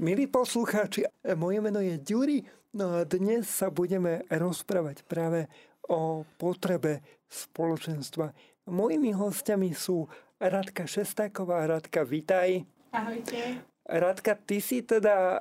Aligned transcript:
Milí 0.00 0.24
poslucháči, 0.32 1.04
moje 1.36 1.60
meno 1.60 1.76
je 1.76 2.00
Ďuri, 2.00 2.40
no 2.72 2.96
a 2.96 3.04
dnes 3.04 3.44
sa 3.44 3.68
budeme 3.68 4.24
rozprávať 4.32 5.04
práve 5.04 5.44
o 5.92 6.24
potrebe 6.40 7.04
spoločenstva. 7.28 8.32
Mojimi 8.72 9.12
hostiami 9.12 9.76
sú 9.76 10.08
Radka 10.40 10.88
Šestáková. 10.88 11.68
Radka, 11.68 12.08
vitaj. 12.08 12.64
Ahojte. 12.96 13.60
Radka, 13.84 14.40
ty 14.40 14.64
si 14.64 14.88
teda 14.88 15.36
e, 15.36 15.38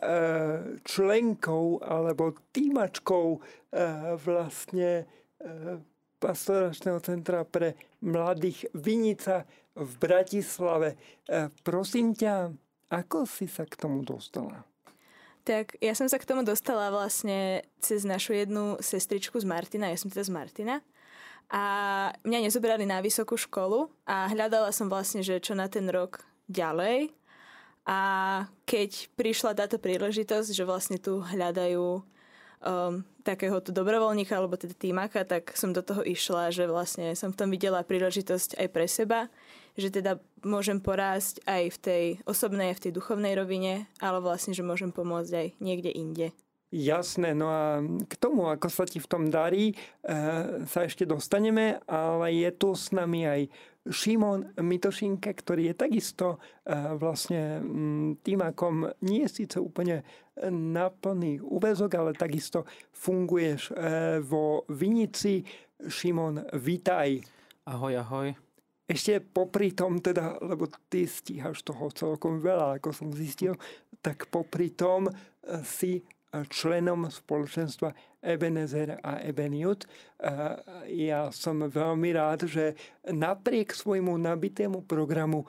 členkou 0.83 1.79
alebo 1.79 2.35
týmačkou 2.51 3.27
e, 3.31 3.39
vlastne 4.19 5.07
e, 5.39 5.79
pastoračného 6.19 6.99
centra 6.99 7.47
pre 7.47 7.79
mladých 8.03 8.67
Vinica 8.75 9.47
v 9.71 9.91
Bratislave. 10.03 10.99
Prosím 11.63 12.11
ťa, 12.11 12.51
ako 12.89 13.29
si 13.29 13.45
sa 13.45 13.65
k 13.69 13.77
tomu 13.77 14.01
dostala? 14.01 14.65
Tak 15.47 15.79
ja 15.81 15.93
som 15.97 16.05
sa 16.05 16.21
k 16.21 16.27
tomu 16.27 16.45
dostala 16.45 16.93
vlastne 16.93 17.65
cez 17.81 18.05
našu 18.05 18.37
jednu 18.37 18.77
sestričku 18.81 19.39
z 19.39 19.45
Martina, 19.47 19.89
ja 19.89 19.97
som 19.97 20.11
teda 20.11 20.25
z 20.27 20.33
Martina. 20.33 20.75
A 21.49 21.63
mňa 22.21 22.45
nezobrali 22.45 22.85
na 22.85 23.01
vysokú 23.01 23.33
školu 23.33 23.89
a 24.05 24.29
hľadala 24.29 24.69
som 24.69 24.85
vlastne, 24.85 25.25
že 25.25 25.41
čo 25.41 25.57
na 25.57 25.65
ten 25.65 25.89
rok 25.89 26.21
ďalej. 26.45 27.09
A 27.89 27.99
keď 28.69 29.09
prišla 29.17 29.57
táto 29.57 29.81
príležitosť, 29.81 30.53
že 30.53 30.61
vlastne 30.61 31.01
tu 31.01 31.25
hľadajú 31.25 32.05
um, 32.63 33.03
takéhoto 33.23 33.69
dobrovoľníka 33.71 34.35
alebo 34.35 34.55
teda 34.55 34.75
týmaka, 34.75 35.23
tak 35.23 35.53
som 35.55 35.75
do 35.75 35.83
toho 35.83 36.03
išla, 36.03 36.51
že 36.51 36.65
vlastne 36.65 37.13
som 37.15 37.31
v 37.31 37.39
tom 37.39 37.49
videla 37.51 37.83
príležitosť 37.85 38.59
aj 38.59 38.67
pre 38.71 38.85
seba, 38.87 39.19
že 39.79 39.93
teda 39.93 40.19
môžem 40.43 40.79
porásť 40.79 41.43
aj 41.47 41.63
v 41.71 41.77
tej 41.79 42.03
osobnej, 42.27 42.75
v 42.75 42.83
tej 42.89 42.91
duchovnej 42.95 43.35
rovine, 43.35 43.87
ale 44.03 44.19
vlastne, 44.19 44.55
že 44.55 44.65
môžem 44.65 44.91
pomôcť 44.91 45.31
aj 45.35 45.47
niekde 45.59 45.91
inde. 45.91 46.27
Jasné, 46.69 47.33
no 47.33 47.49
a 47.49 47.81
k 47.81 48.13
tomu, 48.21 48.45
ako 48.45 48.69
sa 48.69 48.85
ti 48.85 49.01
v 49.01 49.09
tom 49.09 49.33
darí, 49.33 49.73
e, 49.73 49.75
sa 50.69 50.85
ešte 50.85 51.01
dostaneme, 51.01 51.81
ale 51.89 52.29
je 52.45 52.49
tu 52.53 52.77
s 52.77 52.93
nami 52.93 53.25
aj 53.25 53.41
Šimon 53.87 54.59
Mitošinke, 54.59 55.31
ktorý 55.31 55.71
je 55.71 55.75
takisto 55.75 56.27
e, 56.35 56.37
vlastne 56.99 57.63
týmakom 58.19 58.91
nie 59.07 59.23
síce 59.31 59.55
úplne 59.55 60.03
na 60.51 60.91
plný 60.91 61.39
úvezok, 61.39 61.91
ale 61.95 62.11
takisto 62.15 62.67
funguješ 62.91 63.71
e, 63.71 63.73
vo 64.19 64.67
Vinici. 64.67 65.43
Šimon, 65.79 66.43
vítaj. 66.59 67.23
Ahoj, 67.71 68.03
ahoj. 68.03 68.27
Ešte 68.89 69.23
popri 69.23 69.71
tom, 69.71 70.03
teda, 70.03 70.41
lebo 70.43 70.67
ty 70.89 71.07
stíhaš 71.07 71.63
toho 71.63 71.87
celkom 71.93 72.41
veľa, 72.41 72.81
ako 72.81 72.89
som 72.91 73.09
zistil, 73.15 73.55
tak 74.03 74.27
popri 74.27 74.75
tom 74.75 75.07
e, 75.07 75.13
si 75.63 76.03
členom 76.29 77.09
spoločenstva 77.09 77.93
Ebenezer 78.21 79.01
a 79.01 79.17
Ebeniut. 79.25 79.89
Ja 80.85 81.33
som 81.33 81.65
veľmi 81.65 82.09
rád, 82.13 82.45
že 82.45 82.77
napriek 83.09 83.73
svojmu 83.73 84.13
nabitému 84.19 84.85
programu 84.85 85.45
e, 85.45 85.47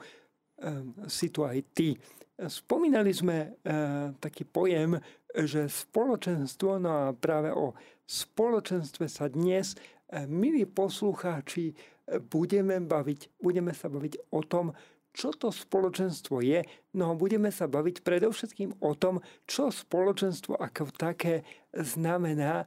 si 1.05 1.29
tu 1.29 1.45
aj 1.45 1.59
ty. 1.75 1.93
Spomínali 2.41 3.13
sme 3.13 3.53
taký 4.17 4.49
pojem, 4.49 4.97
že 5.29 5.69
spoločenstvo, 5.69 6.81
no 6.81 6.89
a 6.89 7.13
práve 7.13 7.53
o 7.53 7.77
spoločenstve 8.09 9.05
sa 9.05 9.29
dnes, 9.29 9.77
milí 10.25 10.65
poslucháči, 10.65 11.77
budeme, 12.33 12.81
baviť, 12.81 13.37
budeme 13.37 13.71
sa 13.77 13.87
baviť 13.87 14.33
o 14.33 14.41
tom, 14.41 14.73
čo 15.11 15.35
to 15.35 15.51
spoločenstvo 15.51 16.39
je, 16.39 16.63
no 16.95 17.13
budeme 17.19 17.51
sa 17.51 17.67
baviť 17.67 18.03
predovšetkým 18.03 18.79
o 18.79 18.91
tom, 18.95 19.19
čo 19.43 19.67
spoločenstvo 19.67 20.55
ako 20.55 20.91
také 20.95 21.43
znamená 21.75 22.63
e, 22.63 22.65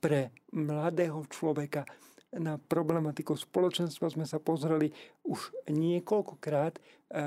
pre 0.00 0.36
mladého 0.52 1.24
človeka. 1.32 1.88
Na 2.30 2.60
problematiku 2.60 3.34
spoločenstva 3.34 4.06
sme 4.06 4.22
sa 4.28 4.38
pozreli 4.38 4.94
už 5.24 5.50
niekoľkokrát 5.72 6.78
e, 6.78 6.80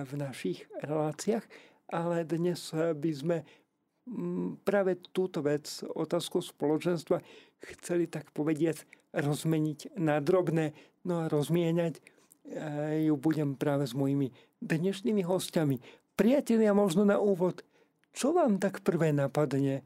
v 0.06 0.12
našich 0.16 0.70
reláciách, 0.86 1.44
ale 1.90 2.22
dnes 2.24 2.70
e, 2.72 2.94
by 2.94 3.12
sme 3.12 3.38
práve 4.68 5.00
túto 5.16 5.40
vec, 5.40 5.64
otázku 5.96 6.44
spoločenstva, 6.44 7.24
chceli 7.64 8.12
tak 8.12 8.36
povediať 8.36 8.84
rozmeniť 9.16 9.96
na 9.96 10.20
drobné, 10.20 10.76
no 11.08 11.24
a 11.24 11.32
rozmieňať 11.32 12.04
ju 13.08 13.16
budem 13.16 13.56
práve 13.56 13.88
s 13.88 13.96
mojimi 13.96 14.32
dnešnými 14.60 15.24
hostiami. 15.24 15.80
Priatelia, 16.14 16.76
možno 16.76 17.08
na 17.08 17.18
úvod, 17.18 17.64
čo 18.14 18.36
vám 18.36 18.62
tak 18.62 18.86
prvé 18.86 19.10
napadne, 19.10 19.82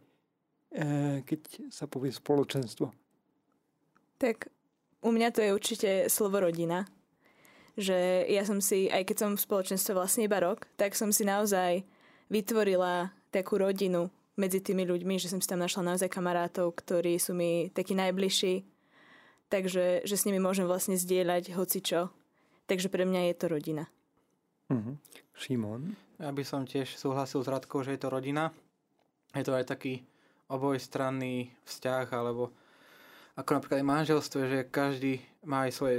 e, 0.73 1.23
keď 1.23 1.71
sa 1.71 1.87
povie 1.87 2.11
spoločenstvo? 2.11 2.91
Tak 4.19 4.51
u 5.05 5.09
mňa 5.13 5.29
to 5.31 5.39
je 5.39 5.55
určite 5.55 5.89
slovo 6.11 6.43
rodina. 6.43 6.83
Že 7.77 8.25
ja 8.27 8.43
som 8.43 8.57
si, 8.57 8.89
aj 8.89 9.05
keď 9.05 9.17
som 9.21 9.31
v 9.37 9.45
spoločenstve 9.45 9.93
vlastne 9.93 10.25
iba 10.25 10.41
rok, 10.41 10.65
tak 10.75 10.97
som 10.97 11.13
si 11.13 11.23
naozaj 11.23 11.85
vytvorila 12.27 13.13
takú 13.29 13.61
rodinu 13.61 14.09
medzi 14.33 14.59
tými 14.61 14.83
ľuďmi, 14.83 15.21
že 15.21 15.29
som 15.29 15.37
si 15.37 15.47
tam 15.47 15.61
našla 15.61 15.93
naozaj 15.93 16.09
kamarátov, 16.09 16.73
ktorí 16.73 17.21
sú 17.21 17.37
mi 17.37 17.69
takí 17.69 17.93
najbližší, 17.93 18.65
takže 19.47 20.03
že 20.03 20.15
s 20.17 20.25
nimi 20.25 20.41
môžem 20.41 20.65
vlastne 20.65 20.97
zdieľať 20.97 21.53
hocičo. 21.53 22.09
Takže 22.67 22.91
pre 22.91 23.07
mňa 23.07 23.31
je 23.31 23.35
to 23.39 23.45
rodina. 23.47 23.83
Mm-hmm. 24.67 24.95
Šimon? 25.39 25.95
Ja 26.19 26.35
by 26.35 26.43
som 26.43 26.67
tiež 26.67 26.99
súhlasil 26.99 27.39
s 27.39 27.47
Radkou, 27.47 27.81
že 27.87 27.95
je 27.95 28.01
to 28.03 28.11
rodina. 28.11 28.51
Je 29.31 29.43
to 29.47 29.55
aj 29.55 29.71
taký 29.71 30.03
obojstranný 30.51 31.51
vzťah, 31.63 32.07
alebo 32.11 32.51
ako 33.37 33.49
napríklad 33.53 33.79
aj 33.79 33.91
manželstvo, 33.91 34.39
že 34.49 34.67
každý 34.67 35.21
má 35.45 35.69
aj 35.69 35.71
svoje 35.71 35.97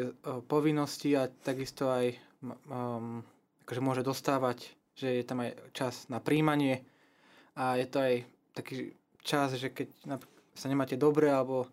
povinnosti 0.50 1.14
a 1.14 1.30
takisto 1.30 1.88
aj 1.88 2.18
um, 2.66 3.22
akože 3.62 3.80
môže 3.80 4.02
dostávať, 4.02 4.74
že 4.98 5.22
je 5.22 5.24
tam 5.24 5.46
aj 5.46 5.54
čas 5.70 6.10
na 6.10 6.18
príjmanie 6.18 6.82
a 7.54 7.78
je 7.78 7.86
to 7.86 7.98
aj 8.02 8.14
taký 8.58 8.76
čas, 9.22 9.54
že 9.54 9.70
keď 9.70 9.88
sa 10.58 10.66
nemáte 10.66 10.98
dobre 10.98 11.30
alebo 11.30 11.70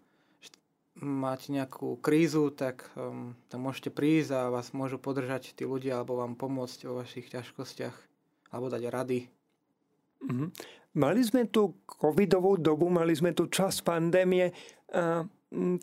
máte 1.04 1.52
nejakú 1.52 2.00
krízu, 2.00 2.56
tak 2.56 2.88
um, 2.96 3.36
tam 3.52 3.68
môžete 3.68 3.92
prísť 3.92 4.32
a 4.32 4.54
vás 4.54 4.72
môžu 4.72 4.96
podržať 4.96 5.52
tí 5.52 5.68
ľudia 5.68 6.00
alebo 6.00 6.24
vám 6.24 6.40
pomôcť 6.40 6.88
vo 6.88 7.04
vašich 7.04 7.28
ťažkostiach 7.36 7.96
alebo 8.56 8.72
dať 8.72 8.84
rady. 8.88 9.20
Mm-hmm. 10.24 10.50
Mali 10.96 11.22
sme 11.28 11.52
tu 11.52 11.76
covidovú 11.84 12.56
dobu, 12.56 12.88
mali 12.88 13.12
sme 13.12 13.36
tu 13.36 13.52
čas 13.52 13.84
pandémie. 13.84 14.56
A 14.96 15.28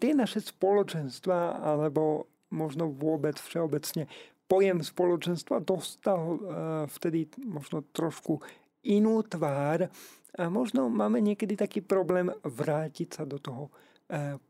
tie 0.00 0.12
naše 0.16 0.40
spoločenstva, 0.40 1.60
alebo 1.60 2.32
možno 2.48 2.88
vôbec 2.88 3.36
všeobecne, 3.36 4.08
pojem 4.48 4.80
spoločenstva 4.80 5.60
dostal 5.60 6.40
vtedy 6.88 7.28
možno 7.44 7.84
trošku 7.92 8.40
inú 8.88 9.20
tvár 9.20 9.92
a 10.32 10.48
možno 10.48 10.88
máme 10.88 11.20
niekedy 11.20 11.60
taký 11.60 11.84
problém 11.84 12.32
vrátiť 12.40 13.20
sa 13.20 13.28
do 13.28 13.36
toho 13.36 13.68
E, 13.68 13.91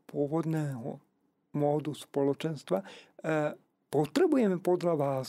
pôvodného 0.09 0.99
módu 1.55 1.95
spoločenstva. 1.95 2.83
E, 2.83 2.85
potrebujeme 3.87 4.59
podľa 4.59 4.93
vás 4.99 5.27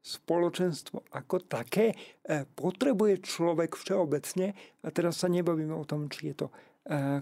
spoločenstvo 0.00 1.10
ako 1.12 1.44
také? 1.44 1.92
E, 2.24 2.46
potrebuje 2.46 3.20
človek 3.26 3.76
všeobecne, 3.76 4.56
a 4.80 4.88
teraz 4.88 5.20
sa 5.20 5.28
nebavíme 5.28 5.74
o 5.76 5.84
tom, 5.84 6.08
či 6.08 6.32
je 6.32 6.46
to 6.46 6.48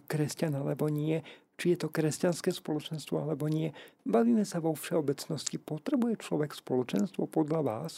kresťan 0.04 0.60
alebo 0.60 0.92
nie, 0.92 1.24
či 1.56 1.72
je 1.72 1.86
to 1.86 1.88
kresťanské 1.88 2.52
spoločenstvo 2.52 3.24
alebo 3.24 3.48
nie. 3.48 3.72
Bavíme 4.04 4.44
sa 4.44 4.60
vo 4.60 4.76
všeobecnosti. 4.76 5.56
Potrebuje 5.56 6.20
človek 6.20 6.52
spoločenstvo 6.52 7.24
podľa 7.30 7.60
vás? 7.64 7.92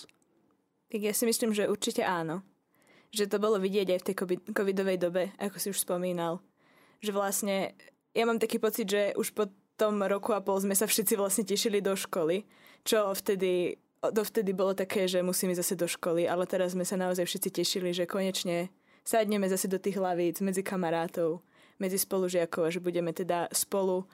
Tak 0.86 1.00
ja 1.02 1.10
si 1.10 1.26
myslím, 1.26 1.50
že 1.50 1.66
určite 1.66 2.06
áno. 2.06 2.46
Že 3.10 3.34
to 3.34 3.42
bolo 3.42 3.58
vidieť 3.58 3.96
aj 3.96 3.98
v 3.98 4.06
tej 4.06 4.16
covidovej 4.54 4.98
dobe, 5.02 5.22
ako 5.42 5.56
si 5.59 5.74
už 5.74 5.82
spomínal. 5.82 6.38
Že 7.02 7.10
vlastne 7.10 7.74
ja 8.16 8.24
mám 8.24 8.41
taký 8.41 8.57
pocit, 8.57 8.89
že 8.89 9.13
už 9.21 9.36
po 9.36 9.53
tom 9.77 10.01
roku 10.01 10.33
a 10.33 10.41
pol 10.41 10.57
sme 10.57 10.72
sa 10.72 10.89
všetci 10.89 11.15
vlastne 11.21 11.45
tešili 11.45 11.84
do 11.84 11.92
školy, 11.92 12.48
čo 12.80 13.13
vtedy, 13.13 13.77
dovtedy 14.01 14.57
bolo 14.57 14.72
také, 14.72 15.04
že 15.04 15.21
musíme 15.21 15.53
zase 15.53 15.77
do 15.77 15.84
školy, 15.84 16.24
ale 16.24 16.48
teraz 16.48 16.72
sme 16.72 16.89
sa 16.89 16.97
naozaj 16.97 17.28
všetci 17.28 17.51
tešili, 17.53 17.92
že 17.92 18.09
konečne 18.09 18.72
sadneme 19.04 19.45
zase 19.47 19.68
do 19.68 19.77
tých 19.77 20.01
hlavíc 20.01 20.41
medzi 20.41 20.65
kamarátov, 20.65 21.45
medzi 21.77 22.01
spolužiakov 22.01 22.63
a 22.66 22.72
že 22.72 22.80
budeme 22.80 23.13
teda 23.13 23.53
spolu 23.53 24.09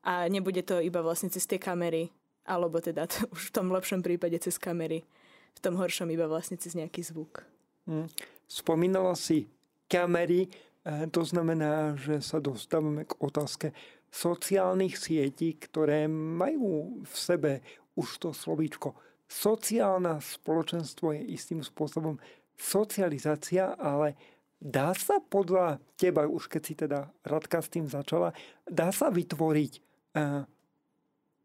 a 0.00 0.26
nebude 0.32 0.64
to 0.64 0.80
iba 0.80 1.04
vlastne 1.04 1.28
cez 1.28 1.44
tie 1.44 1.60
kamery, 1.60 2.08
alebo 2.48 2.80
teda 2.80 3.04
to 3.06 3.28
už 3.36 3.52
v 3.52 3.54
tom 3.54 3.68
lepšom 3.68 4.00
prípade 4.00 4.40
cez 4.40 4.56
kamery, 4.56 5.04
v 5.52 5.60
tom 5.60 5.76
horšom 5.76 6.08
iba 6.08 6.24
vlastne 6.24 6.56
cez 6.56 6.72
nejaký 6.72 7.04
zvuk. 7.04 7.44
Hmm. 7.84 8.08
Spomínala 8.48 9.12
si 9.12 9.46
kamery, 9.92 10.48
to 10.84 11.22
znamená, 11.22 11.94
že 11.94 12.18
sa 12.18 12.42
dostávame 12.42 13.06
k 13.06 13.14
otázke 13.22 13.70
sociálnych 14.12 14.98
sietí, 14.98 15.56
ktoré 15.56 16.10
majú 16.10 17.00
v 17.06 17.14
sebe 17.14 17.52
už 17.94 18.18
to 18.18 18.30
slovíčko. 18.34 18.92
Sociálna 19.30 20.20
spoločenstvo 20.20 21.16
je 21.16 21.32
istým 21.32 21.64
spôsobom 21.64 22.20
socializácia, 22.52 23.72
ale 23.80 24.18
dá 24.60 24.92
sa 24.92 25.22
podľa 25.22 25.80
teba, 25.96 26.28
už 26.28 26.52
keď 26.52 26.62
si 26.62 26.74
teda 26.76 27.08
Radka 27.24 27.64
s 27.64 27.72
tým 27.72 27.88
začala, 27.88 28.36
dá 28.68 28.92
sa 28.92 29.08
vytvoriť 29.08 29.72
uh, 29.80 30.44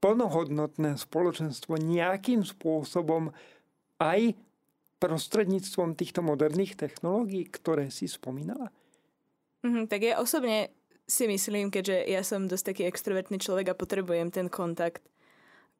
plnohodnotné 0.03 0.99
spoločenstvo 0.99 1.79
nejakým 1.79 2.43
spôsobom 2.43 3.31
aj 3.97 4.35
prostredníctvom 4.97 5.95
týchto 5.95 6.19
moderných 6.25 6.75
technológií, 6.77 7.47
ktoré 7.47 7.87
si 7.87 8.09
spomínala? 8.09 8.69
Mm, 9.67 9.91
tak 9.91 10.07
ja 10.07 10.23
osobne 10.23 10.71
si 11.07 11.27
myslím, 11.27 11.67
keďže 11.67 12.07
ja 12.07 12.23
som 12.23 12.47
dosť 12.47 12.65
taký 12.71 12.83
extrovertný 12.87 13.39
človek 13.39 13.71
a 13.71 13.79
potrebujem 13.79 14.31
ten 14.31 14.47
kontakt, 14.47 15.03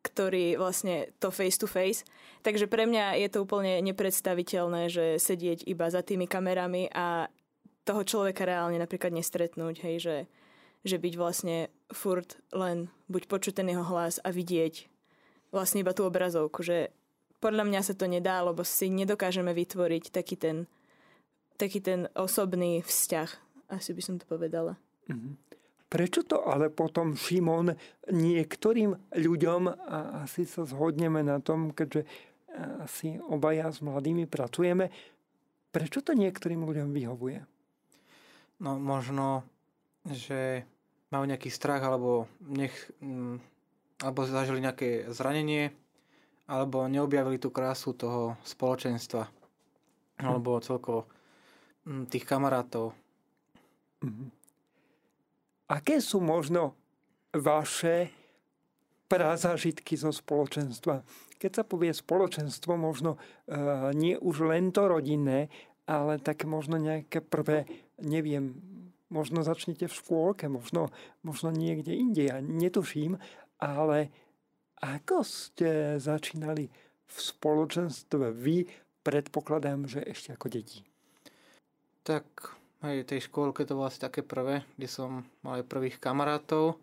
ktorý 0.03 0.59
vlastne 0.59 1.11
to 1.19 1.31
face 1.31 1.59
to 1.59 1.67
face. 1.67 2.03
Takže 2.43 2.67
pre 2.67 2.87
mňa 2.87 3.19
je 3.23 3.27
to 3.31 3.43
úplne 3.43 3.79
nepredstaviteľné, 3.83 4.87
že 4.87 5.05
sedieť 5.19 5.67
iba 5.67 5.87
za 5.91 6.03
tými 6.03 6.27
kamerami 6.27 6.87
a 6.91 7.27
toho 7.87 8.03
človeka 8.03 8.43
reálne 8.43 8.79
napríklad 8.79 9.15
nestretnúť, 9.15 9.83
hej, 9.83 9.95
že, 9.99 10.17
že 10.83 10.99
byť 10.99 11.13
vlastne 11.15 11.71
furt 11.91 12.39
len 12.51 12.91
buď 13.07 13.31
počuť 13.31 13.63
ten 13.63 13.71
jeho 13.71 13.83
hlas 13.83 14.19
a 14.23 14.31
vidieť 14.31 14.91
vlastne 15.55 15.83
iba 15.83 15.95
tú 15.95 16.03
obrazovku, 16.03 16.63
že 16.63 16.91
podľa 17.39 17.63
mňa 17.63 17.81
sa 17.83 17.93
to 17.95 18.11
nedá, 18.11 18.43
lebo 18.43 18.67
si 18.67 18.91
nedokážeme 18.91 19.55
vytvoriť 19.55 20.11
taký 20.11 20.35
ten, 20.35 20.67
taký 21.55 21.79
ten 21.79 22.11
osobný 22.17 22.83
vzťah. 22.83 23.46
Asi 23.67 23.91
by 23.91 24.01
som 24.03 24.15
to 24.19 24.25
povedala. 24.27 24.79
Mm-hmm. 25.07 25.33
Prečo 25.87 26.27
to 26.27 26.43
ale 26.43 26.67
potom, 26.67 27.15
Šimon, 27.15 27.71
niektorým 28.11 29.15
ľuďom, 29.15 29.61
a 29.71 30.27
asi 30.27 30.43
sa 30.43 30.67
zhodneme 30.67 31.23
na 31.23 31.39
tom, 31.39 31.71
keďže 31.71 32.03
asi 32.83 33.15
obaja 33.23 33.71
s 33.71 33.79
mladými 33.79 34.27
pracujeme, 34.27 34.91
prečo 35.71 36.03
to 36.03 36.11
niektorým 36.11 36.59
ľuďom 36.67 36.91
vyhovuje? 36.91 37.39
No 38.59 38.75
možno, 38.81 39.47
že 40.03 40.67
majú 41.07 41.23
nejaký 41.23 41.47
strach, 41.47 41.79
alebo, 41.85 42.27
nech, 42.43 42.73
mm, 42.99 43.39
alebo 44.03 44.27
zažili 44.27 44.59
nejaké 44.59 45.07
zranenie, 45.15 45.71
alebo 46.47 46.87
neobjavili 46.87 47.39
tú 47.39 47.51
krásu 47.51 47.95
toho 47.95 48.35
spoločenstva, 48.43 49.27
hm. 49.27 50.25
alebo 50.25 50.59
celkovo 50.63 51.07
mm, 51.87 52.11
tých 52.11 52.27
kamarátov. 52.27 52.95
Mm-hmm. 54.03 54.29
Aké 55.67 55.99
sú 55.99 56.23
možno 56.23 56.77
vaše 57.35 58.13
prazažitky 59.11 59.99
zo 59.99 60.15
spoločenstva? 60.15 61.03
Keď 61.38 61.51
sa 61.51 61.63
povie 61.67 61.91
spoločenstvo, 61.94 62.79
možno 62.79 63.17
uh, 63.17 63.91
nie 63.94 64.17
už 64.17 64.47
len 64.47 64.71
to 64.73 64.88
rodinné, 64.89 65.51
ale 65.85 66.19
tak 66.19 66.44
možno 66.47 66.79
nejaké 66.79 67.21
prvé, 67.23 67.67
neviem, 67.99 68.57
možno 69.07 69.44
začnete 69.44 69.88
v 69.88 69.97
škôlke, 69.97 70.51
možno, 70.51 70.91
možno 71.23 71.51
niekde 71.51 71.95
inde, 71.95 72.27
ja 72.27 72.44
netuším, 72.44 73.15
ale 73.57 74.11
ako 74.83 75.23
ste 75.23 75.97
začínali 75.97 76.69
v 77.07 77.17
spoločenstve 77.17 78.35
vy, 78.35 78.67
predpokladám, 79.01 79.88
že 79.88 80.03
ešte 80.03 80.35
ako 80.35 80.51
deti? 80.51 80.83
Tak 82.03 82.56
Hej, 82.77 83.09
tej 83.09 83.25
škôlke 83.25 83.65
to 83.65 83.74
bolo 83.74 83.89
asi 83.89 83.97
také 83.97 84.21
prvé, 84.21 84.62
kde 84.77 84.85
som 84.85 85.25
mal 85.41 85.57
aj 85.57 85.65
prvých 85.65 85.97
kamarátov 85.97 86.77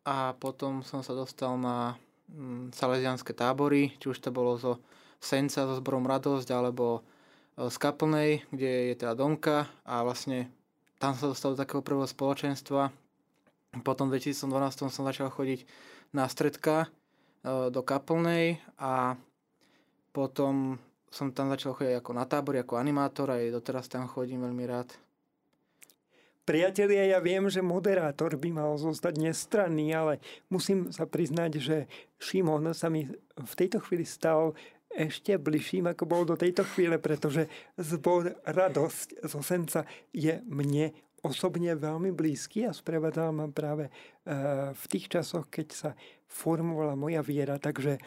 a 0.00 0.32
potom 0.32 0.80
som 0.80 1.04
sa 1.04 1.12
dostal 1.12 1.60
na 1.60 2.00
mm, 2.32 2.72
salesianské 2.72 3.36
tábory, 3.36 3.92
či 4.00 4.08
už 4.08 4.16
to 4.16 4.32
bolo 4.32 4.56
zo 4.56 4.80
Senca, 5.20 5.68
so 5.68 5.76
zborom 5.76 6.08
Radosť, 6.08 6.48
alebo 6.56 7.04
e, 7.52 7.68
z 7.68 7.76
Kaplnej, 7.76 8.48
kde 8.48 8.72
je 8.88 8.94
teda 8.96 9.12
Domka 9.12 9.68
a 9.84 10.00
vlastne 10.00 10.48
tam 10.96 11.12
sa 11.12 11.28
dostal 11.28 11.52
do 11.52 11.60
takého 11.60 11.84
prvého 11.84 12.08
spoločenstva. 12.08 12.88
Potom 13.84 14.08
v 14.08 14.16
2012 14.16 14.88
som 14.88 15.04
začal 15.04 15.28
chodiť 15.28 15.68
na 16.16 16.24
stredka 16.32 16.88
e, 17.44 17.68
do 17.68 17.84
Kaplnej 17.84 18.56
a 18.80 19.20
potom 20.16 20.80
som 21.12 21.28
tam 21.28 21.52
začal 21.52 21.76
chodiť 21.76 22.00
ako 22.00 22.10
na 22.16 22.24
tábory, 22.24 22.64
ako 22.64 22.80
animátor 22.80 23.28
a 23.28 23.36
aj 23.36 23.52
doteraz 23.52 23.84
tam 23.92 24.08
chodím 24.08 24.48
veľmi 24.48 24.64
rád. 24.64 25.09
Priatelia, 26.48 27.16
ja 27.16 27.18
viem, 27.22 27.46
že 27.46 27.62
moderátor 27.62 28.34
by 28.34 28.50
mal 28.50 28.72
zostať 28.74 29.20
nestranný, 29.20 29.92
ale 29.94 30.18
musím 30.50 30.90
sa 30.90 31.06
priznať, 31.06 31.50
že 31.60 31.76
Šimon 32.18 32.72
sa 32.74 32.90
mi 32.90 33.06
v 33.36 33.54
tejto 33.54 33.78
chvíli 33.84 34.02
stal 34.02 34.56
ešte 34.90 35.38
bližším, 35.38 35.86
ako 35.94 36.04
bol 36.08 36.22
do 36.26 36.34
tejto 36.34 36.66
chvíle, 36.66 36.98
pretože 36.98 37.46
zbor 37.78 38.34
Radosť 38.42 39.22
z 39.22 39.32
Osenca 39.38 39.86
je 40.10 40.42
mne 40.50 40.90
osobne 41.22 41.76
veľmi 41.76 42.10
blízky 42.10 42.64
a 42.64 42.74
sprevádzal 42.74 43.30
ma 43.30 43.46
práve 43.52 43.86
e, 43.86 43.92
v 44.72 44.84
tých 44.88 45.12
časoch, 45.12 45.52
keď 45.52 45.68
sa 45.70 45.90
formovala 46.26 46.96
moja 46.96 47.20
viera, 47.20 47.60
takže 47.60 48.00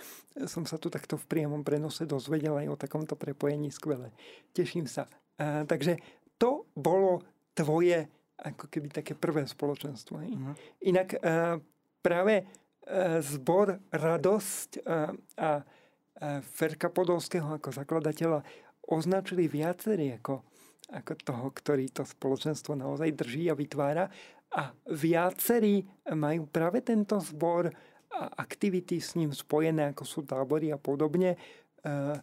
som 0.49 0.65
sa 0.65 0.81
tu 0.81 0.89
takto 0.89 1.15
v 1.15 1.29
priamom 1.29 1.61
prenose 1.61 2.09
dozvedel 2.09 2.57
aj 2.57 2.67
o 2.73 2.79
takomto 2.79 3.13
prepojení 3.13 3.69
skvele. 3.69 4.11
Teším 4.51 4.89
sa. 4.89 5.05
E, 5.37 5.63
takže 5.69 6.01
to 6.41 6.65
bolo 6.73 7.21
tvoje 7.53 8.09
ako 8.43 8.67
keby 8.67 8.91
také 8.91 9.15
prvé 9.15 9.47
spoločenstvo. 9.47 10.19
Hej. 10.19 10.35
Uh-huh. 10.35 10.55
Inak 10.83 11.15
uh, 11.15 11.57
práve 12.03 12.43
uh, 12.43 13.23
zbor 13.23 13.79
Radosť 13.89 14.69
uh, 14.83 15.15
a 15.39 15.51
uh, 15.63 16.39
Ferka 16.43 16.91
Podolského 16.91 17.47
ako 17.55 17.71
zakladateľa 17.71 18.43
označili 18.83 19.47
viacerí 19.47 20.19
ako, 20.19 20.43
ako 20.91 21.11
toho, 21.23 21.47
ktorý 21.55 21.87
to 21.95 22.03
spoločenstvo 22.03 22.75
naozaj 22.75 23.15
drží 23.15 23.47
a 23.47 23.55
vytvára. 23.55 24.05
A 24.53 24.69
viacerí 24.91 25.81
majú 26.13 26.45
práve 26.45 26.85
tento 26.85 27.17
zbor 27.17 27.73
a 28.13 28.29
aktivity 28.37 29.01
s 29.01 29.17
ním 29.17 29.33
spojené, 29.33 29.89
ako 29.89 30.03
sú 30.05 30.21
tábory 30.21 30.69
a 30.69 30.77
podobne, 30.77 31.33
uh, 31.33 32.13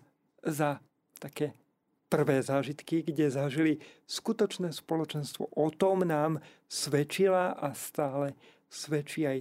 za 0.45 0.79
také 1.19 1.53
prvé 2.11 2.43
zážitky, 2.43 3.07
kde 3.07 3.31
zažili 3.31 3.79
skutočné 4.11 4.75
spoločenstvo. 4.75 5.55
O 5.55 5.71
tom 5.71 6.03
nám 6.03 6.43
svedčila 6.67 7.55
a 7.55 7.71
stále 7.71 8.35
svedčí 8.67 9.23
aj 9.25 9.39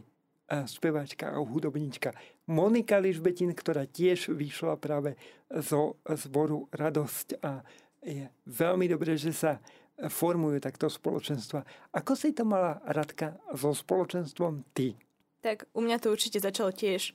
spevačka 0.65 1.29
a 1.29 1.37
hudobníčka 1.37 2.13
Monika 2.49 2.97
Ližbetin, 2.97 3.53
ktorá 3.53 3.85
tiež 3.85 4.33
vyšla 4.33 4.81
práve 4.81 5.13
zo 5.49 6.01
zboru 6.09 6.65
Radosť 6.73 7.37
a 7.45 7.61
je 8.01 8.25
veľmi 8.49 8.89
dobré, 8.89 9.13
že 9.13 9.29
sa 9.29 9.61
formujú 9.99 10.57
takto 10.57 10.89
spoločenstva. 10.89 11.61
Ako 11.93 12.17
si 12.17 12.33
to 12.33 12.47
mala 12.47 12.81
Radka 12.89 13.37
so 13.53 13.75
spoločenstvom 13.75 14.65
ty? 14.73 14.97
Tak 15.45 15.69
u 15.75 15.85
mňa 15.85 16.01
to 16.01 16.09
určite 16.09 16.41
začalo 16.41 16.73
tiež 16.73 17.13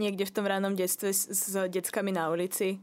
niekde 0.00 0.26
v 0.26 0.34
tom 0.34 0.48
ránom 0.48 0.74
detstve 0.74 1.12
s, 1.14 1.28
s 1.30 1.54
deckami 1.70 2.10
na 2.10 2.32
ulici 2.32 2.82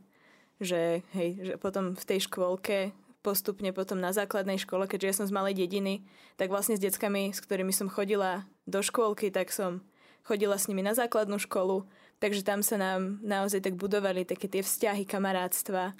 že, 0.64 1.04
hej, 1.14 1.30
že 1.40 1.54
potom 1.60 1.94
v 1.94 2.04
tej 2.08 2.26
škôlke 2.26 2.96
postupne 3.24 3.72
potom 3.72 4.04
na 4.04 4.12
základnej 4.12 4.60
škole, 4.60 4.84
keďže 4.84 5.08
ja 5.08 5.16
som 5.16 5.26
z 5.32 5.36
malej 5.36 5.56
dediny, 5.56 6.04
tak 6.36 6.52
vlastne 6.52 6.76
s 6.76 6.84
deckami, 6.84 7.32
s 7.32 7.40
ktorými 7.40 7.72
som 7.72 7.88
chodila 7.88 8.44
do 8.68 8.84
škôlky, 8.84 9.32
tak 9.32 9.52
som 9.52 9.80
chodila 10.28 10.60
s 10.60 10.68
nimi 10.68 10.84
na 10.84 10.92
základnú 10.92 11.40
školu, 11.40 11.88
takže 12.20 12.44
tam 12.44 12.60
sa 12.60 12.76
nám 12.76 13.24
naozaj 13.24 13.64
tak 13.64 13.76
budovali 13.80 14.28
také 14.28 14.52
tie 14.52 14.64
vzťahy, 14.64 15.08
kamarátstva. 15.08 15.96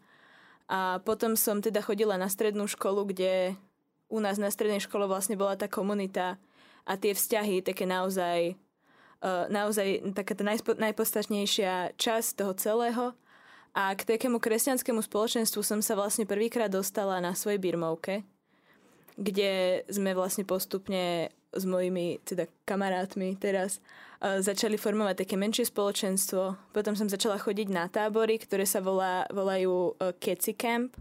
A 0.68 1.04
potom 1.04 1.36
som 1.36 1.60
teda 1.60 1.84
chodila 1.84 2.16
na 2.16 2.32
strednú 2.32 2.68
školu, 2.68 3.12
kde 3.12 3.56
u 4.08 4.20
nás 4.20 4.40
na 4.40 4.52
strednej 4.52 4.84
škole 4.84 5.08
vlastne 5.08 5.36
bola 5.36 5.60
tá 5.60 5.68
komunita 5.68 6.40
a 6.88 7.00
tie 7.00 7.16
vzťahy 7.16 7.64
také 7.64 7.84
naozaj, 7.84 8.56
uh, 9.24 9.48
naozaj 9.52 10.16
taká 10.16 10.36
tá 10.36 10.44
najpodstatnejšia 10.80 11.96
časť 12.00 12.30
toho 12.40 12.54
celého. 12.56 13.04
A 13.74 13.98
k 13.98 14.06
takému 14.06 14.38
kresťanskému 14.38 15.02
spoločenstvu 15.02 15.66
som 15.66 15.82
sa 15.82 15.98
vlastne 15.98 16.30
prvýkrát 16.30 16.70
dostala 16.70 17.18
na 17.18 17.34
svojej 17.34 17.58
birmovke, 17.58 18.22
kde 19.18 19.82
sme 19.90 20.14
vlastne 20.14 20.46
postupne 20.46 21.34
s 21.54 21.64
mojimi 21.66 22.22
teda 22.22 22.50
kamarátmi 22.66 23.34
teraz 23.38 23.82
začali 24.24 24.80
formovať 24.80 25.26
také 25.26 25.36
menšie 25.36 25.68
spoločenstvo. 25.68 26.72
Potom 26.72 26.96
som 26.96 27.12
začala 27.12 27.36
chodiť 27.36 27.68
na 27.68 27.92
tábory, 27.92 28.40
ktoré 28.40 28.64
sa 28.64 28.80
volá, 28.80 29.28
volajú 29.28 30.00
uh, 30.00 30.16
Keci 30.16 30.56
Camp, 30.56 30.96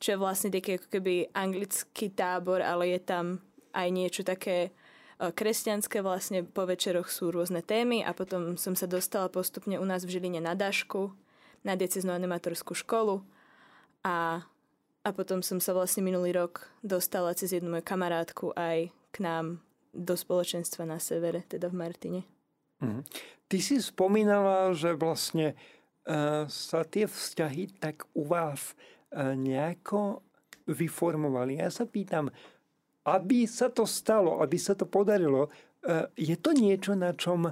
čo 0.00 0.16
je 0.16 0.22
vlastne 0.22 0.48
taký 0.48 0.80
ako 0.80 0.88
keby 0.88 1.28
anglický 1.36 2.08
tábor, 2.08 2.64
ale 2.64 2.96
je 2.96 3.00
tam 3.04 3.44
aj 3.76 3.88
niečo 3.92 4.24
také 4.24 4.72
uh, 5.20 5.28
kresťanské. 5.28 6.00
Vlastne 6.00 6.40
po 6.40 6.64
večeroch 6.64 7.12
sú 7.12 7.28
rôzne 7.28 7.60
témy 7.60 8.00
a 8.00 8.16
potom 8.16 8.56
som 8.56 8.72
sa 8.72 8.88
dostala 8.88 9.28
postupne 9.28 9.76
u 9.76 9.84
nás 9.84 10.08
v 10.08 10.16
Žiline 10.16 10.40
na 10.40 10.56
Dašku, 10.56 11.12
na 11.62 11.74
dieceznú 11.74 12.14
animatorskú 12.14 12.74
školu 12.74 13.22
a, 14.04 14.42
a 15.02 15.08
potom 15.14 15.42
som 15.42 15.58
sa 15.58 15.74
vlastne 15.74 16.04
minulý 16.06 16.34
rok 16.34 16.68
dostala 16.82 17.34
cez 17.34 17.54
jednu 17.54 17.72
moju 17.72 17.84
kamarátku 17.84 18.54
aj 18.54 18.92
k 19.10 19.16
nám 19.18 19.62
do 19.90 20.14
spoločenstva 20.14 20.84
na 20.86 21.00
severe, 21.02 21.42
teda 21.48 21.72
v 21.72 21.76
Martine. 21.76 22.20
Mhm. 22.84 23.02
Ty 23.48 23.58
si 23.64 23.80
spomínala, 23.80 24.76
že 24.76 24.92
vlastne 24.92 25.56
uh, 25.56 26.44
sa 26.46 26.84
tie 26.84 27.08
vzťahy 27.08 27.80
tak 27.80 28.04
u 28.12 28.28
vás 28.28 28.76
uh, 28.76 29.32
nejako 29.32 30.20
vyformovali. 30.68 31.58
Ja 31.58 31.72
sa 31.72 31.88
pýtam, 31.88 32.28
aby 33.08 33.48
sa 33.48 33.72
to 33.72 33.88
stalo, 33.88 34.44
aby 34.44 34.60
sa 34.60 34.76
to 34.76 34.84
podarilo, 34.84 35.48
e, 35.80 36.12
je 36.12 36.36
to 36.36 36.52
niečo, 36.52 36.92
na 36.92 37.16
čom 37.16 37.48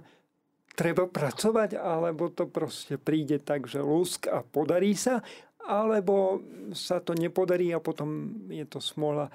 treba 0.77 1.09
pracovať, 1.09 1.81
alebo 1.81 2.29
to 2.29 2.45
proste 2.47 3.01
príde 3.01 3.41
tak, 3.41 3.65
že 3.65 3.81
lusk 3.81 4.29
a 4.29 4.45
podarí 4.45 4.93
sa, 4.93 5.25
alebo 5.65 6.45
sa 6.77 7.03
to 7.03 7.17
nepodarí 7.17 7.73
a 7.73 7.83
potom 7.83 8.39
je 8.53 8.63
to 8.69 8.79
smola. 8.79 9.33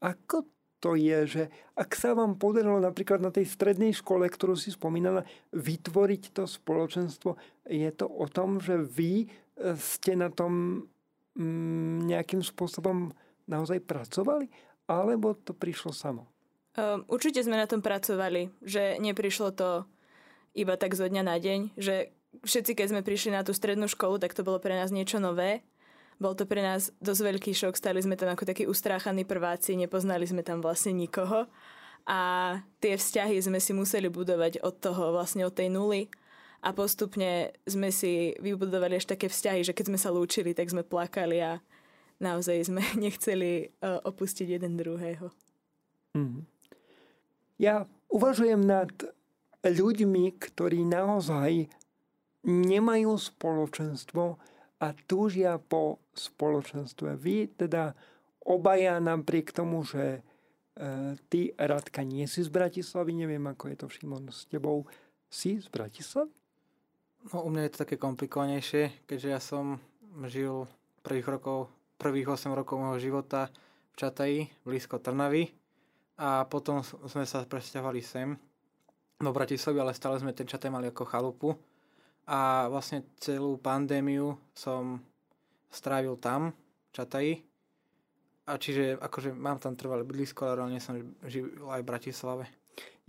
Ako 0.00 0.48
to 0.80 0.94
je, 0.94 1.18
že 1.26 1.42
ak 1.74 1.90
sa 1.94 2.14
vám 2.14 2.38
podarilo 2.38 2.78
napríklad 2.78 3.20
na 3.20 3.34
tej 3.34 3.46
strednej 3.50 3.92
škole, 3.94 4.26
ktorú 4.26 4.54
si 4.54 4.72
spomínala, 4.72 5.26
vytvoriť 5.52 6.34
to 6.34 6.46
spoločenstvo, 6.46 7.36
je 7.66 7.90
to 7.94 8.06
o 8.06 8.26
tom, 8.30 8.62
že 8.62 8.78
vy 8.78 9.26
e, 9.26 9.74
ste 9.78 10.14
na 10.14 10.30
tom 10.30 10.86
mm, 11.34 12.06
nejakým 12.06 12.42
spôsobom 12.42 13.10
naozaj 13.50 13.82
pracovali, 13.82 14.46
alebo 14.86 15.34
to 15.34 15.50
prišlo 15.50 15.90
samo? 15.90 16.24
Um, 16.78 17.02
určite 17.10 17.42
sme 17.42 17.58
na 17.58 17.66
tom 17.66 17.82
pracovali, 17.82 18.54
že 18.62 19.02
neprišlo 19.02 19.50
to 19.50 19.82
iba 20.58 20.74
tak 20.74 20.98
zo 20.98 21.06
dňa 21.06 21.22
na 21.22 21.38
deň, 21.38 21.78
že 21.78 22.10
všetci, 22.42 22.72
keď 22.74 22.86
sme 22.90 23.06
prišli 23.06 23.30
na 23.34 23.46
tú 23.46 23.54
strednú 23.54 23.86
školu, 23.86 24.18
tak 24.18 24.34
to 24.34 24.42
bolo 24.42 24.58
pre 24.58 24.74
nás 24.74 24.90
niečo 24.90 25.22
nové. 25.22 25.62
Bol 26.18 26.34
to 26.34 26.50
pre 26.50 26.58
nás 26.58 26.90
dosť 26.98 27.22
veľký 27.22 27.52
šok, 27.54 27.78
stali 27.78 28.02
sme 28.02 28.18
tam 28.18 28.34
ako 28.34 28.42
takí 28.42 28.66
ustráchaní 28.66 29.22
prváci, 29.22 29.78
nepoznali 29.78 30.26
sme 30.26 30.42
tam 30.42 30.58
vlastne 30.58 30.90
nikoho. 30.90 31.46
A 32.08 32.20
tie 32.82 32.98
vzťahy 32.98 33.38
sme 33.38 33.62
si 33.62 33.70
museli 33.70 34.10
budovať 34.10 34.64
od 34.64 34.74
toho, 34.82 35.14
vlastne 35.14 35.46
od 35.46 35.54
tej 35.54 35.70
nuly. 35.70 36.10
A 36.58 36.74
postupne 36.74 37.54
sme 37.70 37.94
si 37.94 38.34
vybudovali 38.42 38.98
až 38.98 39.06
také 39.06 39.30
vzťahy, 39.30 39.62
že 39.62 39.76
keď 39.76 39.94
sme 39.94 39.98
sa 40.00 40.10
lúčili, 40.10 40.58
tak 40.58 40.66
sme 40.66 40.82
plakali 40.82 41.38
a 41.38 41.62
naozaj 42.18 42.66
sme 42.66 42.82
nechceli 43.04 43.70
uh, 43.78 44.02
opustiť 44.02 44.58
jeden 44.58 44.74
druhého. 44.74 45.30
Mm. 46.18 46.42
Ja 47.62 47.86
uvažujem 48.10 48.58
nad 48.58 48.90
ľuďmi, 49.64 50.24
ktorí 50.38 50.86
naozaj 50.86 51.66
nemajú 52.46 53.12
spoločenstvo 53.18 54.24
a 54.78 54.86
túžia 55.10 55.58
po 55.58 55.98
spoločenstve. 56.14 57.18
Vy 57.18 57.58
teda 57.58 57.98
obaja 58.46 59.02
napriek 59.02 59.50
tomu, 59.50 59.82
že 59.82 60.22
e, 60.78 61.18
ty, 61.26 61.50
Radka, 61.58 62.06
nie 62.06 62.30
si 62.30 62.46
z 62.46 62.50
Bratislavy, 62.50 63.12
neviem, 63.12 63.42
ako 63.42 63.74
je 63.74 63.76
to 63.76 63.86
Šimon 63.90 64.30
s 64.30 64.46
tebou, 64.46 64.86
si 65.26 65.58
z 65.58 65.66
Bratislavy? 65.66 66.30
No, 67.34 67.42
u 67.42 67.50
mňa 67.50 67.66
je 67.66 67.72
to 67.74 67.82
také 67.82 67.98
komplikovanejšie, 67.98 69.04
keďže 69.04 69.28
ja 69.28 69.40
som 69.42 69.82
žil 70.30 70.70
prvých 71.02 71.26
rokov, 71.26 71.66
prvých 71.98 72.38
8 72.38 72.54
rokov 72.54 72.78
môjho 72.78 73.02
života 73.02 73.50
v 73.92 73.94
Čataji, 73.98 74.40
blízko 74.62 75.02
Trnavy 75.02 75.50
a 76.14 76.46
potom 76.46 76.86
sme 76.86 77.26
sa 77.26 77.42
presťahovali 77.42 78.00
sem 78.00 78.38
do 79.18 79.34
Bratislavy, 79.34 79.82
ale 79.82 79.98
stále 79.98 80.14
sme 80.22 80.30
ten 80.30 80.46
čataj 80.46 80.70
mali 80.70 80.94
ako 80.94 81.02
chalupu. 81.02 81.50
A 82.30 82.70
vlastne 82.70 83.02
celú 83.18 83.58
pandémiu 83.58 84.38
som 84.54 85.02
strávil 85.74 86.14
tam, 86.22 86.54
v 86.54 86.90
Čataji. 86.94 87.34
A 88.46 88.56
čiže 88.56 88.94
akože 88.94 89.34
mám 89.34 89.58
tam 89.58 89.74
trvalé 89.74 90.06
bydlisko, 90.06 90.46
ale 90.46 90.54
reálne 90.62 90.78
som 90.78 90.94
žil 91.26 91.50
aj 91.66 91.82
v 91.82 91.90
Bratislave. 91.90 92.44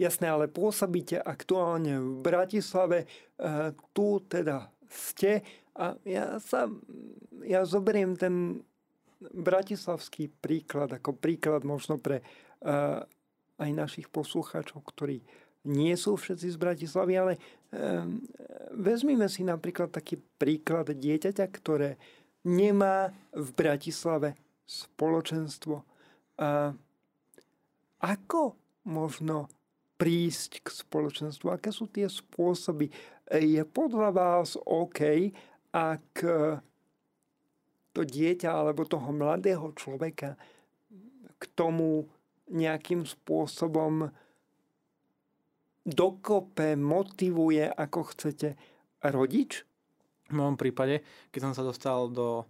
Jasné, 0.01 0.33
ale 0.33 0.49
pôsobíte 0.49 1.21
aktuálne 1.21 2.01
v 2.01 2.25
Bratislave. 2.25 3.05
E, 3.05 3.07
tu 3.93 4.23
teda 4.25 4.73
ste 4.89 5.45
a 5.77 5.93
ja 6.09 6.41
sa, 6.41 6.65
ja 7.45 7.61
zoberiem 7.69 8.17
ten 8.17 8.65
bratislavský 9.19 10.31
príklad 10.41 10.89
ako 10.89 11.13
príklad 11.13 11.61
možno 11.67 12.01
pre 12.01 12.19
e, 12.19 12.25
aj 13.59 13.69
našich 13.75 14.07
poslucháčov, 14.09 14.81
ktorí 14.81 15.21
nie 15.69 15.93
sú 15.93 16.17
všetci 16.17 16.47
z 16.49 16.57
Bratislavy, 16.57 17.13
ale 17.13 17.33
um, 17.69 18.17
vezmime 18.73 19.29
si 19.29 19.45
napríklad 19.45 19.93
taký 19.93 20.17
príklad 20.41 20.89
dieťaťa, 20.89 21.45
ktoré 21.53 22.01
nemá 22.41 23.13
v 23.29 23.49
Bratislave 23.53 24.33
spoločenstvo. 24.65 25.85
A 26.39 26.71
ako 27.99 28.55
možno 28.88 29.51
prísť 29.99 30.63
k 30.63 30.67
spoločenstvu? 30.71 31.51
Aké 31.51 31.75
sú 31.75 31.91
tie 31.91 32.07
spôsoby? 32.07 32.88
Je 33.27 33.59
podľa 33.67 34.09
vás 34.15 34.55
OK, 34.55 35.35
ak 35.75 36.07
to 37.91 38.01
dieťa 38.07 38.49
alebo 38.49 38.88
toho 38.88 39.11
mladého 39.11 39.75
človeka 39.75 40.39
k 41.35 41.43
tomu 41.51 42.07
nejakým 42.49 43.03
spôsobom 43.03 44.09
dokope, 45.89 46.77
motivuje, 46.77 47.65
ako 47.65 48.13
chcete, 48.13 48.55
rodič? 49.03 49.65
V 50.29 50.34
mojom 50.38 50.55
prípade, 50.55 51.01
keď 51.34 51.50
som 51.50 51.53
sa 51.58 51.65
dostal 51.65 52.08
do, 52.13 52.46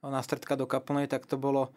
na 0.00 0.24
stredka 0.24 0.56
do 0.56 0.64
Kaplnej, 0.64 1.06
tak 1.06 1.28
to 1.28 1.36
bolo 1.36 1.70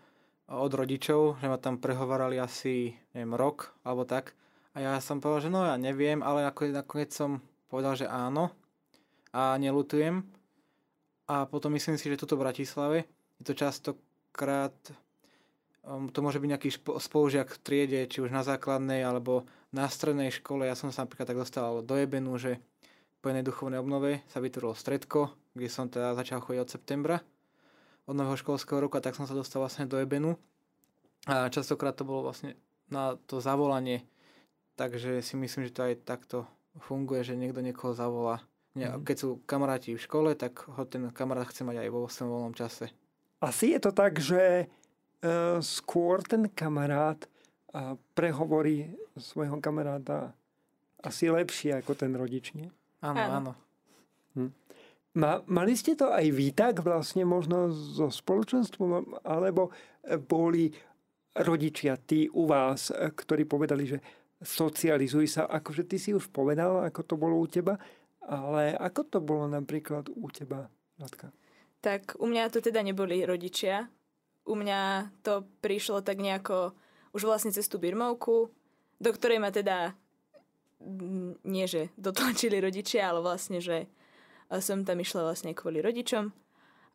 od 0.47 0.71
rodičov, 0.71 1.39
že 1.39 1.47
ma 1.47 1.59
tam 1.59 1.79
prehovarali 1.79 2.39
asi 2.39 2.95
neviem, 3.15 3.35
rok 3.35 3.75
alebo 3.83 4.07
tak. 4.07 4.35
A 4.75 4.83
ja 4.83 4.93
som 5.03 5.19
povedal, 5.19 5.47
že 5.47 5.53
no 5.53 5.67
ja 5.67 5.75
neviem, 5.75 6.23
ale 6.23 6.47
nakoniec 6.47 7.11
som 7.11 7.43
povedal, 7.67 7.99
že 7.99 8.07
áno 8.07 8.51
a 9.35 9.55
nelutujem. 9.59 10.23
A 11.27 11.47
potom 11.47 11.71
myslím 11.75 11.95
si, 11.95 12.11
že 12.11 12.19
tuto 12.19 12.35
v 12.35 12.43
Bratislave 12.47 13.07
je 13.39 13.43
to 13.47 13.53
častokrát 13.55 14.75
Um, 15.81 16.13
to 16.13 16.21
môže 16.21 16.37
byť 16.37 16.49
nejaký 16.49 16.69
spolužiak 16.77 17.57
v 17.57 17.61
triede, 17.65 17.99
či 18.05 18.21
už 18.21 18.29
na 18.29 18.45
základnej 18.45 19.01
alebo 19.01 19.49
na 19.71 19.87
strednej 19.87 20.31
škole. 20.31 20.67
Ja 20.67 20.75
som 20.75 20.91
sa 20.91 21.07
napríklad 21.07 21.27
tak 21.27 21.39
dostal 21.39 21.83
do 21.83 21.95
Ebenu, 21.95 22.35
že 22.35 22.59
po 23.23 23.31
jednej 23.31 23.47
duchovnej 23.47 23.79
obnove 23.79 24.23
sa 24.27 24.43
vytvorilo 24.43 24.75
stredko, 24.75 25.31
kde 25.55 25.67
som 25.71 25.87
teda 25.87 26.15
začal 26.15 26.43
chodiť 26.43 26.61
od 26.61 26.69
septembra 26.69 27.17
od 28.09 28.17
nového 28.17 28.35
školského 28.35 28.81
roka, 28.81 28.97
tak 28.97 29.13
som 29.13 29.29
sa 29.29 29.37
dostal 29.37 29.61
vlastne 29.61 29.85
do 29.85 29.95
Ebenu. 29.95 30.35
A 31.29 31.53
častokrát 31.53 31.93
to 31.93 32.01
bolo 32.01 32.27
vlastne 32.27 32.57
na 32.89 33.13
to 33.29 33.37
zavolanie, 33.37 34.03
takže 34.73 35.21
si 35.21 35.37
myslím, 35.37 35.69
že 35.69 35.75
to 35.77 35.85
aj 35.85 36.01
takto 36.01 36.49
funguje, 36.81 37.21
že 37.21 37.37
niekto 37.37 37.61
niekoho 37.61 37.93
zavolá. 37.93 38.41
Nie, 38.73 38.97
mm. 38.97 39.05
Keď 39.05 39.15
sú 39.15 39.29
kamaráti 39.45 39.93
v 39.93 40.01
škole, 40.01 40.33
tak 40.33 40.65
ho 40.65 40.83
ten 40.89 41.13
kamarát 41.13 41.45
chce 41.45 41.61
mať 41.61 41.87
aj 41.87 41.89
vo 41.93 42.09
svojom 42.09 42.31
voľnom 42.33 42.55
čase. 42.57 42.89
Asi 43.37 43.77
je 43.77 43.79
to 43.79 43.93
tak, 43.93 44.17
že 44.17 44.65
E, 45.21 45.61
skôr 45.61 46.25
ten 46.25 46.49
kamarát 46.49 47.29
prehovorí 48.15 48.91
svojho 49.15 49.59
kamaráta 49.63 50.35
asi 51.01 51.31
lepšie 51.31 51.81
ako 51.81 51.97
ten 51.97 52.13
rodič, 52.13 52.53
nie? 52.53 52.69
Áno, 53.01 53.17
áno. 53.17 53.51
Hm. 54.37 54.51
Ma, 55.17 55.43
mali 55.49 55.75
ste 55.75 55.97
to 55.97 56.13
aj 56.13 56.23
vy 56.31 56.55
tak 56.55 56.79
vlastne 56.85 57.27
možno 57.27 57.73
so 57.73 58.07
spoločenstvom, 58.07 59.19
alebo 59.27 59.75
boli 60.29 60.71
rodičia, 61.35 61.99
tí 61.99 62.31
u 62.31 62.47
vás, 62.47 62.91
ktorí 62.91 63.43
povedali, 63.43 63.87
že 63.87 63.97
socializuj 64.39 65.27
sa, 65.27 65.41
akože 65.47 65.83
ty 65.87 65.99
si 65.99 66.15
už 66.15 66.31
povedal, 66.31 66.83
ako 66.87 67.01
to 67.03 67.15
bolo 67.19 67.39
u 67.39 67.47
teba, 67.47 67.75
ale 68.23 68.71
ako 68.75 69.01
to 69.07 69.17
bolo 69.19 69.45
napríklad 69.51 70.07
u 70.11 70.27
teba, 70.31 70.71
Radka? 70.95 71.31
Tak 71.81 72.15
u 72.21 72.25
mňa 72.29 72.53
to 72.53 72.61
teda 72.61 72.79
neboli 72.85 73.25
rodičia, 73.25 73.89
u 74.45 74.53
mňa 74.53 75.11
to 75.25 75.45
prišlo 75.59 76.01
tak 76.01 76.21
nejako 76.21 76.73
už 77.11 77.27
vlastne 77.27 77.51
cez 77.51 77.67
tú 77.67 77.77
birmovku, 77.79 78.51
do 79.01 79.11
ktorej 79.11 79.39
ma 79.41 79.51
teda 79.51 79.95
nie, 81.45 81.65
že 81.69 81.93
dotlačili 81.97 82.57
rodičia, 82.57 83.09
ale 83.09 83.21
vlastne, 83.21 83.61
že 83.61 83.85
som 84.49 84.83
tam 84.83 84.97
išla 84.99 85.29
vlastne 85.29 85.53
kvôli 85.53 85.79
rodičom. 85.79 86.33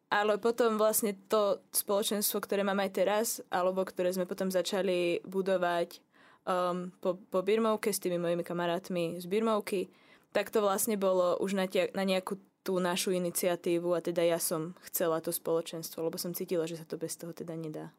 Ale 0.06 0.38
potom 0.38 0.78
vlastne 0.78 1.18
to 1.26 1.58
spoločenstvo, 1.75 2.38
ktoré 2.38 2.62
mám 2.62 2.78
aj 2.78 2.90
teraz, 2.94 3.26
alebo 3.50 3.82
ktoré 3.82 4.14
sme 4.14 4.23
potom 4.23 4.54
začali 4.54 5.18
budovať 5.26 5.99
um, 6.46 6.94
po, 7.02 7.18
po 7.18 7.42
Birmovke 7.42 7.90
s 7.90 7.99
tými 7.99 8.14
mojimi 8.14 8.46
kamarátmi 8.46 9.18
z 9.18 9.26
Birmovky, 9.26 9.90
tak 10.30 10.54
to 10.54 10.62
vlastne 10.62 10.94
bolo 10.94 11.35
už 11.42 11.58
na, 11.58 11.66
tia, 11.66 11.90
na 11.90 12.06
nejakú 12.06 12.38
tú 12.62 12.78
našu 12.78 13.14
iniciatívu 13.14 13.94
a 13.94 14.02
teda 14.02 14.23
ja 14.23 14.38
som 14.38 14.78
chcela 14.87 15.18
to 15.18 15.35
spoločenstvo, 15.35 16.02
lebo 16.06 16.18
som 16.18 16.35
cítila, 16.35 16.70
že 16.70 16.78
sa 16.78 16.87
to 16.87 16.99
bez 16.99 17.18
toho 17.18 17.35
teda 17.35 17.58
nedá. 17.58 17.90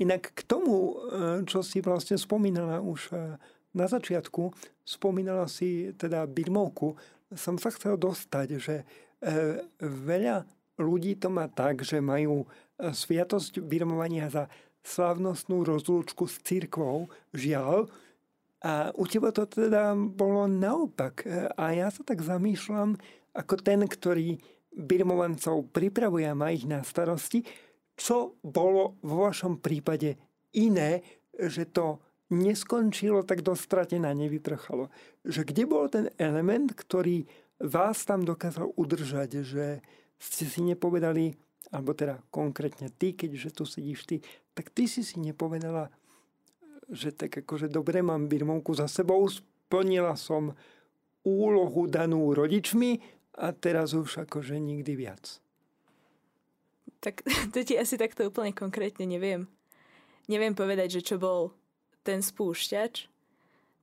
Inak 0.00 0.32
k 0.32 0.40
tomu, 0.48 0.76
e, 0.76 0.92
čo 1.44 1.60
si 1.60 1.84
vlastne 1.84 2.16
spomínala 2.16 2.80
už 2.80 3.12
e, 3.12 3.36
na 3.76 3.86
začiatku, 3.86 4.48
spomínala 4.80 5.44
si 5.44 5.92
teda 5.92 6.24
Birmovku, 6.24 6.96
som 7.36 7.60
sa 7.60 7.68
chcel 7.68 8.00
dostať, 8.00 8.48
že 8.56 8.76
e, 8.80 8.84
veľa 9.84 10.48
ľudí 10.80 11.20
to 11.20 11.28
má 11.28 11.46
tak, 11.52 11.84
že 11.84 12.00
majú 12.00 12.48
sviatosť 12.80 13.60
birmovania 13.60 14.32
za 14.32 14.48
slavnostnú 14.80 15.60
rozlúčku 15.68 16.24
s 16.24 16.40
církvou, 16.40 17.12
žiaľ, 17.36 17.92
a 18.60 18.92
u 18.92 19.08
teba 19.08 19.32
to 19.32 19.48
teda 19.48 19.96
bolo 19.96 20.44
naopak. 20.44 21.24
A 21.56 21.72
ja 21.72 21.88
sa 21.88 22.04
tak 22.04 22.20
zamýšľam, 22.20 22.96
ako 23.32 23.56
ten, 23.60 23.84
ktorý 23.88 24.36
birmovancov 24.72 25.72
pripravuje 25.72 26.28
a 26.28 26.36
má 26.36 26.52
ich 26.52 26.68
na 26.68 26.84
starosti, 26.84 27.44
čo 28.00 28.40
bolo 28.40 28.96
vo 29.04 29.28
vašom 29.28 29.60
prípade 29.60 30.16
iné, 30.56 31.04
že 31.36 31.68
to 31.68 32.00
neskončilo 32.32 33.28
tak 33.28 33.44
dostratená, 33.44 34.16
nevyprchalo. 34.16 34.88
Že 35.28 35.40
kde 35.44 35.64
bol 35.68 35.84
ten 35.92 36.08
element, 36.16 36.72
ktorý 36.72 37.28
vás 37.60 38.08
tam 38.08 38.24
dokázal 38.24 38.72
udržať, 38.72 39.44
že 39.44 39.84
ste 40.16 40.48
si 40.48 40.64
nepovedali, 40.64 41.36
alebo 41.68 41.92
teda 41.92 42.24
konkrétne 42.32 42.88
ty, 42.88 43.12
keďže 43.12 43.60
tu 43.60 43.68
sedíš 43.68 44.08
ty, 44.08 44.16
tak 44.56 44.72
ty 44.72 44.88
si 44.88 45.04
si 45.04 45.20
nepovedala, 45.20 45.92
že 46.88 47.12
tak 47.12 47.44
akože 47.44 47.68
dobre, 47.68 48.00
mám 48.00 48.32
birmovku 48.32 48.72
za 48.72 48.88
sebou, 48.88 49.28
splnila 49.28 50.16
som 50.16 50.56
úlohu 51.20 51.84
danú 51.84 52.32
rodičmi 52.32 52.96
a 53.36 53.52
teraz 53.52 53.92
už 53.92 54.24
akože 54.24 54.56
nikdy 54.56 54.96
viac. 54.96 55.44
Tak 57.00 57.24
to 57.52 57.64
ti 57.64 57.76
asi 57.76 57.96
takto 57.96 58.28
úplne 58.28 58.52
konkrétne 58.52 59.04
neviem. 59.04 59.48
Neviem 60.30 60.54
povedať, 60.54 61.00
že 61.00 61.06
čo 61.12 61.16
bol 61.18 61.56
ten 62.06 62.22
spúšťač 62.22 63.10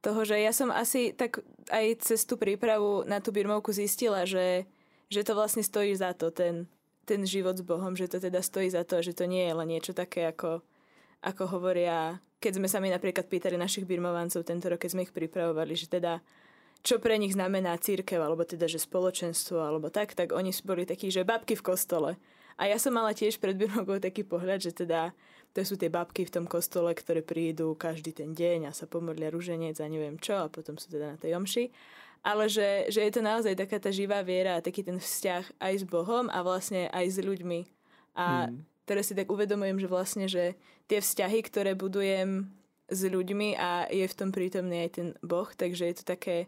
toho, 0.02 0.22
že 0.24 0.40
ja 0.40 0.54
som 0.54 0.70
asi 0.70 1.12
tak 1.12 1.42
aj 1.74 2.06
cez 2.06 2.24
tú 2.24 2.40
prípravu 2.40 3.04
na 3.04 3.20
tú 3.20 3.34
birmovku 3.34 3.74
zistila, 3.74 4.24
že, 4.24 4.64
že 5.12 5.26
to 5.26 5.36
vlastne 5.36 5.66
stojí 5.66 5.92
za 5.98 6.14
to, 6.14 6.32
ten, 6.32 6.70
ten 7.04 7.26
život 7.28 7.58
s 7.58 7.66
Bohom, 7.66 7.98
že 7.98 8.08
to 8.08 8.22
teda 8.22 8.40
stojí 8.40 8.72
za 8.72 8.88
to, 8.88 9.02
že 9.04 9.18
to 9.18 9.28
nie 9.28 9.44
je 9.50 9.54
len 9.58 9.68
niečo 9.68 9.92
také, 9.92 10.30
ako, 10.30 10.64
ako 11.26 11.44
hovoria, 11.52 12.22
keď 12.40 12.62
sme 12.62 12.68
sa 12.70 12.80
napríklad 12.80 13.26
pýtali 13.28 13.58
našich 13.60 13.84
birmovancov 13.84 14.46
tento 14.46 14.70
rok, 14.70 14.80
keď 14.80 14.92
sme 14.94 15.04
ich 15.04 15.12
pripravovali, 15.12 15.74
že 15.76 15.92
teda 15.92 16.22
čo 16.86 17.02
pre 17.02 17.18
nich 17.18 17.34
znamená 17.34 17.76
církev, 17.76 18.22
alebo 18.22 18.46
teda, 18.46 18.70
že 18.70 18.80
spoločenstvo, 18.80 19.60
alebo 19.60 19.90
tak, 19.90 20.14
tak 20.14 20.32
oni 20.32 20.54
boli 20.62 20.86
takí, 20.86 21.10
že 21.10 21.26
babky 21.26 21.58
v 21.58 21.66
kostole. 21.66 22.12
A 22.58 22.66
ja 22.66 22.82
som 22.82 22.94
mala 22.94 23.14
tiež 23.14 23.38
pred 23.38 23.54
birmovkou 23.54 24.02
taký 24.02 24.26
pohľad, 24.26 24.66
že 24.66 24.74
teda 24.74 25.14
to 25.54 25.62
sú 25.66 25.78
tie 25.78 25.90
babky 25.90 26.26
v 26.26 26.34
tom 26.34 26.46
kostole, 26.46 26.94
ktoré 26.94 27.26
prídu 27.26 27.74
každý 27.74 28.14
ten 28.14 28.34
deň 28.34 28.70
a 28.70 28.72
sa 28.78 28.90
pomodlia 28.90 29.34
ruženec 29.34 29.78
a 29.82 29.90
neviem 29.90 30.18
čo 30.22 30.46
a 30.46 30.52
potom 30.54 30.78
sú 30.78 30.90
teda 30.90 31.16
na 31.16 31.18
tej 31.18 31.38
omši. 31.38 31.70
Ale 32.26 32.50
že, 32.50 32.90
že 32.90 33.06
je 33.06 33.12
to 33.14 33.22
naozaj 33.22 33.54
taká 33.54 33.78
tá 33.78 33.94
živá 33.94 34.26
viera 34.26 34.58
a 34.58 34.66
taký 34.66 34.82
ten 34.82 34.98
vzťah 34.98 35.62
aj 35.62 35.74
s 35.82 35.86
Bohom 35.86 36.28
a 36.34 36.42
vlastne 36.42 36.90
aj 36.90 37.06
s 37.14 37.18
ľuďmi. 37.22 37.60
A 38.18 38.50
mm. 38.50 38.86
teraz 38.90 39.10
si 39.10 39.14
tak 39.14 39.30
uvedomujem, 39.30 39.78
že 39.78 39.88
vlastne, 39.88 40.26
že 40.26 40.58
tie 40.90 41.00
vzťahy, 41.00 41.40
ktoré 41.46 41.72
budujem 41.78 42.50
s 42.90 43.02
ľuďmi 43.06 43.56
a 43.60 43.86
je 43.92 44.06
v 44.08 44.18
tom 44.18 44.30
prítomný 44.34 44.88
aj 44.88 44.92
ten 44.98 45.08
Boh, 45.22 45.48
takže 45.48 45.90
je 45.90 45.96
to 46.02 46.06
také, 46.08 46.48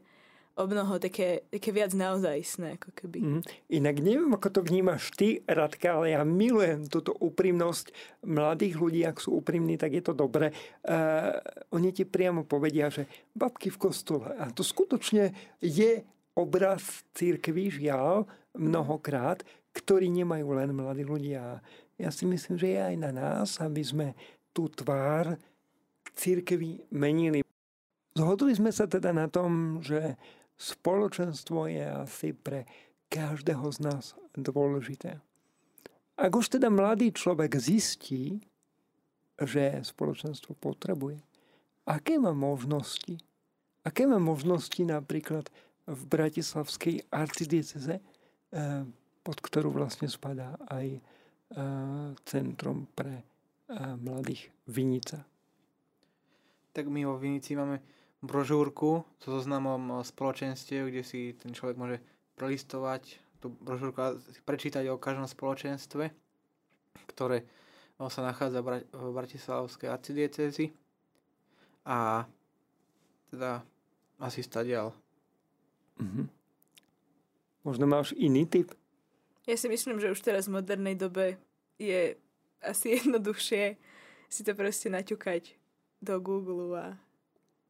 o 0.60 0.68
mnoho 0.68 1.00
také, 1.00 1.48
také 1.48 1.72
viac 1.72 1.96
naozajstné, 1.96 2.75
ako 2.75 2.92
keby. 2.92 3.20
Mm. 3.24 3.42
Inak 3.72 3.96
neviem, 4.04 4.32
ako 4.36 4.60
to 4.60 4.62
vnímaš 4.68 5.16
ty, 5.16 5.39
Radka, 5.48 5.96
ale 5.96 6.12
ja 6.12 6.22
milujem 6.28 6.84
túto 6.92 7.16
úprimnosť 7.16 7.96
mladých 8.28 8.75
ľudí, 8.75 9.01
ak 9.08 9.24
sú 9.24 9.39
úprimní, 9.39 9.80
tak 9.80 9.96
je 9.96 10.04
to 10.04 10.12
dobre. 10.12 10.51
Uh, 10.84 11.39
oni 11.72 11.96
ti 11.96 12.04
priamo 12.04 12.44
povedia, 12.44 12.92
že 12.92 13.08
babky 13.32 13.72
v 13.72 13.80
kostole. 13.80 14.36
A 14.36 14.51
to 14.51 14.60
skutočne 14.60 15.32
je 15.63 16.04
obraz 16.36 17.08
církvy, 17.16 17.72
žiaľ, 17.80 18.28
mnohokrát, 18.51 19.48
ktorí 19.72 20.12
nemajú 20.12 20.51
len 20.60 20.75
mladí 20.75 21.08
ľudia. 21.08 21.63
Ja 21.96 22.10
si 22.12 22.28
myslím, 22.28 22.60
že 22.60 22.68
je 22.75 22.80
aj 22.84 22.96
na 23.00 23.12
nás, 23.16 23.60
aby 23.63 23.80
sme 23.80 24.08
tú 24.51 24.68
tvár 24.68 25.39
církvy 26.20 26.84
menili. 26.92 27.39
Zhodli 28.18 28.51
sme 28.51 28.75
sa 28.75 28.89
teda 28.89 29.16
na 29.16 29.32
tom, 29.32 29.80
že 29.80 30.20
spoločenstvo 30.60 31.72
je 31.72 31.88
asi 31.88 32.36
pre 32.36 32.68
každého 33.08 33.66
z 33.72 33.80
nás 33.80 34.06
dôležité. 34.36 35.24
Ak 36.20 36.36
už 36.36 36.60
teda 36.60 36.68
mladý 36.68 37.16
človek 37.16 37.56
zistí, 37.56 38.44
že 39.39 39.80
spoločenstvo 39.88 40.51
potrebuje, 40.60 41.24
aké 41.88 42.20
má 42.20 42.36
možnosti? 42.36 43.24
Aké 43.88 44.04
má 44.04 44.20
možnosti 44.20 44.84
napríklad 44.84 45.48
v 45.88 46.02
Bratislavskej 46.06 47.08
arcidieceze, 47.08 48.04
eh, 48.04 48.84
pod 49.24 49.38
ktorú 49.39 49.72
vlastne 49.72 50.12
spadá 50.12 50.60
aj 50.67 50.88
eh, 50.91 51.02
Centrum 52.28 52.91
pre 52.91 53.24
eh, 53.24 53.95
mladých 53.95 54.52
Vinica? 54.67 55.24
Tak 56.76 56.86
my 56.86 57.08
vo 57.08 57.15
Vinici 57.17 57.56
máme 57.56 57.80
brožúrku 58.19 59.08
so 59.19 59.27
zoznamom 59.32 60.03
spoločenstiev, 60.03 60.91
kde 60.91 61.03
si 61.03 61.34
ten 61.39 61.55
človek 61.55 61.75
môže 61.79 61.97
prelistovať 62.36 63.19
tú 63.39 63.51
brožúrku 63.63 63.99
a 63.99 64.15
prečítať 64.43 64.91
o 64.91 64.99
každom 64.99 65.27
spoločenstve, 65.27 66.12
ktoré 67.15 67.47
sa 67.99 68.23
nachádza 68.23 68.63
v 68.63 69.12
Bratislavskej 69.12 69.91
arcidiecezi 69.91 70.71
a 71.88 72.27
teda 73.32 73.63
asi 74.19 74.43
stadial. 74.43 74.95
Mm-hmm. 75.99 76.25
Možno 77.63 77.86
máš 77.88 78.15
iný 78.15 78.47
typ? 78.47 78.71
Ja 79.43 79.55
si 79.60 79.67
myslím, 79.67 79.99
že 79.99 80.12
už 80.12 80.23
teraz 80.23 80.47
v 80.47 80.60
modernej 80.60 80.95
dobe 80.95 81.36
je 81.75 82.15
asi 82.63 82.91
jednoduchšie 82.99 83.75
si 84.29 84.41
to 84.45 84.53
proste 84.55 84.91
naťukať 84.91 85.55
do 85.99 86.21
Google 86.23 86.77
a 86.77 86.86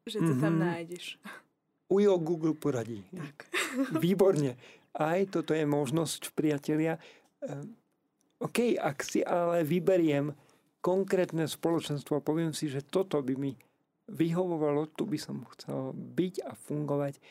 že 0.09 0.19
to 0.19 0.33
mm-hmm. 0.33 0.43
tam 0.43 0.53
mhm. 0.57 0.61
nájdeš. 0.65 1.05
Ujo 1.89 2.13
Google 2.21 2.53
poradí. 2.53 3.01
Tak. 3.09 3.49
Výborne. 3.97 4.57
Aj 4.93 5.21
toto 5.29 5.53
je 5.57 5.65
možnosť, 5.65 6.33
priatelia. 6.37 7.01
Ehm, 7.41 7.73
OK, 8.41 8.77
ak 8.77 8.97
si 9.01 9.25
ale 9.25 9.65
vyberiem 9.65 10.33
konkrétne 10.79 11.49
spoločenstvo 11.49 12.21
a 12.21 12.25
poviem 12.25 12.53
si, 12.53 12.71
že 12.71 12.85
toto 12.85 13.19
by 13.19 13.35
mi 13.35 13.51
vyhovovalo, 14.09 14.89
tu 14.93 15.05
by 15.05 15.17
som 15.19 15.45
chcel 15.57 15.93
byť 15.93 16.35
a 16.45 16.53
fungovať. 16.55 17.21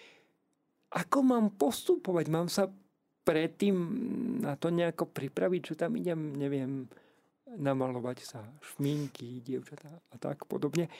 Ako 0.94 1.18
mám 1.20 1.54
postupovať? 1.54 2.26
Mám 2.30 2.48
sa 2.48 2.70
predtým 3.26 3.76
na 4.40 4.56
to 4.56 4.72
nejako 4.72 5.10
pripraviť, 5.10 5.74
že 5.74 5.78
tam 5.84 5.96
idem, 6.00 6.32
neviem, 6.38 6.88
namalovať 7.48 8.18
sa 8.24 8.40
šminky, 8.60 9.40
dievčatá 9.40 9.88
a 9.88 10.16
tak 10.20 10.44
podobne 10.44 10.92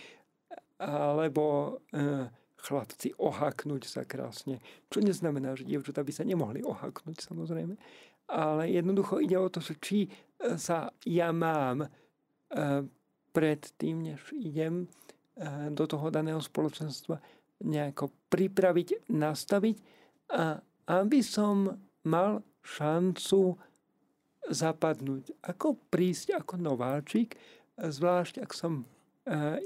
alebo 0.79 1.79
e, 1.91 2.31
chlapci 2.59 3.15
ohaknúť 3.19 3.87
sa 3.87 4.03
krásne. 4.03 4.59
Čo 4.91 5.03
neznamená, 5.03 5.55
že 5.55 5.67
dievčatá 5.67 6.03
by 6.03 6.13
sa 6.13 6.27
nemohli 6.27 6.67
ohaknúť 6.67 7.23
samozrejme. 7.23 7.79
Ale 8.29 8.69
jednoducho 8.69 9.23
ide 9.25 9.39
o 9.41 9.49
to, 9.49 9.63
či 9.63 10.07
e, 10.07 10.09
sa 10.59 10.91
ja 11.07 11.31
mám 11.31 11.87
e, 11.87 11.89
pred 13.33 13.61
tým, 13.79 14.05
než 14.05 14.21
idem 14.35 14.85
e, 14.85 14.87
do 15.73 15.85
toho 15.87 16.11
daného 16.13 16.43
spoločenstva 16.43 17.17
nejako 17.65 18.13
pripraviť, 18.31 19.11
nastaviť 19.11 19.77
a 20.31 20.61
aby 21.03 21.21
som 21.25 21.75
mal 22.07 22.45
šancu 22.63 23.57
zapadnúť. 24.49 25.35
Ako 25.45 25.77
prísť 25.89 26.39
ako 26.45 26.55
nováčik, 26.61 27.37
zvlášť 27.81 28.45
ak 28.45 28.51
som 28.53 28.85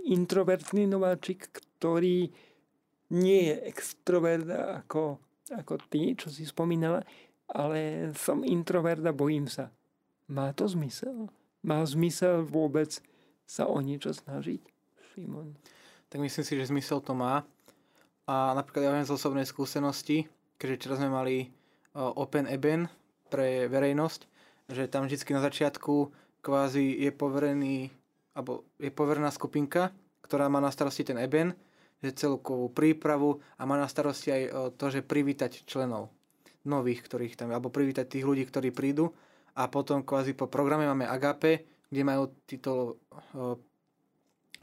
introvertný 0.07 0.91
nováčik, 0.91 1.49
ktorý 1.79 2.31
nie 3.13 3.41
je 3.53 3.55
extrovert 3.69 4.49
ako, 4.83 5.21
ako 5.53 5.75
ty, 5.93 6.17
čo 6.17 6.33
si 6.33 6.49
spomínala, 6.49 7.05
ale 7.53 8.11
som 8.17 8.41
introvert 8.43 9.05
a 9.05 9.13
bojím 9.13 9.47
sa. 9.47 9.69
Má 10.33 10.51
to 10.57 10.65
zmysel? 10.65 11.29
Má 11.61 11.85
zmysel 11.85 12.43
vôbec 12.49 12.99
sa 13.45 13.69
o 13.69 13.79
niečo 13.85 14.17
snažiť? 14.17 14.65
Šimon. 15.13 15.53
Tak 16.09 16.25
myslím 16.25 16.45
si, 16.45 16.57
že 16.57 16.73
zmysel 16.73 17.05
to 17.05 17.13
má. 17.13 17.45
A 18.25 18.57
napríklad 18.57 18.89
ja 18.89 18.95
viem 18.97 19.05
z 19.05 19.13
osobnej 19.13 19.45
skúsenosti, 19.45 20.25
keďže 20.57 20.77
včera 20.79 20.95
sme 20.97 21.11
mali 21.13 21.37
eh, 21.45 21.49
Open 21.97 22.49
Eben 22.49 22.89
pre 23.29 23.69
verejnosť, 23.69 24.21
že 24.73 24.89
tam 24.89 25.05
vždy 25.05 25.37
na 25.37 25.43
začiatku 25.45 25.95
kvázi 26.41 26.97
je 27.03 27.11
poverený 27.13 27.93
alebo 28.33 28.65
je 28.81 28.89
poverná 28.89 29.29
skupinka, 29.29 29.93
ktorá 30.25 30.49
má 30.49 30.61
na 30.61 30.73
starosti 30.73 31.05
ten 31.05 31.21
eben, 31.21 31.53
že 32.03 32.17
celkovú 32.17 32.73
prípravu 32.73 33.39
a 33.57 33.63
má 33.63 33.79
na 33.79 33.87
starosti 33.87 34.33
aj 34.33 34.43
to, 34.75 34.87
že 34.91 35.07
privítať 35.07 35.63
členov 35.69 36.11
nových, 36.67 37.03
ktorých 37.07 37.39
tam, 37.39 37.51
alebo 37.55 37.71
privítať 37.71 38.07
tých 38.07 38.27
ľudí, 38.27 38.47
ktorí 38.47 38.75
prídu. 38.75 39.15
A 39.53 39.69
potom 39.69 40.01
kvázi 40.01 40.33
po 40.33 40.49
programe 40.49 40.89
máme 40.89 41.05
Agape, 41.05 41.69
kde 41.93 42.03
majú 42.03 42.33
títo 42.49 43.03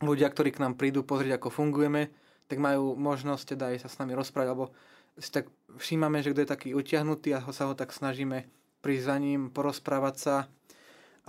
ľudia, 0.02 0.28
ktorí 0.32 0.50
k 0.56 0.62
nám 0.66 0.76
prídu 0.76 1.06
pozrieť, 1.06 1.38
ako 1.38 1.54
fungujeme, 1.54 2.10
tak 2.50 2.58
majú 2.58 2.98
možnosť 2.98 3.54
teda 3.54 3.66
aj 3.76 3.86
sa 3.86 3.90
s 3.94 4.00
nami 4.02 4.18
rozprávať, 4.18 4.50
alebo 4.50 4.74
si 5.20 5.30
tak 5.30 5.52
všímame, 5.78 6.26
že 6.26 6.34
kto 6.34 6.42
je 6.42 6.50
taký 6.50 6.70
utiahnutý 6.74 7.38
a 7.38 7.44
ho 7.44 7.54
sa 7.54 7.70
ho 7.70 7.78
tak 7.78 7.94
snažíme 7.94 8.50
prísť 8.82 9.06
za 9.06 9.16
ním, 9.20 9.54
porozprávať 9.54 10.16
sa 10.18 10.36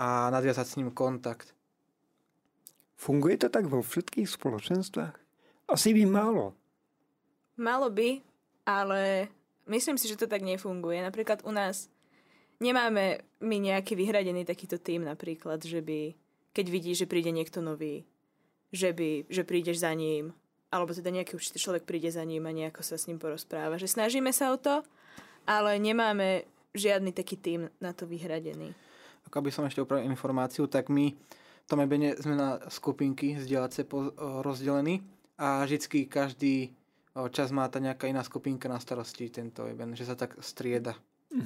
a 0.01 0.31
nadviazať 0.33 0.67
s 0.67 0.77
ním 0.81 0.95
kontakt. 0.95 1.53
Funguje 3.01 3.41
to 3.41 3.49
tak 3.49 3.65
vo 3.65 3.81
všetkých 3.81 4.29
spoločenstvách? 4.29 5.17
Asi 5.73 5.97
by 5.97 6.05
málo. 6.05 6.53
Malo 7.57 7.89
by, 7.89 8.21
ale 8.69 9.33
myslím 9.73 9.97
si, 9.97 10.05
že 10.05 10.21
to 10.21 10.29
tak 10.29 10.45
nefunguje. 10.45 11.01
Napríklad 11.01 11.41
u 11.49 11.53
nás 11.57 11.89
nemáme 12.61 13.25
my 13.41 13.57
nejaký 13.57 13.97
vyhradený 13.97 14.45
takýto 14.45 14.77
tým 14.77 15.09
napríklad, 15.09 15.65
že 15.65 15.81
by, 15.81 16.13
keď 16.53 16.67
vidíš, 16.69 16.97
že 17.05 17.09
príde 17.09 17.33
niekto 17.33 17.65
nový, 17.65 18.05
že, 18.69 18.93
by, 18.93 19.33
že 19.33 19.49
prídeš 19.49 19.81
za 19.81 19.97
ním, 19.97 20.37
alebo 20.69 20.93
teda 20.93 21.09
nejaký 21.09 21.41
určitý 21.41 21.57
človek 21.57 21.89
príde 21.89 22.13
za 22.13 22.21
ním 22.21 22.45
a 22.45 22.53
nejako 22.53 22.85
sa 22.85 23.01
s 23.01 23.09
ním 23.09 23.17
porozpráva. 23.17 23.81
Že 23.81 23.97
snažíme 23.97 24.29
sa 24.29 24.53
o 24.53 24.61
to, 24.61 24.85
ale 25.49 25.81
nemáme 25.81 26.45
žiadny 26.77 27.17
taký 27.17 27.41
tým 27.41 27.73
na 27.81 27.97
to 27.97 28.05
vyhradený. 28.05 28.77
Ako 29.25 29.41
by 29.41 29.49
som 29.49 29.65
ešte 29.65 29.81
opravil 29.81 30.05
informáciu, 30.05 30.69
tak 30.69 30.93
my 30.93 31.17
v 31.71 31.79
tom 31.79 31.87
ebene 31.87 32.19
sme 32.19 32.35
na 32.35 32.59
skupinky 32.67 33.39
zdieľace 33.39 33.87
rozdelení 34.43 35.07
a 35.39 35.63
vždycky 35.63 36.11
každý 36.11 36.75
čas 37.31 37.55
má 37.55 37.71
tá 37.71 37.79
nejaká 37.79 38.11
iná 38.11 38.27
skupinka 38.27 38.67
na 38.67 38.83
starosti 38.83 39.31
tento 39.31 39.71
eben, 39.71 39.95
že 39.95 40.03
sa 40.03 40.19
tak 40.19 40.35
strieda. 40.43 40.99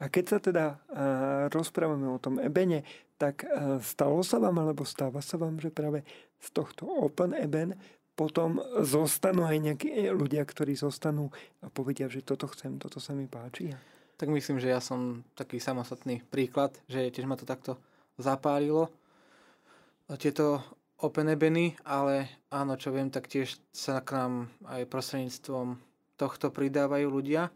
A 0.00 0.08
keď 0.08 0.24
sa 0.24 0.38
teda 0.40 0.64
uh, 0.80 1.52
rozprávame 1.52 2.08
o 2.08 2.16
tom 2.16 2.40
ebene, 2.40 2.88
tak 3.20 3.44
uh, 3.44 3.76
stalo 3.84 4.24
sa 4.24 4.40
vám, 4.40 4.64
alebo 4.64 4.88
stáva 4.88 5.20
sa 5.20 5.36
vám, 5.36 5.60
že 5.60 5.68
práve 5.68 6.08
z 6.40 6.48
tohto 6.48 6.88
open 6.88 7.36
eben 7.36 7.76
potom 8.16 8.64
zostanú 8.80 9.44
aj 9.44 9.60
nejakí 9.60 10.08
ľudia, 10.08 10.40
ktorí 10.40 10.72
zostanú 10.72 11.28
a 11.60 11.68
povedia, 11.68 12.08
že 12.08 12.24
toto 12.24 12.48
chcem, 12.48 12.80
toto 12.80 12.96
sa 12.96 13.12
mi 13.12 13.28
páči. 13.28 13.76
Tak 14.16 14.32
myslím, 14.32 14.56
že 14.56 14.72
ja 14.72 14.80
som 14.80 15.20
taký 15.36 15.60
samostatný 15.60 16.24
príklad, 16.32 16.72
že 16.88 17.12
tiež 17.12 17.28
ma 17.28 17.36
to 17.36 17.44
takto 17.44 17.76
zapálilo. 18.16 18.88
Tieto 20.04 20.60
open 21.00 21.32
ebeny, 21.32 21.74
ale 21.84 22.44
áno, 22.52 22.76
čo 22.76 22.92
viem, 22.92 23.08
tak 23.08 23.28
tiež 23.28 23.56
sa 23.72 24.04
k 24.04 24.20
nám 24.20 24.32
aj 24.68 24.88
prostredníctvom 24.88 25.80
tohto 26.20 26.52
pridávajú 26.52 27.08
ľudia. 27.08 27.48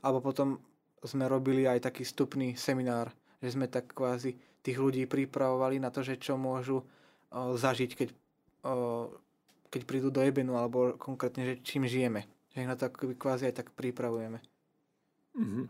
Alebo 0.00 0.24
potom 0.24 0.56
sme 1.04 1.28
robili 1.28 1.68
aj 1.68 1.92
taký 1.92 2.04
vstupný 2.04 2.56
seminár, 2.56 3.12
že 3.40 3.52
sme 3.52 3.68
tak 3.68 3.92
kvázi 3.92 4.36
tých 4.60 4.76
ľudí 4.76 5.08
pripravovali 5.08 5.80
na 5.80 5.88
to, 5.88 6.04
že 6.04 6.20
čo 6.20 6.36
môžu 6.36 6.80
o, 6.80 7.56
zažiť, 7.56 7.90
keď, 7.96 8.08
o, 8.64 9.08
keď 9.72 9.80
prídu 9.88 10.08
do 10.12 10.20
Ebenu, 10.20 10.56
alebo 10.56 10.96
konkrétne, 11.00 11.44
že 11.44 11.54
čím 11.64 11.88
žijeme. 11.88 12.28
Že 12.52 12.64
ich 12.64 12.68
na 12.68 12.76
to 12.76 12.92
kvázi 12.92 13.48
aj 13.48 13.64
tak 13.64 13.68
pripravujeme. 13.72 14.40
Mm-hmm. 15.36 15.64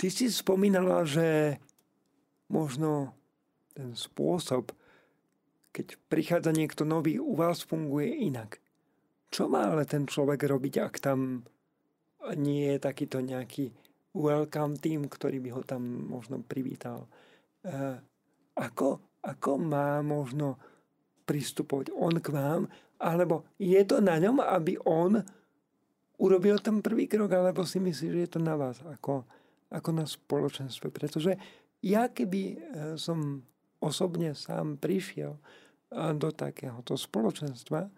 Ty 0.00 0.06
si 0.08 0.32
spomínala, 0.32 1.04
že 1.04 1.60
možno 2.48 3.12
ten 3.72 3.92
spôsob, 3.92 4.72
keď 5.72 5.96
prichádza 6.12 6.52
niekto 6.52 6.84
nový, 6.84 7.16
u 7.16 7.32
vás 7.32 7.64
funguje 7.64 8.12
inak. 8.28 8.60
Čo 9.32 9.48
má 9.48 9.72
ale 9.72 9.88
ten 9.88 10.04
človek 10.04 10.44
robiť, 10.44 10.74
ak 10.84 10.94
tam 11.00 11.48
nie 12.36 12.76
je 12.76 12.78
takýto 12.78 13.24
nejaký 13.24 13.72
welcome 14.12 14.76
team, 14.76 15.08
ktorý 15.08 15.40
by 15.40 15.50
ho 15.56 15.62
tam 15.64 15.82
možno 16.12 16.44
privítal. 16.44 17.08
E, 17.64 17.96
ako, 18.60 19.16
ako 19.24 19.52
má 19.56 20.04
možno 20.04 20.60
pristupovať 21.24 21.88
on 21.96 22.20
k 22.20 22.28
vám, 22.28 22.62
alebo 23.00 23.48
je 23.56 23.80
to 23.88 24.04
na 24.04 24.20
ňom, 24.20 24.44
aby 24.44 24.76
on 24.84 25.18
urobil 26.20 26.60
ten 26.60 26.84
prvý 26.84 27.08
krok, 27.08 27.32
alebo 27.32 27.64
si 27.64 27.80
myslí, 27.80 28.06
že 28.12 28.22
je 28.28 28.30
to 28.36 28.40
na 28.44 28.54
vás, 28.54 28.78
ako, 28.84 29.24
ako 29.72 29.90
na 29.90 30.04
spoločenstve. 30.04 30.92
Pretože 30.92 31.40
ja 31.82 32.12
keby 32.12 32.40
e, 32.44 32.56
som 33.00 33.42
osobne 33.82 34.38
sám 34.38 34.78
prišiel 34.78 35.36
do 35.92 36.30
takéhoto 36.32 36.96
spoločenstva 36.96 37.90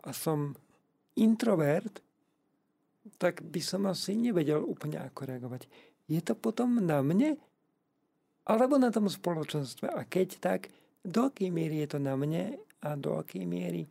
a 0.00 0.10
som 0.14 0.54
introvert, 1.18 2.04
tak 3.18 3.42
by 3.42 3.60
som 3.64 3.88
asi 3.88 4.14
nevedel 4.14 4.62
úplne 4.62 5.00
ako 5.00 5.26
reagovať. 5.26 5.66
Je 6.06 6.20
to 6.20 6.36
potom 6.36 6.78
na 6.78 7.00
mne? 7.00 7.40
Alebo 8.46 8.76
na 8.76 8.92
tom 8.92 9.08
spoločenstve? 9.08 9.90
A 9.90 10.04
keď 10.06 10.28
tak, 10.38 10.60
do 11.00 11.32
akej 11.32 11.50
miery 11.50 11.82
je 11.86 11.96
to 11.96 11.98
na 11.98 12.14
mne 12.14 12.60
a 12.84 12.88
do 12.96 13.16
akej 13.16 13.44
miery 13.48 13.88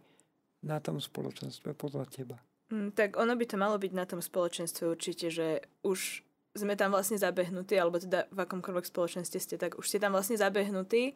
na 0.61 0.77
tom 0.83 0.99
spoločenstve 0.99 1.73
podľa 1.73 2.05
teba? 2.09 2.37
Mm, 2.69 2.93
tak 2.93 3.17
ono 3.17 3.33
by 3.33 3.45
to 3.49 3.55
malo 3.57 3.77
byť 3.81 3.93
na 3.95 4.05
tom 4.05 4.21
spoločenstve 4.21 4.83
určite, 4.85 5.33
že 5.33 5.65
už 5.81 6.21
sme 6.59 6.75
tam 6.75 6.91
vlastne 6.91 7.15
zabehnutí, 7.15 7.79
alebo 7.79 7.97
teda 7.97 8.27
v 8.29 8.43
akomkoľvek 8.43 8.85
spoločenstve 8.91 9.39
ste, 9.39 9.55
tak 9.55 9.79
už 9.79 9.87
ste 9.87 10.03
tam 10.03 10.11
vlastne 10.11 10.35
zabehnutí 10.35 11.15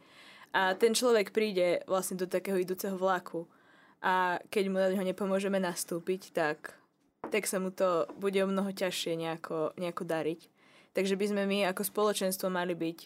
a 0.56 0.78
ten 0.80 0.96
človek 0.96 1.36
príde 1.36 1.84
vlastne 1.90 2.16
do 2.16 2.30
takého 2.30 2.56
idúceho 2.56 2.96
vlaku 2.96 3.44
a 4.00 4.40
keď 4.48 4.64
mu 4.72 4.78
na 4.80 4.88
neho 4.88 5.04
nepomôžeme 5.04 5.60
nastúpiť, 5.60 6.32
tak 6.32 6.80
tak 7.32 7.48
sa 7.48 7.60
mu 7.62 7.72
to 7.72 8.10
bude 8.20 8.36
o 8.44 8.48
mnoho 8.50 8.76
ťažšie 8.76 9.16
nejako, 9.16 9.74
nejako 9.80 10.04
dariť. 10.04 10.42
Takže 10.94 11.16
by 11.16 11.26
sme 11.32 11.44
my 11.48 11.58
ako 11.72 11.82
spoločenstvo 11.88 12.52
mali 12.52 12.76
byť 12.76 13.00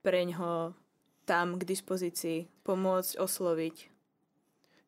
pre 0.00 0.24
ňoho 0.26 0.74
tam 1.24 1.56
k 1.56 1.62
dispozícii, 1.62 2.50
pomôcť, 2.66 3.16
osloviť. 3.16 3.76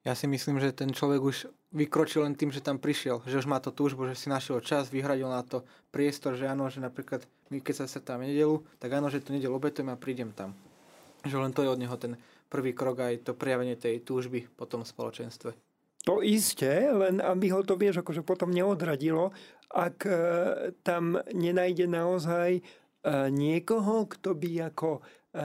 Ja 0.05 0.12
si 0.19 0.27
myslím, 0.29 0.61
že 0.61 0.75
ten 0.75 0.93
človek 0.93 1.21
už 1.23 1.37
vykročil 1.77 2.25
len 2.25 2.33
tým, 2.33 2.49
že 2.49 2.65
tam 2.65 2.81
prišiel, 2.81 3.21
že 3.29 3.37
už 3.37 3.45
má 3.45 3.61
to 3.61 3.69
túžbu, 3.69 4.09
že 4.09 4.17
si 4.17 4.33
našiel 4.33 4.65
čas, 4.65 4.89
vyhradil 4.89 5.29
na 5.29 5.45
to 5.45 5.69
priestor, 5.93 6.33
že 6.33 6.49
áno, 6.49 6.73
že 6.73 6.81
napríklad 6.81 7.29
my 7.53 7.61
keď 7.61 7.85
sa 7.85 8.01
tam 8.01 8.25
nedelu, 8.25 8.65
tak 8.81 8.97
áno, 8.97 9.12
že 9.12 9.21
to 9.21 9.37
nedelu 9.37 9.53
obetujem 9.53 9.93
a 9.93 10.01
prídem 10.01 10.33
tam. 10.33 10.57
Že 11.29 11.37
len 11.45 11.53
to 11.53 11.61
je 11.62 11.71
od 11.71 11.79
neho 11.79 11.97
ten 12.01 12.17
prvý 12.49 12.73
krok 12.73 13.05
aj 13.05 13.29
to 13.29 13.33
prejavenie 13.37 13.77
tej 13.77 14.01
túžby 14.01 14.49
po 14.57 14.65
tom 14.65 14.83
spoločenstve. 14.83 15.53
To 16.07 16.23
isté, 16.23 16.87
len 16.87 17.19
aby 17.19 17.51
ho 17.51 17.67
to, 17.67 17.75
vieš, 17.75 18.01
akože 18.07 18.23
potom 18.23 18.55
neodradilo, 18.55 19.35
ak 19.75 20.07
e, 20.07 20.19
tam 20.87 21.19
nenájde 21.35 21.91
naozaj 21.91 22.51
e, 22.55 22.62
niekoho, 23.35 24.07
kto 24.07 24.39
by 24.39 24.71
ako 24.71 25.03
e, 25.35 25.43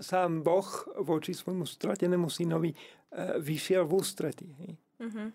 sám 0.00 0.40
Boh 0.40 0.68
voči 1.04 1.36
svojmu 1.36 1.68
stratenému 1.68 2.32
synovi 2.32 2.72
vyšiel 3.40 3.84
v 3.84 3.92
ústretí. 3.92 4.48
Mm-hmm. 5.02 5.28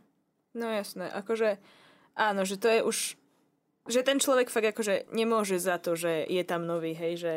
No 0.57 0.65
jasné, 0.73 1.05
akože 1.13 1.61
áno, 2.17 2.41
že 2.41 2.57
to 2.57 2.67
je 2.71 2.79
už, 2.81 2.97
že 3.85 4.01
ten 4.01 4.17
človek 4.17 4.49
fakt 4.49 4.73
akože 4.73 5.13
nemôže 5.13 5.61
za 5.61 5.77
to, 5.77 5.93
že 5.93 6.25
je 6.25 6.41
tam 6.41 6.65
nový, 6.65 6.97
hej, 6.97 7.13
že 7.21 7.33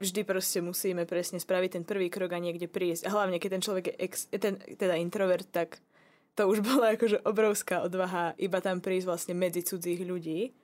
vždy 0.00 0.24
proste 0.24 0.64
musíme 0.64 1.04
presne 1.04 1.36
spraviť 1.36 1.70
ten 1.76 1.84
prvý 1.84 2.08
krok 2.08 2.32
a 2.32 2.40
niekde 2.40 2.66
prísť. 2.66 3.04
A 3.06 3.12
hlavne, 3.12 3.36
keď 3.36 3.60
ten 3.60 3.64
človek 3.64 3.84
je 3.92 3.94
ex, 4.00 4.14
ten, 4.32 4.56
teda 4.56 4.96
introvert, 4.96 5.44
tak 5.52 5.84
to 6.32 6.48
už 6.48 6.64
bola 6.68 6.96
akože 6.96 7.20
obrovská 7.28 7.84
odvaha 7.84 8.32
iba 8.40 8.64
tam 8.64 8.80
prísť 8.80 9.06
vlastne 9.06 9.34
medzi 9.36 9.60
cudzích 9.60 10.00
ľudí. 10.00 10.56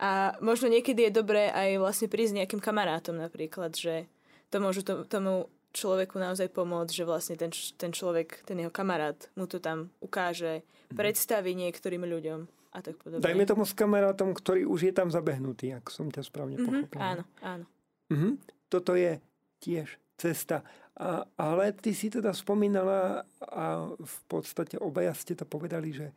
A 0.00 0.34
možno 0.40 0.72
niekedy 0.72 1.06
je 1.06 1.12
dobré 1.14 1.52
aj 1.52 1.78
vlastne 1.78 2.08
prísť 2.08 2.42
nejakým 2.42 2.58
kamarátom 2.64 3.20
napríklad, 3.20 3.76
že 3.76 4.08
to 4.52 4.56
môžu 4.60 4.84
to, 4.84 5.08
tomu 5.08 5.48
človeku 5.72 6.20
naozaj 6.20 6.52
pomôcť, 6.52 6.92
že 6.92 7.08
vlastne 7.08 7.34
ten, 7.40 7.48
ten 7.80 7.90
človek, 7.90 8.44
ten 8.44 8.60
jeho 8.60 8.68
kamarát 8.68 9.16
mu 9.40 9.48
to 9.48 9.56
tam 9.56 9.88
ukáže, 10.04 10.60
mhm. 10.60 10.96
predstaví 11.00 11.56
niektorým 11.56 12.04
ľuďom 12.04 12.40
a 12.72 12.78
tak 12.84 13.00
podobne. 13.00 13.24
Dajme 13.24 13.48
tomu 13.48 13.64
s 13.64 13.72
kamarátom, 13.72 14.36
ktorý 14.36 14.68
už 14.68 14.88
je 14.88 14.92
tam 14.92 15.08
zabehnutý, 15.08 15.72
ak 15.76 15.88
som 15.88 16.08
ťa 16.08 16.24
správne 16.24 16.56
mm-hmm, 16.56 16.88
pochopil. 16.88 17.00
Áno, 17.00 17.24
áno. 17.44 17.64
Mm-hmm 18.08 18.60
toto 18.72 18.96
je 18.96 19.20
tiež 19.60 20.00
cesta. 20.16 20.64
A, 20.96 21.28
ale 21.36 21.76
ty 21.76 21.92
si 21.92 22.08
teda 22.08 22.32
spomínala 22.32 23.28
a 23.44 23.92
v 23.92 24.16
podstate 24.24 24.80
obaja 24.80 25.12
ste 25.12 25.36
to 25.36 25.44
povedali, 25.44 25.92
že 25.92 26.16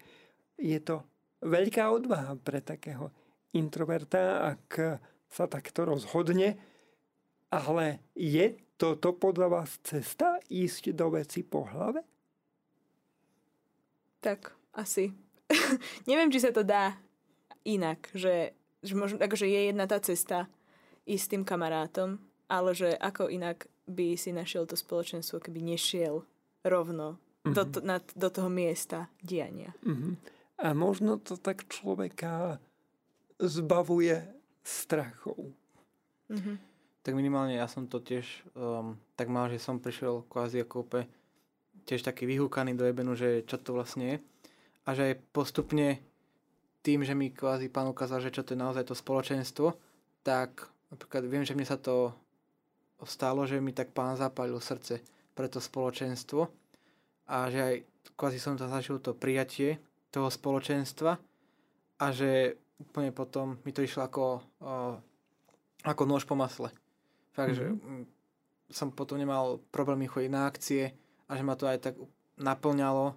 je 0.56 0.80
to 0.80 1.04
veľká 1.43 1.91
odvaha 1.91 2.39
pre 2.39 2.63
takého 2.63 3.12
introverta, 3.52 4.56
ak 4.56 5.00
sa 5.28 5.52
takto 5.52 5.84
rozhodne. 5.84 6.56
Ale 7.63 8.03
je 8.17 8.57
toto 8.75 9.15
podľa 9.15 9.47
vás 9.47 9.79
cesta 9.83 10.39
ísť 10.51 10.91
do 10.91 11.15
veci 11.15 11.41
po 11.47 11.63
hlave? 11.63 12.03
Tak, 14.19 14.51
asi. 14.75 15.13
Neviem, 16.09 16.33
či 16.33 16.43
sa 16.43 16.51
to 16.51 16.65
dá 16.65 16.97
inak, 17.63 18.11
že, 18.11 18.51
že 18.83 18.93
možno, 18.97 19.21
akože 19.21 19.47
je 19.47 19.61
jedna 19.71 19.85
tá 19.87 20.01
cesta 20.01 20.51
ísť 21.05 21.23
s 21.23 21.31
tým 21.31 21.43
kamarátom, 21.45 22.17
ale 22.49 22.73
že 22.73 22.93
ako 22.97 23.29
inak 23.29 23.69
by 23.85 24.17
si 24.17 24.33
našiel 24.33 24.65
to 24.65 24.73
spoločenstvo, 24.73 25.37
keby 25.37 25.61
nešiel 25.61 26.25
rovno 26.65 27.21
mm-hmm. 27.45 27.53
do, 27.53 27.63
to, 27.69 27.79
na, 27.85 27.97
do 28.01 28.29
toho 28.33 28.49
miesta 28.49 29.07
diania. 29.21 29.73
Mm-hmm. 29.85 30.13
A 30.65 30.73
možno 30.73 31.21
to 31.21 31.37
tak 31.37 31.69
človeka 31.69 32.57
zbavuje 33.37 34.25
strachov. 34.65 35.53
Mm-hmm. 36.33 36.74
Tak 37.05 37.13
minimálne 37.13 37.61
ja 37.61 37.69
som 37.69 37.85
to 37.85 38.01
tiež 38.01 38.25
um, 38.57 38.97
tak 39.13 39.29
mal, 39.29 39.45
že 39.45 39.61
som 39.61 39.77
prišiel 39.77 40.25
kvázi 40.25 40.65
ako 40.65 40.89
úplne 40.89 41.05
tiež 41.85 42.01
taký 42.01 42.25
vyhúkaný 42.25 42.73
do 42.73 42.81
ebenu, 42.81 43.13
že 43.13 43.45
čo 43.45 43.61
to 43.61 43.77
vlastne 43.77 44.03
je. 44.09 44.17
A 44.89 44.97
že 44.97 45.13
aj 45.13 45.21
postupne 45.29 46.01
tým, 46.81 47.05
že 47.05 47.13
mi 47.13 47.29
kvázi 47.29 47.69
pán 47.69 47.85
ukázal, 47.93 48.25
že 48.25 48.33
čo 48.33 48.41
to 48.41 48.57
je 48.57 48.61
naozaj 48.61 48.89
to 48.89 48.97
spoločenstvo, 48.97 49.77
tak 50.25 50.65
napríklad 50.89 51.29
viem, 51.29 51.45
že 51.45 51.53
mne 51.53 51.69
sa 51.69 51.77
to 51.77 52.09
stalo, 53.05 53.45
že 53.45 53.61
mi 53.61 53.69
tak 53.69 53.93
pán 53.93 54.17
zapálil 54.17 54.57
srdce 54.57 55.01
pre 55.37 55.45
to 55.45 55.61
spoločenstvo 55.61 56.49
a 57.29 57.37
že 57.53 57.59
aj 57.61 57.75
kvázi 58.17 58.39
som 58.41 58.57
to 58.57 58.65
zažil 58.65 58.97
to 58.97 59.13
prijatie 59.13 59.77
toho 60.09 60.29
spoločenstva 60.29 61.21
a 62.01 62.05
že 62.09 62.57
úplne 62.81 63.11
potom 63.11 63.61
mi 63.61 63.71
to 63.75 63.83
išlo 63.83 64.07
ako 64.07 64.23
o, 64.25 64.33
ako 65.85 66.01
nôž 66.07 66.23
po 66.23 66.33
masle. 66.33 66.71
Fakt, 67.36 67.52
mm-hmm. 67.52 67.60
že 67.60 67.65
mm, 67.76 68.06
som 68.71 68.95
potom 68.95 69.19
nemal 69.19 69.60
problémy 69.76 70.08
chodiť 70.08 70.32
na 70.32 70.48
akcie 70.48 70.95
a 71.28 71.32
že 71.36 71.43
ma 71.43 71.60
to 71.60 71.67
aj 71.67 71.91
tak 71.91 71.95
naplňalo. 72.39 73.13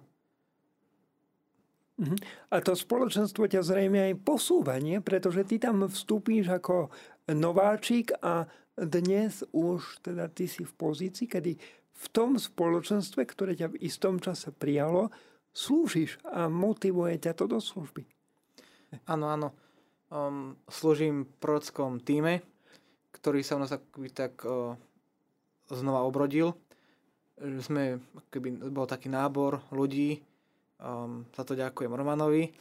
Mm-hmm. 1.99 2.19
A 2.51 2.55
to 2.63 2.75
spoločenstvo 2.75 3.47
ťa 3.47 3.63
zrejme 3.63 4.11
aj 4.11 4.23
posúva, 4.23 4.79
nie? 4.79 4.99
Pretože 5.03 5.43
ty 5.47 5.59
tam 5.59 5.83
vstúpíš 5.87 6.47
ako 6.51 6.91
nováčik 7.31 8.15
a 8.23 8.47
dnes 8.79 9.43
už 9.51 9.99
teda 9.99 10.31
ty 10.31 10.47
si 10.47 10.63
v 10.63 10.71
pozícii, 10.71 11.27
kedy 11.27 11.59
v 11.99 12.05
tom 12.15 12.39
spoločenstve, 12.39 13.27
ktoré 13.27 13.59
ťa 13.59 13.75
v 13.75 13.81
istom 13.83 14.23
čase 14.23 14.55
prijalo, 14.55 15.11
slúžiš 15.51 16.15
a 16.23 16.47
motivuje 16.47 17.19
ťa 17.19 17.35
to 17.35 17.45
do 17.51 17.59
služby. 17.59 18.07
Áno, 19.03 19.27
áno. 19.27 19.49
Um, 20.09 20.55
slúžim 20.71 21.27
v 21.27 21.33
prorockom 21.43 21.99
týme, 21.99 22.41
ktorý 23.15 23.41
sa 23.41 23.57
u 23.57 23.63
nás 23.63 23.73
akoby 23.73 24.09
tak 24.13 24.41
uh, 24.45 24.77
znova 25.69 26.05
obrodil. 26.05 26.53
Sme, 27.39 28.03
keby 28.29 28.67
bol 28.69 28.83
taký 28.83 29.07
nábor 29.07 29.63
ľudí, 29.71 30.19
um, 30.83 31.23
za 31.31 31.47
to 31.47 31.55
ďakujem 31.55 31.91
Romanovi, 31.91 32.51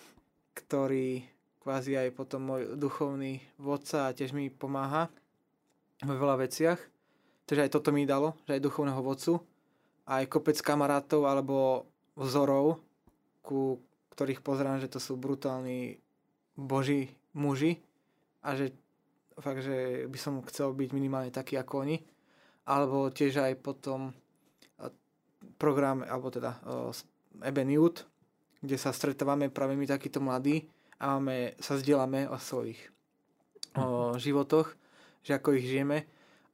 ktorý 0.54 1.26
kvázi 1.62 1.98
aj 1.98 2.14
potom 2.14 2.46
môj 2.46 2.78
duchovný 2.78 3.42
vodca 3.58 4.08
a 4.08 4.14
tiež 4.14 4.32
mi 4.32 4.48
pomáha 4.48 5.10
vo 6.00 6.14
veľa 6.14 6.46
veciach. 6.46 6.78
Takže 7.48 7.64
aj 7.66 7.72
toto 7.74 7.90
mi 7.90 8.06
dalo, 8.06 8.38
že 8.46 8.60
aj 8.60 8.64
duchovného 8.64 9.02
vodcu, 9.02 9.40
aj 10.06 10.30
kopec 10.30 10.56
kamarátov 10.60 11.26
alebo 11.26 11.88
vzorov, 12.14 12.78
ku 13.42 13.80
ktorých 14.14 14.44
pozerám, 14.44 14.82
že 14.82 14.90
to 14.90 15.00
sú 15.00 15.16
brutálni 15.16 15.98
boží 16.58 17.14
muži 17.32 17.78
a 18.42 18.58
že 18.58 18.74
fakt, 19.40 19.62
že 19.62 20.06
by 20.06 20.18
som 20.18 20.42
chcel 20.46 20.74
byť 20.74 20.90
minimálne 20.94 21.32
taký 21.32 21.58
ako 21.58 21.86
oni. 21.86 21.96
Alebo 22.68 23.08
tiež 23.08 23.40
aj 23.40 23.54
potom 23.64 24.12
program, 25.56 26.04
alebo 26.04 26.28
teda 26.28 26.58
Eben 27.42 27.70
Youth, 27.70 28.04
kde 28.60 28.76
sa 28.76 28.90
stretávame 28.90 29.48
práve 29.48 29.78
my 29.78 29.86
takíto 29.86 30.18
mladí 30.18 30.66
a 30.98 31.16
máme, 31.16 31.54
sa 31.62 31.78
zdieľame 31.78 32.26
o 32.26 32.36
svojich 32.36 32.78
o 33.78 34.18
životoch, 34.18 34.74
že 35.22 35.38
ako 35.38 35.54
ich 35.54 35.70
žijeme 35.70 36.08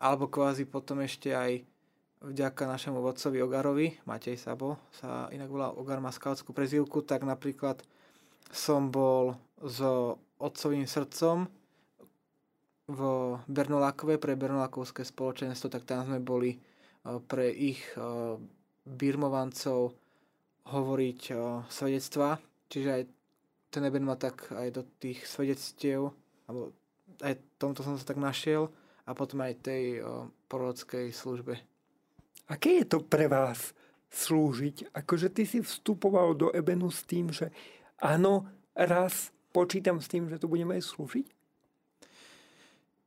alebo 0.05 0.29
kvázi 0.29 0.69
potom 0.69 1.01
ešte 1.01 1.33
aj 1.33 1.65
vďaka 2.25 2.69
našemu 2.69 3.01
vodcovi 3.01 3.41
Ogarovi, 3.41 3.89
Matej 4.05 4.37
Sabo 4.37 4.77
sa 5.01 5.33
inak 5.33 5.49
volá 5.49 5.73
Ogar 5.73 6.01
má 6.01 6.13
skautskú 6.13 6.53
prezivku, 6.53 7.01
tak 7.01 7.25
napríklad 7.25 7.81
som 8.53 8.93
bol 8.93 9.41
s 9.65 9.81
otcovým 10.37 10.85
srdcom 10.85 11.49
v 12.85 13.01
Bernolákove 13.49 14.21
pre 14.21 14.37
Bernolákovské 14.37 15.05
spoločenstvo, 15.05 15.73
tak 15.73 15.89
tam 15.89 16.05
sme 16.05 16.21
boli 16.21 16.53
e, 16.53 16.59
pre 17.25 17.49
ich 17.49 17.81
e, 17.97 18.37
birmovancov 18.85 19.97
hovoriť 20.69 21.21
o 21.37 21.65
svedectva. 21.69 22.37
Čiže 22.69 22.91
aj 22.91 23.03
ten 23.73 23.83
eben 23.89 24.05
ma 24.05 24.17
tak 24.17 24.53
aj 24.53 24.69
do 24.71 24.83
tých 25.01 25.25
svedectiev, 25.25 26.13
alebo 26.49 26.73
aj 27.25 27.41
tomto 27.57 27.81
som 27.81 27.97
sa 27.97 28.05
tak 28.05 28.21
našiel 28.21 28.69
a 29.05 29.13
potom 29.13 29.45
aj 29.45 29.61
tej 29.61 30.01
prorockej 30.49 31.13
službe. 31.13 31.61
Aké 32.49 32.81
je 32.81 32.87
to 32.89 33.01
pre 33.01 33.29
vás 33.29 33.73
slúžiť? 34.13 34.93
Akože 34.93 35.33
ty 35.33 35.49
si 35.49 35.65
vstupoval 35.65 36.37
do 36.37 36.49
Ebenu 36.53 36.93
s 36.93 37.03
tým, 37.05 37.33
že 37.33 37.49
áno, 37.99 38.45
raz 38.77 39.33
počítam 39.51 39.99
s 39.99 40.07
tým, 40.07 40.29
že 40.29 40.37
tu 40.37 40.47
budeme 40.47 40.77
aj 40.77 40.85
slúžiť? 40.93 41.27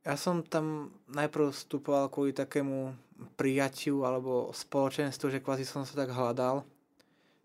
Ja 0.08 0.16
som 0.16 0.40
tam 0.40 0.88
najprv 1.12 1.52
vstupoval 1.52 2.08
kvôli 2.08 2.32
takému 2.32 2.96
prijatiu 3.36 4.08
alebo 4.08 4.48
spoločenstvu, 4.56 5.28
že 5.28 5.44
kvázi 5.44 5.68
som 5.68 5.84
sa 5.84 5.92
tak 6.00 6.16
hľadal, 6.16 6.64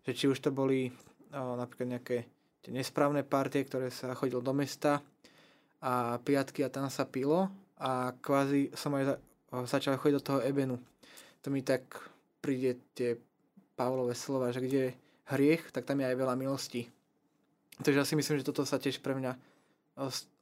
že 0.08 0.16
či 0.16 0.24
už 0.32 0.40
to 0.40 0.48
boli 0.48 0.88
o, 0.88 1.60
napríklad 1.60 2.00
nejaké 2.00 2.24
tie 2.64 2.72
nesprávne 2.72 3.20
partie, 3.20 3.68
ktoré 3.68 3.92
sa 3.92 4.16
chodilo 4.16 4.40
do 4.40 4.56
mesta 4.56 5.04
a 5.84 6.16
piatky 6.24 6.64
a 6.64 6.72
tam 6.72 6.88
sa 6.88 7.04
pilo 7.04 7.52
a 7.76 8.16
kvázi 8.16 8.72
som 8.72 8.96
aj 8.96 9.20
začal 9.68 10.00
chodiť 10.00 10.16
do 10.16 10.24
toho 10.24 10.40
Ebenu. 10.40 10.80
To 11.44 11.52
mi 11.52 11.60
tak 11.60 11.84
príde 12.40 12.80
tie 12.96 13.20
Pavlové 13.76 14.16
slova, 14.16 14.56
že 14.56 14.64
kde 14.64 14.80
je 14.88 14.96
hriech, 15.36 15.68
tak 15.68 15.84
tam 15.84 16.00
je 16.00 16.08
aj 16.08 16.16
veľa 16.16 16.32
milostí. 16.40 16.88
Takže 17.84 18.00
ja 18.00 18.08
si 18.08 18.16
myslím, 18.16 18.40
že 18.40 18.48
toto 18.48 18.64
sa 18.64 18.80
tiež 18.80 19.04
pre 19.04 19.12
mňa, 19.12 19.36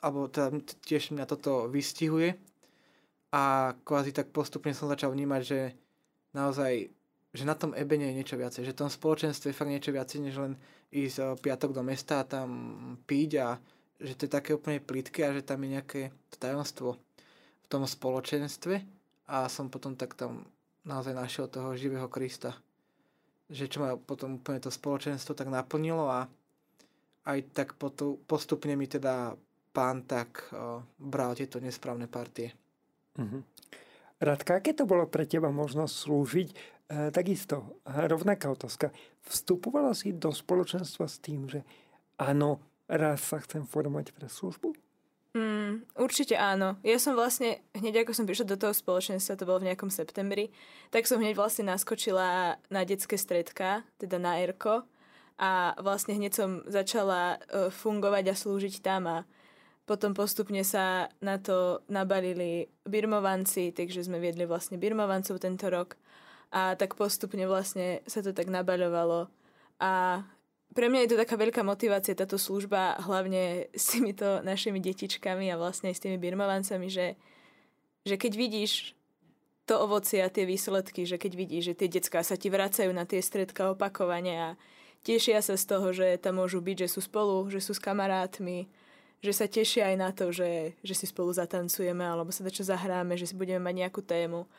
alebo 0.01 0.29
teda 0.33 0.49
tiež 0.85 1.13
mňa 1.13 1.29
toto 1.29 1.69
vystihuje 1.69 2.41
a 3.33 3.77
kvázi 3.85 4.13
tak 4.17 4.33
postupne 4.33 4.73
som 4.73 4.89
začal 4.89 5.13
vnímať, 5.13 5.43
že 5.45 5.61
naozaj, 6.33 6.89
že 7.33 7.45
na 7.45 7.57
tom 7.57 7.77
ebene 7.77 8.09
je 8.13 8.19
niečo 8.19 8.37
viacej, 8.41 8.65
že 8.65 8.73
v 8.73 8.81
tom 8.85 8.91
spoločenstve 8.93 9.53
je 9.53 9.57
fakt 9.57 9.73
niečo 9.73 9.93
viacej, 9.93 10.19
než 10.25 10.37
len 10.41 10.53
ísť 10.93 11.41
piatok 11.41 11.73
do 11.77 11.85
mesta 11.85 12.21
a 12.21 12.29
tam 12.29 12.49
piť 13.05 13.31
a 13.41 13.49
že 14.03 14.19
to 14.19 14.25
je 14.27 14.35
také 14.35 14.51
úplne 14.53 14.83
plítke 14.83 15.25
a 15.25 15.33
že 15.33 15.45
tam 15.45 15.63
je 15.65 15.69
nejaké 15.79 16.01
tajomstvo 16.37 16.97
tom 17.73 17.89
spoločenstve 17.89 18.85
a 19.33 19.49
som 19.49 19.73
potom 19.73 19.97
tak 19.97 20.13
tam 20.13 20.45
naozaj 20.85 21.17
našiel 21.17 21.49
toho 21.49 21.73
živého 21.73 22.05
Krista. 22.13 22.53
Že 23.49 23.65
čo 23.73 23.79
ma 23.81 23.97
potom 23.97 24.37
úplne 24.37 24.61
to 24.61 24.69
spoločenstvo 24.69 25.33
tak 25.33 25.49
naplnilo 25.49 26.05
a 26.05 26.29
aj 27.27 27.39
tak 27.55 27.69
postupne 28.27 28.75
mi 28.75 28.91
teda 28.91 29.39
pán 29.73 30.05
tak 30.05 30.53
o, 30.53 30.85
bral 31.01 31.33
tieto 31.33 31.63
nesprávne 31.63 32.11
partie. 32.11 32.53
Mm-hmm. 33.17 33.43
Radka, 34.23 34.61
aké 34.63 34.77
to 34.77 34.87
bolo 34.87 35.09
pre 35.09 35.27
teba 35.27 35.51
možnosť 35.51 35.95
slúžiť? 35.97 36.49
E, 36.53 36.55
takisto, 37.11 37.81
rovnaká 37.87 38.53
otázka. 38.53 38.93
Vstupovala 39.27 39.97
si 39.97 40.13
do 40.15 40.31
spoločenstva 40.31 41.09
s 41.09 41.19
tým, 41.19 41.49
že 41.49 41.65
áno, 42.21 42.61
raz 42.87 43.25
sa 43.25 43.41
chcem 43.41 43.65
formovať 43.65 44.13
pre 44.13 44.29
službu? 44.29 44.77
Mm, 45.33 45.89
určite 45.97 46.37
áno. 46.37 46.77
Ja 46.85 47.01
som 47.01 47.17
vlastne, 47.17 47.65
hneď 47.73 48.05
ako 48.05 48.13
som 48.13 48.29
prišla 48.29 48.53
do 48.53 48.61
toho 48.61 48.77
spoločenstva, 48.77 49.41
to 49.41 49.49
bolo 49.49 49.65
v 49.65 49.73
nejakom 49.73 49.89
septembri, 49.89 50.53
tak 50.93 51.09
som 51.09 51.17
hneď 51.17 51.33
vlastne 51.33 51.73
naskočila 51.73 52.61
na 52.69 52.81
detské 52.85 53.17
stredka, 53.17 53.89
teda 53.97 54.21
na 54.21 54.37
ERKO 54.45 54.85
a 55.43 55.75
vlastne 55.83 56.15
hneď 56.15 56.33
som 56.39 56.51
začala 56.71 57.43
uh, 57.51 57.67
fungovať 57.75 58.31
a 58.31 58.39
slúžiť 58.39 58.79
tam 58.79 59.11
a 59.11 59.19
potom 59.83 60.15
postupne 60.15 60.63
sa 60.63 61.11
na 61.19 61.43
to 61.43 61.83
nabalili 61.91 62.71
birmovanci, 62.87 63.75
takže 63.75 64.07
sme 64.07 64.23
viedli 64.23 64.47
vlastne 64.47 64.79
birmovancov 64.79 65.43
tento 65.43 65.67
rok. 65.67 65.99
A 66.55 66.79
tak 66.79 66.95
postupne 66.95 67.43
vlastne 67.51 68.07
sa 68.07 68.23
to 68.23 68.31
tak 68.31 68.47
nabaľovalo. 68.47 69.27
A 69.83 70.23
pre 70.73 70.87
mňa 70.87 71.05
je 71.05 71.11
to 71.13 71.21
taká 71.21 71.35
veľká 71.35 71.67
motivácia 71.67 72.15
táto 72.15 72.39
služba, 72.39 73.03
hlavne 73.03 73.67
s 73.75 73.93
týmito 73.93 74.41
našimi 74.47 74.79
detičkami 74.79 75.51
a 75.51 75.59
vlastne 75.59 75.91
aj 75.91 75.99
s 75.99 76.03
tými 76.07 76.17
birmovancami, 76.23 76.87
že, 76.87 77.19
že 78.07 78.15
keď 78.15 78.33
vidíš 78.39 78.95
to 79.67 79.83
ovocie 79.83 80.23
a 80.23 80.33
tie 80.33 80.47
výsledky, 80.47 81.05
že 81.05 81.19
keď 81.19 81.33
vidíš, 81.35 81.63
že 81.73 81.79
tie 81.85 81.89
detská 81.91 82.23
sa 82.23 82.39
ti 82.39 82.49
vracajú 82.49 82.95
na 82.95 83.03
tie 83.03 83.19
stredka 83.19 83.75
opakovane 83.75 84.35
a 84.39 84.49
tešia 85.03 85.43
sa 85.43 85.59
z 85.59 85.65
toho, 85.67 85.91
že 85.95 86.19
tam 86.19 86.43
môžu 86.43 86.63
byť, 86.65 86.87
že 86.87 86.89
sú 86.89 87.01
spolu, 87.03 87.47
že 87.51 87.61
sú 87.63 87.75
s 87.75 87.83
kamarátmi, 87.83 88.67
že 89.23 89.33
sa 89.35 89.47
tešia 89.47 89.93
aj 89.93 89.97
na 89.99 90.11
to, 90.11 90.35
že, 90.35 90.75
že 90.83 90.95
si 90.95 91.07
spolu 91.07 91.31
zatancujeme 91.31 92.03
alebo 92.03 92.35
sa 92.35 92.43
čo 92.51 92.67
zahráme, 92.67 93.15
že 93.15 93.31
si 93.31 93.35
budeme 93.39 93.63
mať 93.63 93.75
nejakú 93.87 94.03
tému. 94.03 94.51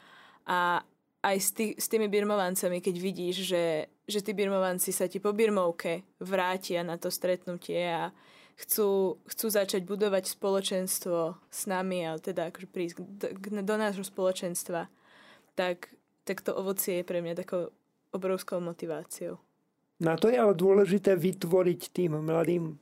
A 0.47 0.83
aj 1.23 1.37
s, 1.39 1.49
tý, 1.55 1.65
s 1.75 1.87
tými 1.87 2.07
birmovancami, 2.11 2.83
keď 2.83 2.95
vidíš, 2.99 3.35
že 3.47 3.63
že 4.07 4.19
tí 4.19 4.35
birmovanci 4.35 4.91
sa 4.91 5.07
ti 5.07 5.23
po 5.23 5.31
birmovke 5.31 6.03
vrátia 6.19 6.83
na 6.83 6.99
to 6.99 7.07
stretnutie 7.07 7.87
a 7.87 8.11
chcú, 8.59 9.15
chcú 9.23 9.47
začať 9.47 9.87
budovať 9.87 10.27
spoločenstvo 10.27 11.39
s 11.47 11.61
nami 11.71 12.03
a 12.03 12.19
teda 12.19 12.51
akože 12.51 12.67
prísť 12.67 12.95
do, 12.99 13.27
do 13.63 13.75
nášho 13.79 14.03
spoločenstva, 14.03 14.91
tak, 15.55 15.87
tak 16.27 16.43
to 16.43 16.51
ovocie 16.51 17.01
je 17.01 17.07
pre 17.07 17.23
mňa 17.23 17.39
takou 17.39 17.71
obrovskou 18.11 18.59
motiváciou. 18.59 19.39
Na 20.03 20.19
to 20.19 20.27
je 20.27 20.35
ale 20.35 20.51
dôležité 20.51 21.15
vytvoriť 21.15 21.81
tým 21.95 22.19
mladým 22.19 22.75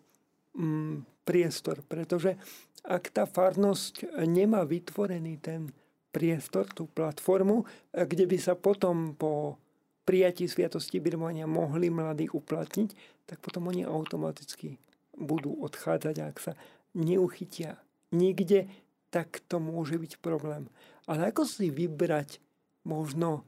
mm, 0.57 1.21
priestor, 1.21 1.85
pretože 1.85 2.33
ak 2.81 3.13
tá 3.13 3.29
farnosť 3.29 4.25
nemá 4.25 4.65
vytvorený 4.65 5.37
ten 5.37 5.69
priestor, 6.09 6.65
tú 6.73 6.89
platformu, 6.89 7.63
kde 7.93 8.25
by 8.25 8.37
sa 8.41 8.57
potom 8.57 9.13
po 9.13 9.61
prijatí 10.03 10.49
sviatosti 10.49 10.97
birmovania 10.97 11.45
mohli 11.45 11.93
mladí 11.93 12.27
uplatniť, 12.27 12.89
tak 13.29 13.37
potom 13.39 13.69
oni 13.69 13.85
automaticky 13.85 14.81
budú 15.13 15.61
odchádzať, 15.61 16.15
ak 16.25 16.37
sa 16.41 16.53
neuchytia 16.97 17.79
nikde, 18.11 18.67
tak 19.13 19.39
to 19.47 19.61
môže 19.61 19.95
byť 19.95 20.19
problém. 20.19 20.67
Ale 21.05 21.31
ako 21.31 21.45
si 21.45 21.69
vybrať 21.69 22.41
možno 22.83 23.45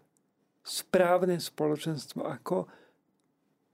správne 0.64 1.42
spoločenstvo, 1.42 2.24
ako 2.24 2.70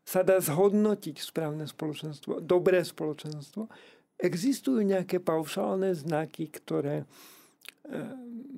sa 0.10 0.26
dá 0.26 0.42
zhodnotiť 0.42 1.22
správne 1.22 1.70
spoločenstvo, 1.70 2.42
dobré 2.42 2.82
spoločenstvo. 2.82 3.70
Existujú 4.18 4.82
nejaké 4.82 5.22
paušálne 5.22 5.94
znaky, 5.94 6.50
ktoré 6.50 7.06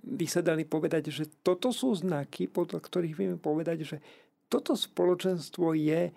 by 0.08 0.26
sa 0.32 0.40
dali 0.40 0.64
povedať, 0.64 1.12
že 1.12 1.28
toto 1.44 1.76
sú 1.76 1.92
znaky, 1.92 2.48
podľa 2.48 2.80
ktorých 2.80 3.16
vieme 3.20 3.36
povedať, 3.36 3.84
že 3.84 3.98
toto 4.48 4.80
spoločenstvo 4.80 5.76
je 5.76 6.16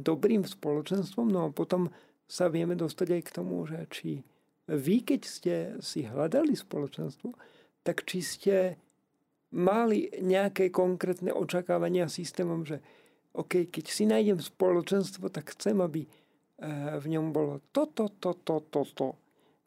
dobrým 0.00 0.48
spoločenstvom, 0.48 1.28
no 1.28 1.48
a 1.48 1.52
potom 1.52 1.92
sa 2.24 2.48
vieme 2.48 2.72
dostať 2.72 3.08
aj 3.20 3.22
k 3.28 3.34
tomu, 3.36 3.64
že 3.68 3.84
či 3.92 4.24
vy, 4.68 4.96
keď 5.04 5.20
ste 5.24 5.54
si 5.80 6.04
hľadali 6.04 6.52
spoločenstvo, 6.56 7.32
tak 7.84 8.04
či 8.04 8.20
ste 8.20 8.56
mali 9.56 10.12
nejaké 10.20 10.68
konkrétne 10.68 11.32
očakávania 11.32 12.08
systémom, 12.12 12.68
že 12.68 12.84
OK, 13.38 13.70
keď 13.70 13.84
si 13.86 14.02
nájdem 14.02 14.42
spoločenstvo, 14.42 15.30
tak 15.30 15.54
chcem, 15.54 15.78
aby 15.78 16.10
v 16.98 17.06
ňom 17.06 17.30
bolo 17.30 17.62
toto, 17.70 18.10
toto, 18.10 18.66
toto. 18.66 19.14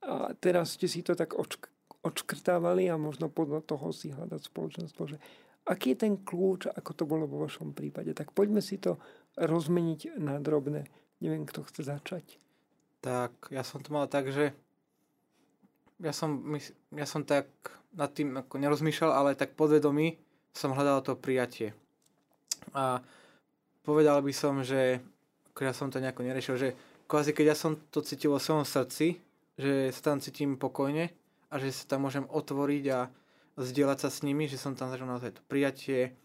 A 0.03 0.35
teraz 0.35 0.75
ste 0.75 0.91
si 0.91 0.99
to 0.99 1.15
tak 1.15 1.39
očk- 1.39 1.71
odškrtávali 2.03 2.91
a 2.91 2.99
možno 2.99 3.31
podľa 3.31 3.63
toho 3.63 3.95
si 3.95 4.11
hľadať 4.11 4.41
spoločenstvo, 4.43 5.07
že 5.07 5.17
aký 5.63 5.95
je 5.95 6.01
ten 6.03 6.13
kľúč, 6.19 6.67
ako 6.67 6.91
to 6.91 7.03
bolo 7.07 7.29
vo 7.29 7.47
vašom 7.47 7.71
prípade. 7.71 8.11
Tak 8.11 8.35
poďme 8.35 8.59
si 8.59 8.75
to 8.75 8.99
rozmeniť 9.39 10.19
na 10.19 10.41
drobné. 10.41 10.89
Neviem, 11.23 11.47
kto 11.47 11.63
chce 11.63 11.87
začať. 11.87 12.41
Tak, 12.99 13.53
ja 13.53 13.63
som 13.63 13.79
to 13.79 13.93
mal 13.93 14.09
tak, 14.11 14.33
že 14.33 14.51
ja 16.01 16.11
som, 16.11 16.43
ja 16.91 17.05
som 17.05 17.23
tak 17.23 17.47
nad 17.93 18.09
tým 18.11 18.35
ako 18.41 18.57
nerozmýšľal, 18.57 19.11
ale 19.13 19.37
tak 19.37 19.53
podvedomí 19.53 20.17
som 20.51 20.73
hľadal 20.73 21.05
to 21.05 21.13
prijatie. 21.13 21.77
A 22.73 22.99
povedal 23.83 24.21
by 24.21 24.33
som, 24.33 24.61
že 24.61 25.01
ako 25.51 25.61
ja 25.67 25.73
som 25.75 25.87
to 25.91 25.99
nejako 25.99 26.23
neriešil, 26.23 26.55
že 26.57 26.69
kvázi 27.05 27.35
keď 27.35 27.45
ja 27.51 27.57
som 27.57 27.75
to 27.91 27.99
cítil 28.01 28.31
vo 28.31 28.39
svojom 28.39 28.63
srdci, 28.63 29.19
že 29.59 29.91
sa 29.91 30.13
tam 30.13 30.23
cítim 30.23 30.55
pokojne, 30.55 31.11
a 31.51 31.59
že 31.59 31.75
sa 31.75 31.83
tam 31.85 32.07
môžem 32.07 32.23
otvoriť 32.31 32.83
a 32.95 33.11
zdieľať 33.59 34.07
sa 34.07 34.09
s 34.09 34.23
nimi, 34.23 34.47
že 34.47 34.55
som 34.55 34.71
tam 34.73 34.87
zažil 34.87 35.03
naozaj 35.03 35.35
to 35.35 35.43
prijatie, 35.51 36.15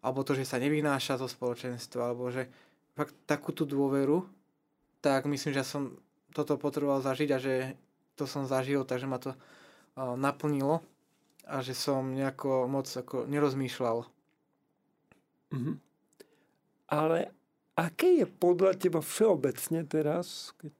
alebo 0.00 0.24
to, 0.24 0.32
že 0.32 0.48
sa 0.48 0.56
nevynáša 0.56 1.20
zo 1.20 1.28
spoločenstva, 1.28 2.10
alebo 2.10 2.32
že 2.32 2.48
fakt 2.96 3.12
takú 3.28 3.52
tú 3.52 3.68
dôveru, 3.68 4.24
tak 5.04 5.28
myslím, 5.28 5.52
že 5.52 5.62
som 5.62 5.92
toto 6.32 6.56
potreboval 6.56 7.04
zažiť 7.04 7.28
a 7.36 7.38
že 7.38 7.76
to 8.16 8.24
som 8.24 8.48
zažil, 8.48 8.88
takže 8.88 9.04
ma 9.04 9.20
to 9.20 9.36
uh, 9.36 10.16
naplnilo 10.16 10.80
a 11.44 11.60
že 11.60 11.76
som 11.76 12.16
nejako 12.16 12.64
moc 12.66 12.88
ako 12.88 13.28
nerozmýšľal. 13.28 14.08
Mm-hmm. 15.52 15.74
Ale 16.92 17.32
aké 17.72 18.20
je 18.20 18.26
podľa 18.28 18.76
teba 18.76 19.00
všeobecne 19.00 19.80
teraz, 19.88 20.52
keď 20.60 20.72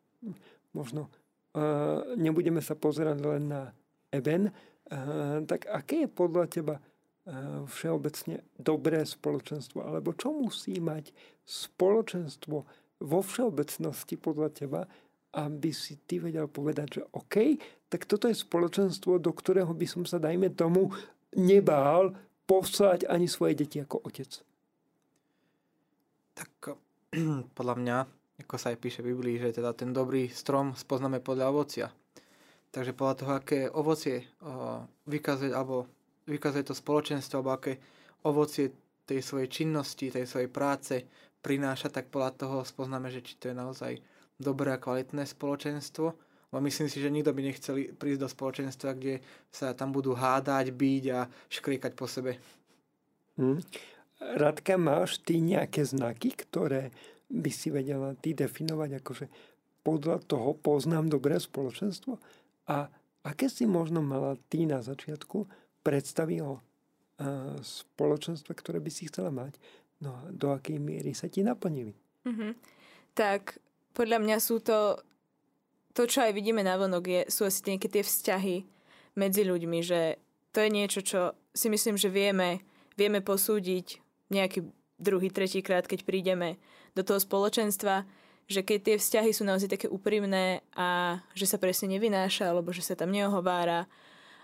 možno 0.77 1.09
uh, 1.57 2.05
nebudeme 2.20 2.61
sa 2.61 2.77
pozerať 2.77 3.16
len 3.25 3.48
na 3.48 3.72
Eben, 4.12 4.53
eh, 4.53 5.40
tak 5.48 5.64
aké 5.72 6.05
je 6.05 6.09
podľa 6.12 6.44
teba 6.53 6.77
eh, 6.77 7.64
všeobecne 7.64 8.44
dobré 8.61 9.09
spoločenstvo? 9.09 9.81
Alebo 9.81 10.12
čo 10.12 10.37
musí 10.37 10.77
mať 10.77 11.16
spoločenstvo 11.48 12.57
vo 13.03 13.20
všeobecnosti 13.25 14.20
podľa 14.20 14.48
teba, 14.53 14.81
aby 15.33 15.72
si 15.72 15.96
ty 16.05 16.20
vedel 16.20 16.44
povedať, 16.44 17.01
že 17.01 17.03
OK, 17.16 17.57
tak 17.88 18.05
toto 18.05 18.29
je 18.29 18.37
spoločenstvo, 18.37 19.16
do 19.16 19.33
ktorého 19.33 19.72
by 19.72 19.87
som 19.88 20.05
sa, 20.05 20.20
dajme 20.20 20.53
tomu, 20.53 20.92
nebál 21.33 22.12
poslať 22.44 23.09
ani 23.09 23.25
svoje 23.33 23.64
deti 23.64 23.81
ako 23.81 24.05
otec. 24.05 24.29
Tak 26.32 26.50
podľa 27.58 27.74
mňa, 27.78 27.96
ako 28.46 28.56
sa 28.56 28.72
aj 28.72 28.78
píše 28.80 29.00
v 29.04 29.12
Biblii, 29.16 29.36
že 29.38 29.60
teda 29.60 29.76
ten 29.76 29.92
dobrý 29.92 30.32
strom 30.32 30.72
spoznáme 30.72 31.20
podľa 31.20 31.46
ovocia. 31.52 31.86
Takže 32.72 32.96
podľa 32.96 33.14
toho, 33.20 33.32
aké 33.36 33.60
ovocie 33.68 34.24
vykazuje, 35.04 35.52
alebo 35.52 35.84
vykazuje 36.24 36.64
to 36.64 36.72
spoločenstvo, 36.72 37.40
alebo 37.44 37.52
aké 37.52 37.76
ovocie 38.24 38.72
tej 39.04 39.20
svojej 39.20 39.48
činnosti, 39.52 40.08
tej 40.08 40.24
svojej 40.24 40.48
práce 40.48 41.04
prináša, 41.44 41.92
tak 41.92 42.08
podľa 42.08 42.32
toho 42.32 42.56
spoznáme, 42.64 43.12
že 43.12 43.20
či 43.20 43.36
to 43.36 43.52
je 43.52 43.56
naozaj 43.56 43.92
dobré 44.40 44.72
a 44.72 44.80
kvalitné 44.80 45.28
spoločenstvo. 45.28 46.06
Lebo 46.52 46.60
myslím 46.64 46.88
si, 46.88 47.00
že 47.00 47.12
nikto 47.12 47.32
by 47.32 47.40
nechcel 47.44 47.96
prísť 47.96 48.20
do 48.20 48.28
spoločenstva, 48.28 48.96
kde 48.96 49.24
sa 49.48 49.72
tam 49.72 49.92
budú 49.92 50.16
hádať, 50.16 50.72
byť 50.72 51.04
a 51.12 51.28
škriekať 51.48 51.92
po 51.92 52.04
sebe. 52.08 52.40
Hmm. 53.36 53.60
Radka, 54.38 54.78
máš 54.80 55.18
ty 55.20 55.42
nejaké 55.42 55.85
znaky, 55.85 56.32
ktoré 56.32 56.94
by 57.32 57.50
si 57.50 57.68
vedela 57.72 58.14
ty 58.16 58.37
definovať, 58.37 58.90
akože 59.02 59.26
podľa 59.82 60.22
toho 60.24 60.54
poznám 60.54 61.11
dobré 61.11 61.40
spoločenstvo? 61.42 62.16
A 62.70 62.87
aké 63.26 63.50
si 63.50 63.66
možno 63.66 64.00
mala 64.00 64.38
ty 64.46 64.64
na 64.64 64.80
začiatku 64.80 65.46
predstavy 65.82 66.38
o 66.42 66.62
spoločenstve, 67.62 68.52
ktoré 68.54 68.78
by 68.78 68.90
si 68.90 69.06
chcela 69.11 69.30
mať? 69.30 69.58
No 70.02 70.18
a 70.18 70.20
do 70.30 70.50
akej 70.50 70.82
miery 70.82 71.14
sa 71.14 71.30
ti 71.30 71.46
naplnili? 71.46 71.94
Mm-hmm. 72.26 72.52
Tak 73.14 73.58
podľa 73.94 74.18
mňa 74.18 74.37
sú 74.42 74.58
to, 74.58 74.98
to 75.94 76.08
čo 76.08 76.26
aj 76.26 76.32
vidíme 76.35 76.64
na 76.66 76.74
vonok, 76.74 77.04
je, 77.06 77.22
sú 77.30 77.46
asi 77.46 77.62
nejaké 77.66 77.87
tie 77.87 78.02
vzťahy 78.02 78.56
medzi 79.14 79.42
ľuďmi, 79.46 79.78
že 79.85 80.18
to 80.50 80.64
je 80.64 80.70
niečo, 80.72 81.00
čo 81.04 81.20
si 81.52 81.68
myslím, 81.68 81.94
že 82.00 82.11
vieme, 82.11 82.64
vieme 82.96 83.20
posúdiť 83.20 84.00
nejaký 84.32 84.64
druhý, 84.96 85.28
tretí 85.28 85.60
krát, 85.60 85.84
keď 85.84 86.08
prídeme 86.08 86.56
do 86.96 87.04
toho 87.04 87.20
spoločenstva 87.20 88.08
že 88.50 88.60
keď 88.60 88.78
tie 88.84 88.96
vzťahy 88.98 89.30
sú 89.32 89.46
naozaj 89.46 89.70
také 89.70 89.86
úprimné 89.88 90.60
a 90.76 91.20
že 91.32 91.46
sa 91.46 91.56
presne 91.56 91.96
nevynáša, 91.96 92.50
alebo 92.50 92.74
že 92.74 92.82
sa 92.82 92.98
tam 92.98 93.14
neohovára, 93.14 93.86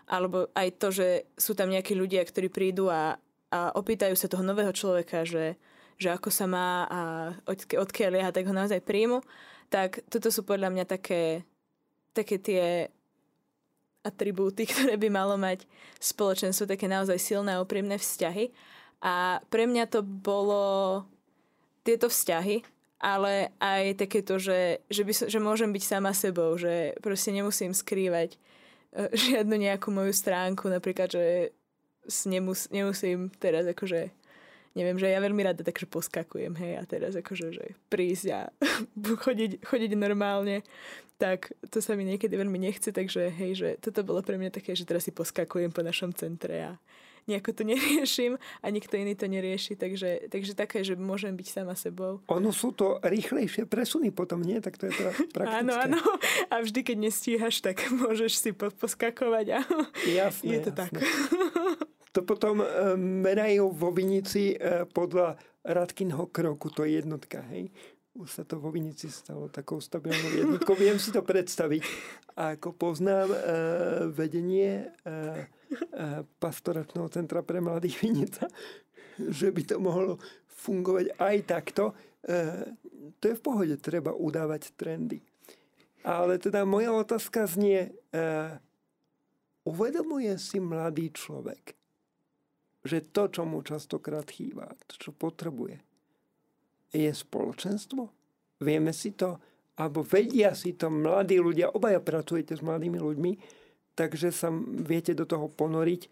alebo 0.09 0.49
aj 0.57 0.69
to, 0.81 0.89
že 0.89 1.09
sú 1.37 1.53
tam 1.53 1.69
nejakí 1.69 1.93
ľudia, 1.93 2.25
ktorí 2.25 2.49
prídu 2.49 2.89
a, 2.89 3.21
a 3.53 3.61
opýtajú 3.77 4.17
sa 4.17 4.31
toho 4.31 4.41
nového 4.41 4.73
človeka, 4.73 5.29
že, 5.29 5.61
že 6.01 6.09
ako 6.15 6.33
sa 6.33 6.49
má 6.49 6.89
a 6.89 7.01
od, 7.45 7.59
odkiaľ 7.69 8.13
je, 8.17 8.23
tak 8.33 8.49
ho 8.49 8.55
naozaj 8.57 8.81
príjmu, 8.81 9.21
tak 9.69 10.01
toto 10.09 10.33
sú 10.33 10.47
podľa 10.47 10.73
mňa 10.73 10.85
také, 10.89 11.45
také 12.17 12.41
tie 12.41 12.65
atribúty, 14.01 14.65
ktoré 14.71 14.97
by 14.97 15.09
malo 15.13 15.37
mať 15.37 15.69
spoločenstvo, 16.01 16.65
také 16.71 16.89
naozaj 16.89 17.21
silné 17.21 17.59
a 17.59 17.63
úprimné 17.63 18.01
vzťahy. 18.01 18.49
A 18.99 19.39
pre 19.47 19.71
mňa 19.71 19.87
to 19.87 20.03
bolo 20.03 21.07
tieto 21.87 22.11
vzťahy, 22.11 22.67
ale 22.99 23.55
aj 23.63 24.03
takéto, 24.03 24.43
že, 24.43 24.83
že, 24.91 25.07
by, 25.07 25.13
že 25.31 25.39
môžem 25.39 25.71
byť 25.71 25.85
sama 25.87 26.11
sebou, 26.11 26.59
že 26.59 26.99
proste 26.99 27.31
nemusím 27.31 27.71
skrývať 27.71 28.35
uh, 28.35 29.09
žiadnu 29.31 29.55
nejakú 29.55 29.95
moju 29.95 30.11
stránku, 30.11 30.67
napríklad, 30.67 31.15
že 31.15 31.55
nemus, 32.27 32.67
nemusím 32.75 33.31
teraz 33.39 33.69
akože 33.71 34.11
neviem, 34.77 34.95
že 34.95 35.11
ja 35.11 35.19
veľmi 35.19 35.43
rada 35.43 35.67
takže 35.67 35.91
poskakujem, 35.91 36.55
hej, 36.55 36.73
a 36.79 36.83
teraz 36.87 37.19
akože, 37.19 37.47
že 37.51 37.65
prísť 37.91 38.27
a 38.31 38.41
chodiť, 39.25 39.67
chodiť 39.67 39.93
normálne, 39.99 40.63
tak 41.19 41.51
to 41.67 41.83
sa 41.83 41.99
mi 41.99 42.07
niekedy 42.07 42.39
veľmi 42.39 42.63
nechce, 42.63 42.95
takže 42.95 43.35
hej, 43.35 43.53
že 43.59 43.69
toto 43.83 44.07
bolo 44.07 44.23
pre 44.23 44.39
mňa 44.39 44.55
také, 44.55 44.79
že 44.79 44.87
teraz 44.87 45.07
si 45.07 45.11
poskakujem 45.11 45.75
po 45.75 45.83
našom 45.83 46.15
centre 46.15 46.63
a 46.63 46.73
nejako 47.29 47.51
to 47.53 47.63
neriešim 47.71 48.35
a 48.37 48.67
nikto 48.69 48.97
iný 48.97 49.13
to 49.15 49.29
nerieši, 49.29 49.77
takže, 49.77 50.27
takže 50.27 50.53
také, 50.57 50.81
že 50.83 50.97
môžem 50.97 51.37
byť 51.37 51.49
sama 51.53 51.77
sebou. 51.77 52.25
Ono 52.27 52.51
sú 52.51 52.73
to 52.73 52.99
rýchlejšie 53.01 53.69
presuny 53.69 54.09
potom, 54.11 54.41
nie? 54.41 54.59
Tak 54.59 54.81
to 54.81 54.89
je 54.89 54.93
pra- 54.97 55.13
praktické. 55.37 55.61
áno, 55.63 55.73
áno. 55.77 56.01
A 56.49 56.65
vždy, 56.65 56.81
keď 56.83 56.97
nestíhaš, 56.99 57.61
tak 57.61 57.85
môžeš 58.01 58.33
si 58.35 58.51
po- 58.51 58.73
poskakovať 58.73 59.47
a 59.55 59.59
jasné, 60.09 60.57
je 60.57 60.61
to 60.65 60.73
jasné. 60.73 60.81
tak. 60.81 60.93
To 62.11 62.25
potom 62.25 62.65
e, 62.65 62.67
merajú 62.97 63.69
vo 63.71 63.93
Vinici 63.93 64.57
e, 64.57 64.89
podľa 64.89 65.37
Radkinho 65.61 66.33
kroku, 66.33 66.73
to 66.73 66.83
je 66.83 66.97
jednotka, 66.99 67.45
hej? 67.53 67.69
Už 68.19 68.29
sa 68.29 68.43
to 68.43 68.59
vo 68.59 68.75
Vinici 68.75 69.07
stalo 69.07 69.47
takou 69.47 69.79
stabilnou 69.79 70.35
jednotkou. 70.35 70.75
Viem 70.75 70.99
si 70.99 71.15
to 71.15 71.23
predstaviť. 71.23 71.83
A 72.35 72.59
ako 72.59 72.75
poznám 72.75 73.31
e, 73.31 73.39
vedenie 74.11 74.91
e, 74.91 75.47
pastoračného 76.43 77.07
centra 77.15 77.47
pre 77.47 77.63
mladých 77.63 78.03
Vinica, 78.03 78.51
že 79.19 79.55
by 79.55 79.63
to 79.63 79.77
mohlo 79.79 80.19
fungovať 80.51 81.15
aj 81.15 81.37
takto. 81.47 81.95
E, 82.27 82.75
to 83.23 83.25
je 83.31 83.39
v 83.39 83.43
pohode, 83.43 83.75
treba 83.79 84.11
udávať 84.11 84.75
trendy. 84.75 85.23
Ale 86.03 86.43
teda 86.43 86.67
moja 86.67 86.91
otázka 86.91 87.47
znie, 87.47 87.95
e, 88.11 88.19
uvedomuje 89.63 90.35
si 90.43 90.59
mladý 90.59 91.15
človek, 91.15 91.75
že 92.83 92.99
to, 93.15 93.31
čo 93.31 93.43
mu 93.47 93.63
častokrát 93.63 94.27
chýba, 94.27 94.75
to, 94.91 94.95
čo 94.99 95.11
potrebuje, 95.15 95.88
je 96.93 97.11
spoločenstvo? 97.11 98.09
Vieme 98.65 98.91
si 98.93 99.15
to? 99.15 99.39
Alebo 99.79 100.03
vedia 100.03 100.53
si 100.59 100.75
to 100.75 100.91
mladí 100.91 101.39
ľudia? 101.39 101.71
Obaja 101.71 102.03
pracujete 102.03 102.59
s 102.59 102.63
mladými 102.65 102.99
ľuďmi 102.99 103.33
takže 103.99 104.31
sa 104.31 104.55
viete 104.63 105.11
do 105.11 105.27
toho 105.27 105.51
ponoriť. 105.51 106.07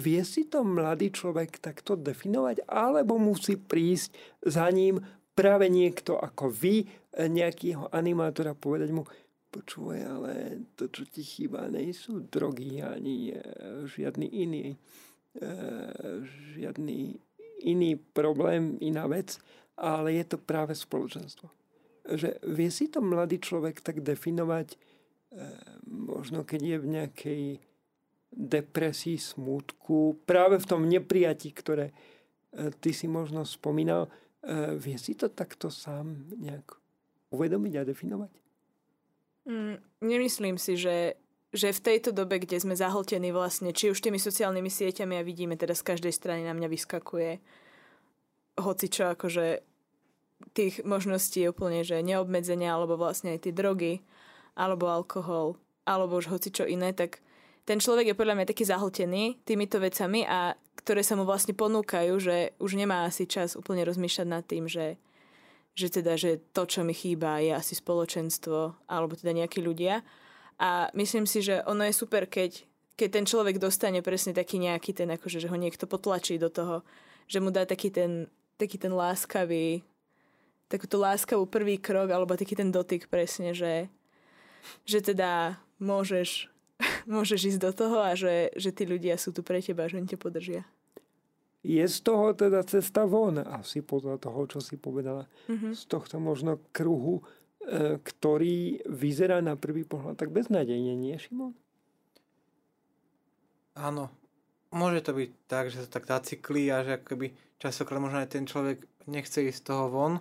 Vie 0.00 0.22
si 0.24 0.48
to 0.48 0.64
mladý 0.64 1.12
človek 1.12 1.60
takto 1.60 2.00
definovať, 2.00 2.64
alebo 2.64 3.20
musí 3.20 3.60
prísť 3.60 4.16
za 4.40 4.64
ním 4.72 5.04
práve 5.36 5.68
niekto 5.68 6.16
ako 6.16 6.48
vy, 6.48 6.88
nejakého 7.18 7.92
animátora, 7.92 8.56
povedať 8.56 8.94
mu, 8.94 9.04
počúvaj, 9.50 10.00
ale 10.06 10.32
to, 10.78 10.86
čo 10.88 11.02
ti 11.08 11.20
chýba, 11.20 11.66
nie 11.66 11.90
sú 11.90 12.22
drogy 12.22 12.78
ani 12.78 13.34
e, 13.34 13.40
žiadny 13.90 14.28
iný, 14.28 14.78
e, 15.34 15.46
žiadny 16.54 17.18
iný 17.66 17.90
problém, 18.14 18.78
iná 18.78 19.10
vec, 19.10 19.40
ale 19.78 20.18
je 20.18 20.24
to 20.26 20.36
práve 20.36 20.74
spoločenstvo. 20.74 21.46
Že 22.08 22.42
vie 22.42 22.70
si 22.74 22.90
to 22.90 22.98
mladý 22.98 23.38
človek 23.38 23.80
tak 23.80 24.02
definovať, 24.02 24.74
e, 24.74 24.78
možno 25.86 26.42
keď 26.42 26.60
je 26.60 26.76
v 26.76 26.86
nejakej 26.86 27.44
depresii, 28.28 29.16
smútku, 29.16 30.20
práve 30.28 30.60
v 30.60 30.68
tom 30.68 30.84
neprijatí, 30.84 31.48
ktoré 31.56 31.96
ty 32.80 32.92
si 32.92 33.08
možno 33.08 33.48
spomínal, 33.48 34.12
vie 34.76 34.96
si 35.00 35.16
to 35.16 35.32
takto 35.32 35.72
sám 35.72 36.28
nejak 36.36 36.76
uvedomiť 37.32 37.72
a 37.76 37.88
definovať? 37.88 38.32
Mm, 39.48 39.76
nemyslím 40.04 40.56
si, 40.60 40.76
že, 40.76 41.16
že 41.52 41.72
v 41.72 41.80
tejto 41.80 42.12
dobe, 42.12 42.40
kde 42.40 42.60
sme 42.60 42.76
zahltení 42.76 43.32
vlastne, 43.32 43.72
či 43.72 43.92
už 43.92 44.00
tými 44.00 44.20
sociálnymi 44.20 44.68
sieťami 44.68 45.16
a 45.16 45.26
vidíme 45.26 45.56
teda 45.56 45.72
z 45.72 45.84
každej 45.88 46.12
strany 46.12 46.44
na 46.44 46.52
mňa 46.52 46.68
vyskakuje 46.68 47.40
hocičo 48.58 49.14
akože 49.14 49.62
tých 50.54 50.82
možností 50.86 51.46
úplne, 51.48 51.82
že 51.82 52.02
neobmedzenia, 52.02 52.74
alebo 52.74 52.98
vlastne 52.98 53.34
aj 53.34 53.48
tie 53.48 53.52
drogy, 53.54 54.02
alebo 54.58 54.90
alkohol, 54.90 55.58
alebo 55.86 56.18
už 56.18 56.30
hocičo 56.30 56.66
iné, 56.66 56.94
tak 56.94 57.22
ten 57.68 57.78
človek 57.78 58.12
je 58.12 58.18
podľa 58.18 58.34
mňa 58.38 58.50
taký 58.50 58.64
zahltený 58.64 59.44
týmito 59.44 59.76
vecami 59.76 60.24
a 60.24 60.56
ktoré 60.78 61.04
sa 61.04 61.18
mu 61.20 61.28
vlastne 61.28 61.52
ponúkajú, 61.52 62.14
že 62.16 62.56
už 62.56 62.80
nemá 62.80 63.04
asi 63.04 63.28
čas 63.28 63.58
úplne 63.58 63.84
rozmýšľať 63.84 64.26
nad 64.26 64.44
tým, 64.46 64.64
že 64.66 64.96
že 65.78 65.94
teda, 65.94 66.18
že 66.18 66.42
to, 66.50 66.66
čo 66.66 66.82
mi 66.82 66.90
chýba, 66.90 67.38
je 67.38 67.54
asi 67.54 67.78
spoločenstvo 67.78 68.90
alebo 68.90 69.14
teda 69.14 69.30
nejakí 69.30 69.62
ľudia. 69.62 70.02
A 70.58 70.90
myslím 70.98 71.22
si, 71.22 71.38
že 71.38 71.62
ono 71.70 71.86
je 71.86 71.94
super, 71.94 72.26
keď, 72.26 72.66
keď 72.98 73.08
ten 73.14 73.22
človek 73.22 73.62
dostane 73.62 74.02
presne 74.02 74.34
taký 74.34 74.58
nejaký 74.58 74.90
ten, 74.90 75.06
akože, 75.14 75.38
že 75.38 75.46
ho 75.46 75.54
niekto 75.54 75.86
potlačí 75.86 76.34
do 76.34 76.50
toho, 76.50 76.82
že 77.30 77.38
mu 77.38 77.54
dá 77.54 77.62
taký 77.62 77.94
ten, 77.94 78.26
taký 78.58 78.74
ten 78.74 78.90
láskavý, 78.90 79.86
takúto 80.68 81.00
láskavú 81.00 81.48
prvý 81.48 81.80
krok 81.80 82.12
alebo 82.12 82.36
taký 82.36 82.54
ten 82.54 82.68
dotyk 82.68 83.08
presne, 83.08 83.56
že, 83.56 83.88
že 84.84 85.00
teda 85.00 85.56
môžeš, 85.80 86.52
môžeš 87.10 87.56
ísť 87.56 87.60
do 87.60 87.72
toho 87.72 88.04
a 88.04 88.12
že, 88.14 88.52
že 88.54 88.70
tí 88.70 88.84
ľudia 88.84 89.16
sú 89.16 89.32
tu 89.32 89.40
pre 89.40 89.60
teba, 89.64 89.88
že 89.88 89.98
oni 89.98 90.08
ťa 90.12 90.20
podržia 90.20 90.62
je 91.68 91.84
z 91.84 91.98
toho 92.00 92.32
teda 92.32 92.62
cesta 92.62 93.04
von, 93.04 93.42
asi 93.42 93.82
podľa 93.82 94.22
toho, 94.22 94.46
čo 94.46 94.58
si 94.62 94.78
povedala. 94.78 95.26
Mm-hmm. 95.50 95.72
Z 95.74 95.82
tohto 95.90 96.16
možno 96.22 96.62
kruhu, 96.70 97.20
e, 97.20 97.98
ktorý 97.98 98.86
vyzerá 98.86 99.42
na 99.42 99.58
prvý 99.58 99.82
pohľad 99.82 100.16
tak 100.16 100.30
beznadejne, 100.30 100.94
nie 100.94 101.18
Šimon? 101.18 101.52
Áno. 103.76 104.08
Môže 104.68 105.00
to 105.00 105.16
byť 105.16 105.30
tak, 105.48 105.72
že 105.72 105.84
sa 105.84 105.88
tak 105.88 106.04
zaciklí 106.04 106.68
a 106.68 106.84
že 106.84 107.00
akoby 107.00 107.32
častokrát 107.56 108.00
možno 108.04 108.20
aj 108.20 108.32
ten 108.32 108.44
človek 108.44 108.84
nechce 109.08 109.48
ísť 109.48 109.64
z 109.64 109.66
toho 109.68 109.88
von, 109.88 110.12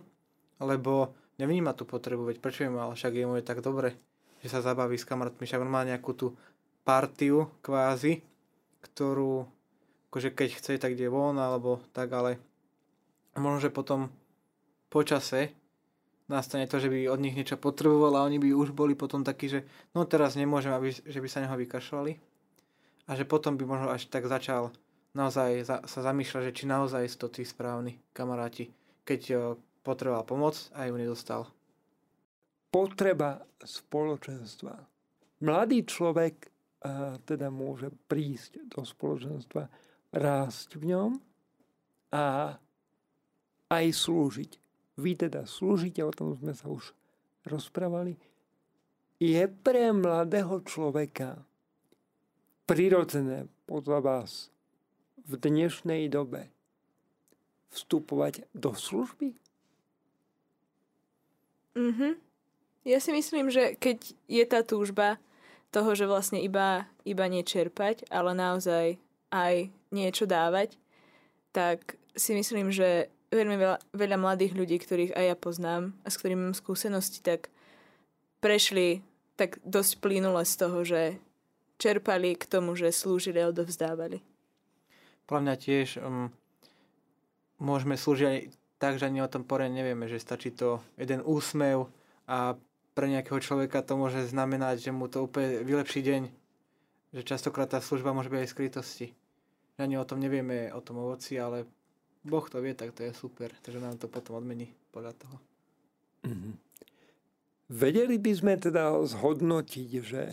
lebo 0.62 1.14
nevníma 1.38 1.74
tú 1.78 1.86
potrebu, 1.86 2.28
veď 2.28 2.38
prečo 2.41 2.66
by 2.66 2.72
mal, 2.74 2.89
však 2.93 3.14
je 3.14 3.26
mu 3.26 3.36
je 3.38 3.45
tak 3.45 3.62
dobre, 3.62 3.97
že 4.41 4.49
sa 4.49 4.62
zabaví 4.62 4.97
s 4.97 5.05
kamarátmi, 5.05 5.45
však 5.45 5.62
on 5.62 5.72
má 5.72 5.86
nejakú 5.86 6.14
tú 6.14 6.28
partiu 6.82 7.51
kvázi, 7.62 8.22
ktorú 8.82 9.45
akože 10.08 10.30
keď 10.34 10.49
chce, 10.58 10.72
tak 10.80 10.95
ide 10.95 11.12
von, 11.12 11.36
alebo 11.38 11.84
tak, 11.93 12.10
ale 12.16 12.41
možno, 13.38 13.70
že 13.70 13.76
potom 13.76 14.10
počase 14.89 15.53
nastane 16.28 16.68
to, 16.68 16.80
že 16.80 16.91
by 16.91 17.08
od 17.08 17.24
nich 17.24 17.36
niečo 17.36 17.55
potreboval 17.55 18.20
a 18.20 18.26
oni 18.28 18.39
by 18.39 18.51
už 18.51 18.76
boli 18.76 18.95
potom 18.95 19.24
takí, 19.24 19.47
že 19.47 19.64
no 19.95 20.03
teraz 20.03 20.36
nemôžem, 20.36 20.76
aby, 20.76 20.91
že 20.91 21.20
by 21.20 21.28
sa 21.32 21.43
neho 21.43 21.55
vykašľali. 21.55 22.20
A 23.08 23.16
že 23.16 23.24
potom 23.24 23.55
by 23.55 23.64
možno 23.64 23.88
až 23.88 24.12
tak 24.12 24.28
začal 24.28 24.76
naozaj 25.16 25.64
za, 25.64 25.78
sa 25.88 25.99
zamýšľať, 26.03 26.51
že 26.51 26.55
či 26.55 26.64
naozaj 26.68 27.08
sú 27.08 27.18
to 27.24 27.39
tí 27.39 27.47
správni 27.47 27.95
kamaráti, 28.12 28.76
keď 29.08 29.22
o, 29.32 29.39
potreboval 29.88 30.28
pomoc 30.28 30.60
a 30.76 30.92
ju 30.92 31.00
nedostal. 31.00 31.48
Potreba 32.68 33.40
spoločenstva. 33.64 34.76
Mladý 35.48 35.88
človek 35.88 36.52
a, 36.84 37.16
teda 37.24 37.48
môže 37.48 37.88
prísť 38.12 38.68
do 38.68 38.84
spoločenstva 38.84 39.72
rásť 40.12 40.76
v 40.76 40.84
ňom 40.92 41.12
a 42.12 42.60
aj 43.72 43.86
slúžiť. 43.96 44.52
Vy 45.00 45.12
teda 45.16 45.48
slúžite, 45.48 46.04
o 46.04 46.12
tom 46.12 46.36
sme 46.36 46.52
sa 46.52 46.68
už 46.68 46.92
rozprávali. 47.48 48.20
Je 49.18 49.42
pre 49.48 49.96
mladého 49.96 50.62
človeka 50.68 51.42
prirodzené 52.68 53.48
podľa 53.66 54.00
vás 54.04 54.52
v 55.26 55.40
dnešnej 55.40 56.12
dobe 56.12 56.52
vstupovať 57.72 58.48
do 58.54 58.74
služby? 58.74 59.47
Mhm. 61.78 62.18
Ja 62.88 62.98
si 62.98 63.14
myslím, 63.14 63.54
že 63.54 63.78
keď 63.78 64.16
je 64.26 64.44
tá 64.48 64.66
túžba 64.66 65.22
toho, 65.70 65.94
že 65.94 66.10
vlastne 66.10 66.42
iba, 66.42 66.90
iba 67.06 67.26
nečerpať, 67.28 68.08
ale 68.10 68.34
naozaj 68.34 68.98
aj 69.30 69.70
niečo 69.92 70.26
dávať, 70.26 70.80
tak 71.52 72.00
si 72.16 72.34
myslím, 72.34 72.72
že 72.72 73.12
veľmi 73.30 73.60
veľa, 73.60 73.78
veľa 73.92 74.18
mladých 74.18 74.56
ľudí, 74.56 74.80
ktorých 74.80 75.14
aj 75.14 75.26
ja 75.28 75.36
poznám 75.36 75.94
a 76.02 76.08
s 76.08 76.18
ktorými 76.18 76.50
mám 76.50 76.56
skúsenosti, 76.56 77.20
tak 77.20 77.52
prešli 78.40 79.04
tak 79.36 79.60
dosť 79.68 80.02
plynule 80.02 80.42
z 80.48 80.54
toho, 80.56 80.80
že 80.82 81.02
čerpali 81.78 82.34
k 82.40 82.48
tomu, 82.50 82.74
že 82.74 82.90
slúžili 82.90 83.44
a 83.44 83.52
odovzdávali. 83.52 84.24
Podľa 85.28 85.44
mňa 85.44 85.56
tiež 85.60 85.88
um, 86.02 86.32
môžeme 87.62 88.00
slúžiť 88.00 88.26
aj 88.26 88.40
tak, 88.78 89.02
že 89.02 89.10
ani 89.10 89.26
o 89.26 89.30
tom 89.30 89.46
poriadne 89.46 89.82
nevieme, 89.82 90.06
že 90.06 90.22
stačí 90.22 90.54
to 90.54 90.82
jeden 90.98 91.26
úsmev 91.26 91.90
a 92.30 92.58
pre 92.94 93.06
nejakého 93.10 93.38
človeka 93.42 93.86
to 93.86 93.94
môže 93.98 94.30
znamenať, 94.30 94.90
že 94.90 94.92
mu 94.94 95.06
to 95.06 95.26
úplne 95.26 95.62
vylepší 95.62 96.02
deň. 96.02 96.24
Že 97.14 97.22
častokrát 97.24 97.70
tá 97.70 97.80
služba 97.82 98.14
môže 98.14 98.30
byť 98.30 98.42
aj 98.42 98.50
skrytosti 98.50 99.08
ani 99.84 99.98
o 99.98 100.06
tom 100.06 100.20
nevieme, 100.20 100.74
o 100.74 100.82
tom 100.82 100.98
ovoci, 100.98 101.38
ale 101.38 101.66
Boh 102.26 102.44
to 102.50 102.62
vie, 102.62 102.74
tak 102.74 102.98
to 102.98 103.06
je 103.06 103.14
super. 103.14 103.54
Takže 103.62 103.80
nám 103.80 104.02
to 104.02 104.10
potom 104.10 104.42
odmení 104.42 104.74
podľa 104.90 105.14
toho. 105.14 105.38
Mm-hmm. 106.26 106.54
Vedeli 107.68 108.18
by 108.18 108.32
sme 108.34 108.54
teda 108.58 108.96
zhodnotiť, 109.06 109.90
že 110.02 110.24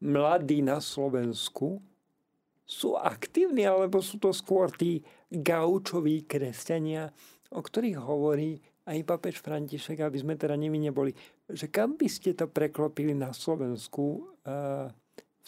mladí 0.00 0.62
na 0.64 0.80
Slovensku 0.80 1.84
sú 2.64 2.96
aktívni, 2.96 3.68
alebo 3.68 4.00
sú 4.00 4.16
to 4.16 4.32
skôr 4.32 4.72
tí 4.72 5.04
gaučoví 5.28 6.24
kresťania, 6.24 7.12
o 7.52 7.60
ktorých 7.60 8.00
hovorí 8.00 8.58
aj 8.84 9.04
papež 9.04 9.40
František, 9.40 10.00
aby 10.00 10.16
sme 10.20 10.34
teda 10.36 10.56
nimi 10.56 10.80
neboli. 10.80 11.12
Že 11.48 11.68
kam 11.72 11.96
by 11.96 12.08
ste 12.08 12.36
to 12.36 12.48
preklopili 12.48 13.12
na 13.12 13.32
Slovensku 13.32 14.36
uh, 14.44 14.88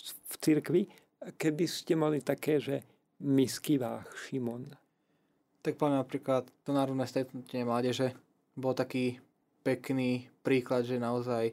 v 0.05 0.35
cirkvi, 0.41 0.89
keby 1.37 1.65
ste 1.65 1.97
mali 1.97 2.21
také, 2.21 2.61
že 2.61 2.85
misky 3.25 3.81
váh, 3.81 4.05
Šimon? 4.29 4.69
Tak 5.65 5.81
poviem 5.81 5.99
napríklad 5.99 6.47
to 6.63 6.71
národné 6.71 7.09
stretnutie 7.09 7.65
mládeže 7.67 8.15
bol 8.55 8.73
taký 8.73 9.19
pekný 9.67 10.31
príklad, 10.41 10.87
že 10.87 11.03
naozaj 11.03 11.53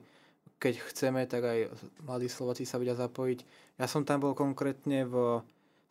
keď 0.62 0.80
chceme, 0.80 1.28
tak 1.28 1.44
aj 1.44 1.60
mladí 2.08 2.32
Slováci 2.32 2.64
sa 2.64 2.80
vedia 2.80 2.96
zapojiť. 2.96 3.40
Ja 3.76 3.90
som 3.90 4.08
tam 4.08 4.24
bol 4.24 4.32
konkrétne 4.32 5.04
v 5.04 5.44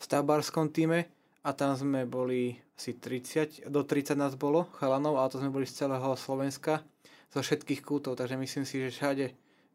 stavbárskom 0.02 0.74
týme 0.74 1.06
a 1.46 1.54
tam 1.54 1.78
sme 1.78 2.02
boli 2.02 2.58
asi 2.74 2.98
30, 2.98 3.70
do 3.70 3.86
30 3.86 4.18
nás 4.18 4.34
bolo 4.34 4.66
chalanov, 4.82 5.22
ale 5.22 5.30
to 5.30 5.38
sme 5.38 5.54
boli 5.54 5.66
z 5.66 5.86
celého 5.86 6.18
Slovenska, 6.18 6.82
zo 7.30 7.40
všetkých 7.40 7.80
kútov, 7.86 8.18
takže 8.18 8.34
myslím 8.34 8.66
si, 8.66 8.82
že 8.82 8.90
všade 8.90 9.26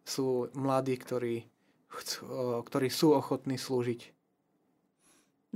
sú 0.04 0.52
mladí, 0.54 1.00
ktorí 1.00 1.48
chcú, 1.88 2.22
ktorí 2.68 2.88
sú 2.92 3.16
ochotní 3.16 3.56
slúžiť. 3.56 4.14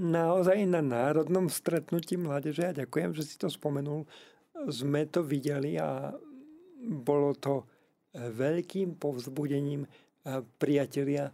Naozaj 0.01 0.65
na 0.65 0.79
národnom 0.79 1.51
stretnutí 1.51 2.15
mládeže, 2.15 2.63
ja 2.63 2.73
ďakujem, 2.73 3.11
že 3.11 3.27
si 3.27 3.35
to 3.35 3.51
spomenul, 3.51 4.07
sme 4.71 5.03
to 5.11 5.21
videli 5.21 5.75
a 5.75 6.15
bolo 6.81 7.35
to 7.35 7.67
veľkým 8.15 8.97
povzbudením 8.97 9.85
priatelia 10.57 11.29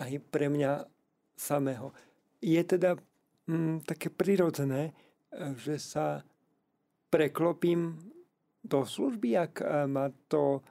aj 0.00 0.10
pre 0.32 0.48
mňa 0.48 0.88
samého. 1.36 1.92
Je 2.40 2.60
teda 2.64 2.96
mm, 3.46 3.84
také 3.84 4.08
prirodzené, 4.08 4.96
že 5.60 5.78
sa 5.78 6.24
preklopím 7.12 8.00
do 8.60 8.82
služby, 8.82 9.36
ak 9.38 9.54
ma 9.88 10.10
to 10.28 10.64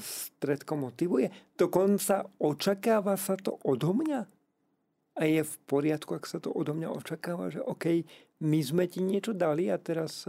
stredko 0.00 0.76
motivuje. 0.76 1.28
Dokonca 1.52 2.24
očakáva 2.40 3.14
sa 3.20 3.36
to 3.36 3.60
odo 3.62 3.92
mňa. 3.92 4.20
A 5.16 5.22
je 5.24 5.44
v 5.44 5.54
poriadku, 5.68 6.16
ak 6.16 6.24
sa 6.28 6.40
to 6.40 6.52
odo 6.52 6.72
mňa 6.72 6.92
očakáva, 6.92 7.52
že 7.52 7.60
OK, 7.60 8.04
my 8.44 8.60
sme 8.60 8.84
ti 8.88 9.00
niečo 9.00 9.32
dali 9.36 9.68
a 9.72 9.76
teraz 9.80 10.28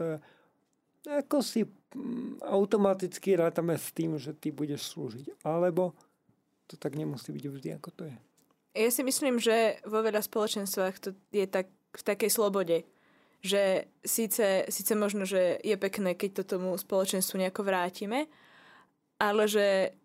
ako 1.07 1.39
si 1.39 1.63
mm, 1.63 2.43
automaticky 2.43 3.39
rátame 3.39 3.79
s 3.79 3.95
tým, 3.95 4.19
že 4.19 4.35
ty 4.35 4.51
budeš 4.51 4.91
slúžiť. 4.91 5.43
Alebo 5.47 5.95
to 6.67 6.75
tak 6.75 6.99
nemusí 6.99 7.31
byť 7.31 7.45
vždy, 7.47 7.69
ako 7.79 7.89
to 7.95 8.03
je. 8.11 8.17
Ja 8.75 8.89
si 8.91 9.01
myslím, 9.03 9.39
že 9.39 9.79
vo 9.87 10.03
veľa 10.03 10.21
spoločenstvách 10.21 10.95
to 10.99 11.09
je 11.31 11.45
tak 11.47 11.71
v 11.97 12.03
takej 12.03 12.29
slobode, 12.29 12.85
že 13.41 13.89
síce, 14.05 14.65
síce 14.69 14.93
možno, 14.93 15.25
že 15.25 15.57
je 15.61 15.75
pekné, 15.77 16.13
keď 16.13 16.41
to 16.41 16.57
tomu 16.57 16.73
spoločenstvu 16.77 17.41
nejako 17.41 17.61
vrátime, 17.65 18.27
ale 19.17 19.43
že 19.49 19.97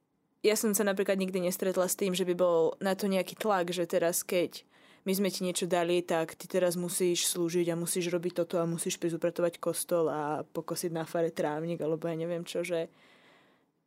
ja 0.42 0.54
som 0.58 0.74
sa 0.74 0.82
napríklad 0.82 1.20
nikdy 1.20 1.38
nestretla 1.38 1.86
s 1.86 1.98
tým, 1.98 2.16
že 2.16 2.26
by 2.26 2.34
bol 2.34 2.74
na 2.82 2.98
to 2.98 3.06
nejaký 3.06 3.38
tlak, 3.38 3.70
že 3.70 3.86
teraz 3.86 4.26
keď 4.26 4.66
my 5.02 5.12
sme 5.18 5.28
ti 5.34 5.42
niečo 5.42 5.66
dali, 5.66 6.02
tak 6.02 6.38
ty 6.38 6.46
teraz 6.46 6.78
musíš 6.78 7.26
slúžiť 7.34 7.74
a 7.74 7.78
musíš 7.78 8.10
robiť 8.10 8.42
toto 8.42 8.62
a 8.62 8.68
musíš 8.70 8.98
prísť 9.02 9.18
upratovať 9.18 9.58
kostol 9.58 10.06
a 10.06 10.46
pokosiť 10.46 10.90
na 10.94 11.02
fare 11.02 11.34
trávnik, 11.34 11.82
alebo 11.82 12.06
ja 12.06 12.14
neviem 12.14 12.46
čo, 12.46 12.62
že, 12.62 12.86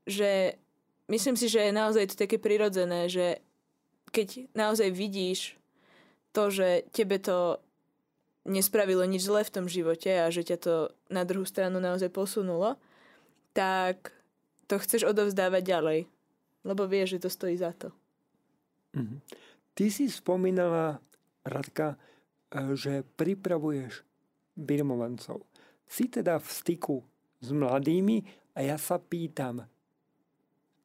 že 0.04 0.60
myslím 1.08 1.40
si, 1.40 1.48
že 1.48 1.64
je 1.64 1.72
naozaj 1.72 2.12
to 2.12 2.16
také 2.20 2.36
prirodzené, 2.36 3.08
že 3.08 3.40
keď 4.16 4.48
naozaj 4.56 4.96
vidíš 4.96 5.60
to, 6.32 6.48
že 6.48 6.88
tebe 6.96 7.20
to 7.20 7.60
nespravilo 8.48 9.04
nič 9.04 9.28
zle 9.28 9.44
v 9.44 9.52
tom 9.52 9.68
živote 9.68 10.08
a 10.08 10.32
že 10.32 10.48
ťa 10.48 10.58
to 10.64 10.76
na 11.12 11.28
druhú 11.28 11.44
stranu 11.44 11.84
naozaj 11.84 12.08
posunulo, 12.14 12.80
tak 13.52 14.16
to 14.72 14.80
chceš 14.80 15.04
odovzdávať 15.04 15.64
ďalej, 15.68 16.00
lebo 16.64 16.88
vieš, 16.88 17.20
že 17.20 17.28
to 17.28 17.30
stojí 17.30 17.60
za 17.60 17.76
to. 17.76 17.92
Mm-hmm. 18.96 19.20
Ty 19.76 19.86
si 19.92 20.08
spomínala, 20.08 21.04
Radka, 21.44 21.94
e, 21.94 21.98
že 22.80 23.04
pripravuješ 23.20 24.02
birmovancov. 24.56 25.44
Si 25.84 26.08
teda 26.08 26.40
v 26.40 26.48
styku 26.48 26.98
s 27.44 27.52
mladými 27.52 28.24
a 28.56 28.64
ja 28.64 28.80
sa 28.80 28.98
pýtam, 28.98 29.68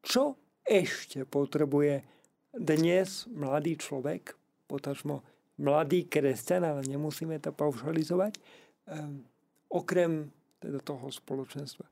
čo 0.02 0.36
ešte 0.66 1.24
potrebuje 1.24 2.19
dnes 2.54 3.26
mladý 3.30 3.78
človek, 3.78 4.34
potažmo 4.66 5.22
mladý 5.60 6.08
kresťan, 6.08 6.64
ale 6.64 6.80
nemusíme 6.88 7.36
to 7.38 7.52
paušalizovať, 7.52 8.40
um, 8.88 9.22
okrem 9.70 10.32
teda 10.58 10.80
toho 10.80 11.12
spoločenstva. 11.12 11.86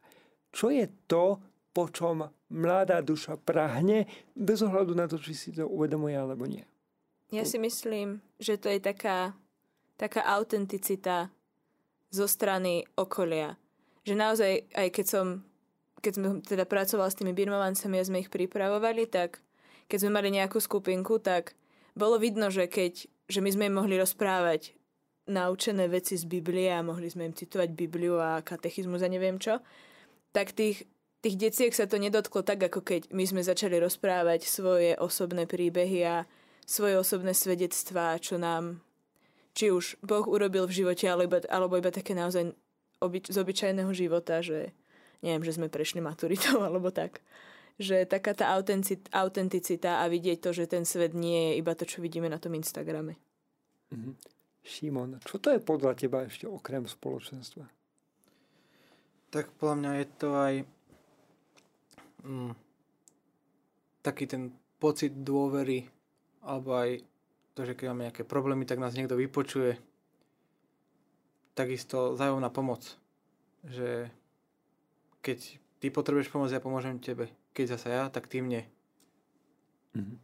Čo 0.51 0.73
je 0.73 0.89
to, 1.07 1.39
po 1.73 1.93
čom 1.93 2.25
mladá 2.51 3.05
duša 3.05 3.37
prahne, 3.37 4.09
bez 4.33 4.65
ohľadu 4.65 4.93
na 4.97 5.07
to, 5.07 5.21
či 5.21 5.37
si 5.37 5.49
to 5.53 5.69
uvedomuje 5.69 6.17
alebo 6.17 6.49
nie? 6.49 6.65
Ja 7.29 7.45
si 7.45 7.61
myslím, 7.61 8.25
že 8.41 8.57
to 8.57 8.73
je 8.73 8.81
taká, 8.81 9.37
taká 10.01 10.25
autenticita 10.25 11.29
zo 12.09 12.25
strany 12.25 12.89
okolia. 12.97 13.61
Že 14.09 14.15
naozaj, 14.17 14.53
aj 14.73 14.89
keď 14.97 15.07
som 15.07 15.27
keď 15.99 16.13
som 16.15 16.25
teda 16.39 16.65
pracovala 16.65 17.11
s 17.11 17.19
tými 17.19 17.35
birmovancami 17.35 17.99
a 17.99 18.07
sme 18.07 18.23
ich 18.23 18.31
pripravovali, 18.31 19.11
tak 19.11 19.43
keď 19.89 19.99
sme 20.05 20.12
mali 20.14 20.28
nejakú 20.30 20.61
skupinku, 20.61 21.18
tak 21.18 21.57
bolo 21.97 22.20
vidno, 22.20 22.53
že 22.53 22.68
keď 22.68 23.09
že 23.28 23.45
my 23.45 23.51
sme 23.53 23.68
im 23.68 23.76
mohli 23.76 24.01
rozprávať 24.01 24.72
naučené 25.28 25.84
veci 25.93 26.16
z 26.16 26.24
Biblie 26.24 26.72
a 26.72 26.80
mohli 26.80 27.12
sme 27.12 27.28
im 27.28 27.36
citovať 27.36 27.76
Bibliu 27.76 28.16
a 28.16 28.41
katechizmus 28.41 29.05
a 29.05 29.12
neviem 29.12 29.36
čo, 29.36 29.61
tak 30.32 30.57
tých, 30.57 30.89
tých 31.20 31.36
deciek 31.36 31.72
sa 31.76 31.84
to 31.84 32.01
nedotklo 32.01 32.41
tak, 32.41 32.64
ako 32.64 32.80
keď 32.80 33.12
my 33.12 33.28
sme 33.28 33.45
začali 33.45 33.76
rozprávať 33.76 34.49
svoje 34.49 34.97
osobné 34.97 35.45
príbehy 35.45 36.01
a 36.09 36.24
svoje 36.64 36.97
osobné 36.97 37.36
svedectvá, 37.36 38.16
čo 38.16 38.41
nám 38.41 38.80
či 39.53 39.68
už 39.68 40.01
Boh 40.01 40.24
urobil 40.24 40.64
v 40.64 40.84
živote, 40.84 41.05
alebo, 41.05 41.45
alebo 41.53 41.76
iba 41.76 41.93
také 41.93 42.16
naozaj 42.16 42.57
obyč, 43.05 43.28
z 43.28 43.36
obyčajného 43.36 43.93
života, 43.93 44.41
že 44.41 44.72
neviem, 45.20 45.45
že 45.45 45.61
sme 45.61 45.68
prešli 45.68 46.01
maturitou 46.01 46.62
alebo 46.68 46.89
tak. 46.89 47.20
Že 47.79 48.11
taká 48.11 48.35
tá 48.35 48.51
autenticita 49.14 50.03
a 50.03 50.11
vidieť 50.11 50.43
to, 50.43 50.51
že 50.51 50.66
ten 50.66 50.83
svet 50.83 51.14
nie 51.14 51.55
je 51.55 51.62
iba 51.62 51.79
to, 51.79 51.87
čo 51.87 52.03
vidíme 52.03 52.26
na 52.26 52.43
tom 52.43 52.59
Instagrame. 52.59 53.14
Mm-hmm. 53.95 54.14
Šimon, 54.68 55.22
čo 55.24 55.41
to 55.41 55.55
je 55.55 55.62
podľa 55.62 55.97
teba 55.97 56.26
ešte 56.26 56.45
okrem 56.45 56.85
spoločenstva? 56.85 57.64
Tak 59.33 59.55
podľa 59.57 59.76
mňa 59.81 59.93
je 59.95 60.07
to 60.18 60.29
aj 60.35 60.55
mm, 62.26 62.53
taký 64.05 64.24
ten 64.29 64.53
pocit 64.76 65.12
dôvery 65.24 65.89
alebo 66.45 66.76
aj 66.76 67.01
to, 67.59 67.66
že 67.66 67.74
keď 67.74 67.87
máme 67.91 68.07
nejaké 68.09 68.22
problémy, 68.22 68.62
tak 68.68 68.79
nás 68.79 68.95
niekto 68.95 69.18
vypočuje. 69.18 69.74
Takisto 71.59 72.14
zájomná 72.14 72.55
pomoc. 72.55 72.87
Že 73.66 74.07
keď 75.18 75.59
ty 75.83 75.87
potrebuješ 75.91 76.31
pomoc, 76.31 76.55
ja 76.55 76.62
pomôžem 76.62 77.03
tebe. 77.03 77.26
Keď 77.59 77.67
zase 77.75 77.91
ja, 77.91 78.07
tak 78.07 78.31
ty 78.31 78.39
mne. 78.39 78.63
Mhm. 79.99 80.15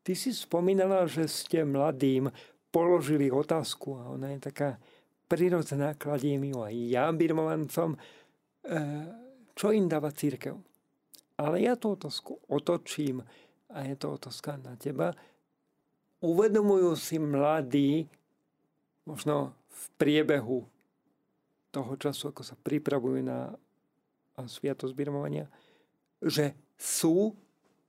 Ty 0.00 0.12
si 0.16 0.32
spomínala, 0.32 1.04
že 1.04 1.28
ste 1.28 1.68
mladým 1.68 2.32
položili 2.72 3.28
otázku 3.28 4.00
a 4.00 4.08
ona 4.08 4.32
je 4.32 4.48
taká 4.48 4.80
prirodzená, 5.28 5.92
kladiem 5.92 6.48
ju 6.48 6.64
aj 6.64 6.72
ja 6.88 7.12
birmovancom, 7.12 7.92
e, 7.92 7.98
čo 9.52 9.68
im 9.68 9.84
dáva 9.84 10.08
církev. 10.08 10.56
Ale 11.36 11.60
ja 11.60 11.76
tú 11.76 11.92
otázku 11.92 12.40
otočím 12.48 13.20
a 13.68 13.84
je 13.84 13.94
to 14.00 14.16
otázka 14.16 14.56
na 14.56 14.80
teba 14.80 15.12
uvedomujú 16.20 16.98
si 16.98 17.16
mladí, 17.18 18.10
možno 19.06 19.54
v 19.70 19.84
priebehu 19.96 20.66
toho 21.70 21.92
času, 21.94 22.34
ako 22.34 22.42
sa 22.42 22.58
pripravujú 22.58 23.20
na 23.22 23.54
sviatosť 24.38 24.94
birmovania, 24.94 25.46
že 26.22 26.54
sú 26.78 27.34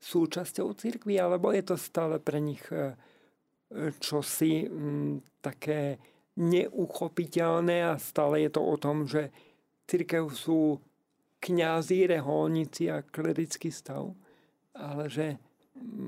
súčasťou 0.01 0.73
cirkvi, 0.73 1.21
alebo 1.21 1.53
je 1.53 1.63
to 1.63 1.75
stále 1.77 2.17
pre 2.17 2.41
nich 2.41 2.63
e, 2.73 2.97
čosi 4.01 4.65
m, 4.65 5.21
také 5.39 6.01
neuchopiteľné 6.39 7.93
a 7.93 8.01
stále 8.01 8.47
je 8.47 8.51
to 8.51 8.61
o 8.63 8.75
tom, 8.79 9.05
že 9.05 9.29
církev 9.85 10.31
sú 10.31 10.79
kňazí, 11.43 12.07
reholníci 12.07 12.87
a 12.91 13.03
klerický 13.03 13.71
stav, 13.71 14.11
ale 14.73 15.11
že 15.11 15.35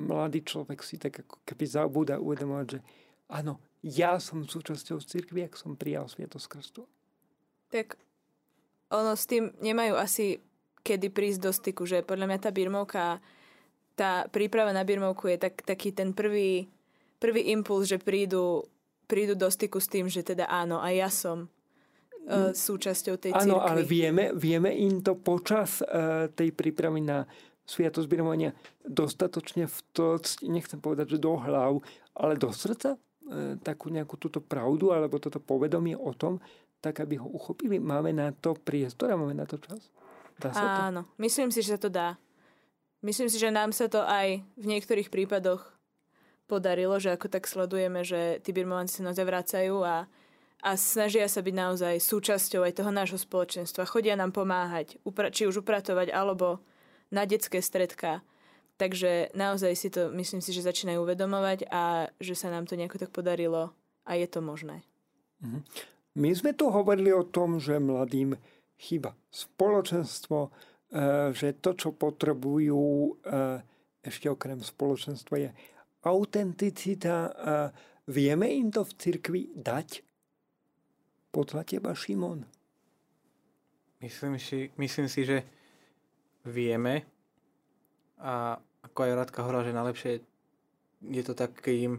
mladý 0.07 0.43
človek 0.43 0.79
si 0.83 0.99
tak 0.99 1.23
ako 1.23 1.43
keby 1.47 1.65
zabúda 1.67 2.15
uvedomovať, 2.19 2.67
že 2.67 2.79
áno, 3.31 3.59
ja 3.81 4.19
som 4.19 4.43
súčasťou 4.47 5.03
cirkvi, 5.03 5.47
ak 5.47 5.57
som 5.57 5.75
prijal 5.75 6.07
Sviatosť 6.07 6.47
Krstu. 6.47 6.83
Tak 7.71 7.95
ono 8.91 9.15
s 9.15 9.25
tým 9.25 9.55
nemajú 9.63 9.95
asi 9.95 10.43
kedy 10.81 11.07
prísť 11.13 11.39
do 11.41 11.51
styku, 11.53 11.83
že 11.85 12.05
podľa 12.05 12.27
mňa 12.27 12.39
tá 12.41 12.49
birmovka, 12.49 13.03
tá 13.95 14.25
príprava 14.29 14.73
na 14.73 14.81
birmovku 14.81 15.29
je 15.29 15.37
tak, 15.37 15.61
taký 15.61 15.93
ten 15.93 16.11
prvý, 16.11 16.67
prvý 17.21 17.53
impuls, 17.53 17.87
že 17.87 18.01
prídu, 18.01 18.65
prídu 19.05 19.37
do 19.37 19.47
styku 19.47 19.77
s 19.77 19.87
tým, 19.87 20.09
že 20.09 20.25
teda 20.25 20.49
áno, 20.49 20.81
aj 20.81 20.93
ja 20.93 21.09
som 21.09 21.37
uh, 21.45 22.51
súčasťou 22.51 23.15
tej 23.21 23.31
cirkvi. 23.37 23.49
Áno, 23.49 23.61
ale 23.61 23.85
vieme, 23.85 24.33
vieme 24.33 24.73
im 24.73 25.05
to 25.05 25.17
počas 25.17 25.85
uh, 25.85 26.29
tej 26.33 26.53
prípravy 26.53 27.05
na 27.05 27.29
sviatosť 27.71 28.07
birmovania 28.09 28.51
dostatočne 28.83 29.71
vtlcť, 29.71 30.43
nechcem 30.51 30.79
povedať, 30.83 31.15
že 31.15 31.23
do 31.23 31.39
hlav, 31.39 31.79
ale 32.17 32.35
do 32.35 32.51
srdca 32.51 32.97
e, 32.97 32.99
takú 33.63 33.87
nejakú 33.87 34.19
túto 34.19 34.43
pravdu 34.43 34.91
alebo 34.91 35.21
toto 35.21 35.39
povedomie 35.39 35.95
o 35.95 36.11
tom, 36.11 36.43
tak 36.83 36.99
aby 36.99 37.21
ho 37.21 37.29
uchopili. 37.29 37.77
Máme 37.79 38.11
na 38.11 38.33
to 38.35 38.57
priestor 38.57 39.13
a 39.13 39.19
máme 39.19 39.37
na 39.37 39.47
to 39.47 39.61
čas? 39.61 39.93
Dá 40.41 40.49
sa 40.51 40.65
to? 40.65 40.79
Áno, 40.89 41.01
myslím 41.21 41.53
si, 41.53 41.61
že 41.61 41.77
sa 41.77 41.79
to 41.79 41.89
dá. 41.93 42.17
Myslím 43.01 43.29
si, 43.29 43.37
že 43.37 43.53
nám 43.53 43.73
sa 43.73 43.89
to 43.89 44.01
aj 44.01 44.41
v 44.57 44.65
niektorých 44.65 45.09
prípadoch 45.09 45.61
podarilo, 46.45 46.99
že 46.99 47.15
ako 47.15 47.31
tak 47.31 47.47
sledujeme, 47.47 48.03
že 48.03 48.43
tí 48.43 48.51
birmovanci 48.51 48.99
sa 48.99 49.07
naozaj 49.07 49.25
vracajú 49.25 49.81
a, 49.87 50.05
a 50.61 50.69
snažia 50.75 51.25
sa 51.31 51.39
byť 51.39 51.55
naozaj 51.55 51.95
súčasťou 51.97 52.67
aj 52.67 52.75
toho 52.75 52.91
nášho 52.91 53.17
spoločenstva. 53.17 53.87
Chodia 53.87 54.19
nám 54.19 54.35
pomáhať, 54.35 54.99
či 55.31 55.47
už 55.47 55.63
upratovať, 55.63 56.11
alebo 56.11 56.59
na 57.09 57.23
detské 57.23 57.63
stredka. 57.63 58.19
Takže 58.75 59.31
naozaj 59.37 59.73
si 59.77 59.87
to, 59.93 60.09
myslím 60.17 60.41
si, 60.41 60.51
že 60.51 60.65
začínajú 60.65 61.05
uvedomovať 61.05 61.69
a 61.69 62.09
že 62.17 62.33
sa 62.33 62.49
nám 62.49 62.65
to 62.65 62.75
nejako 62.75 62.97
tak 62.97 63.13
podarilo 63.13 63.71
a 64.03 64.17
je 64.17 64.27
to 64.27 64.41
možné. 64.43 64.83
Mhm. 65.41 65.61
My 66.11 66.29
sme 66.35 66.51
tu 66.51 66.67
hovorili 66.67 67.15
o 67.15 67.23
tom, 67.23 67.55
že 67.55 67.79
mladým 67.79 68.35
chýba 68.81 69.13
spoločenstvo, 69.29 70.39
e, 70.41 70.49
že 71.37 71.61
to, 71.61 71.77
čo 71.77 71.93
potrebujú 71.93 72.81
e, 72.81 73.11
ešte 74.01 74.33
okrem 74.33 74.57
spoločenstva 74.57 75.35
je 75.37 75.49
autenticita. 76.01 77.29
Vieme 78.09 78.49
im 78.49 78.73
to 78.73 78.81
v 78.81 78.97
cirkvi 78.97 79.41
dať? 79.53 80.01
Podľa 81.29 81.61
teba, 81.61 81.93
Šimon? 81.93 82.41
Myslím 84.01 84.41
si, 84.41 84.73
myslím 84.81 85.05
si, 85.05 85.21
že 85.21 85.45
vieme 86.49 87.05
a 88.17 88.57
ako 88.81 88.97
aj 89.05 89.11
Radka 89.13 89.45
hovorila, 89.45 89.67
že 89.69 89.77
najlepšie 89.77 90.11
je 91.01 91.23
to 91.25 91.33
tak, 91.37 91.53
keď 91.57 91.75
im 91.85 91.95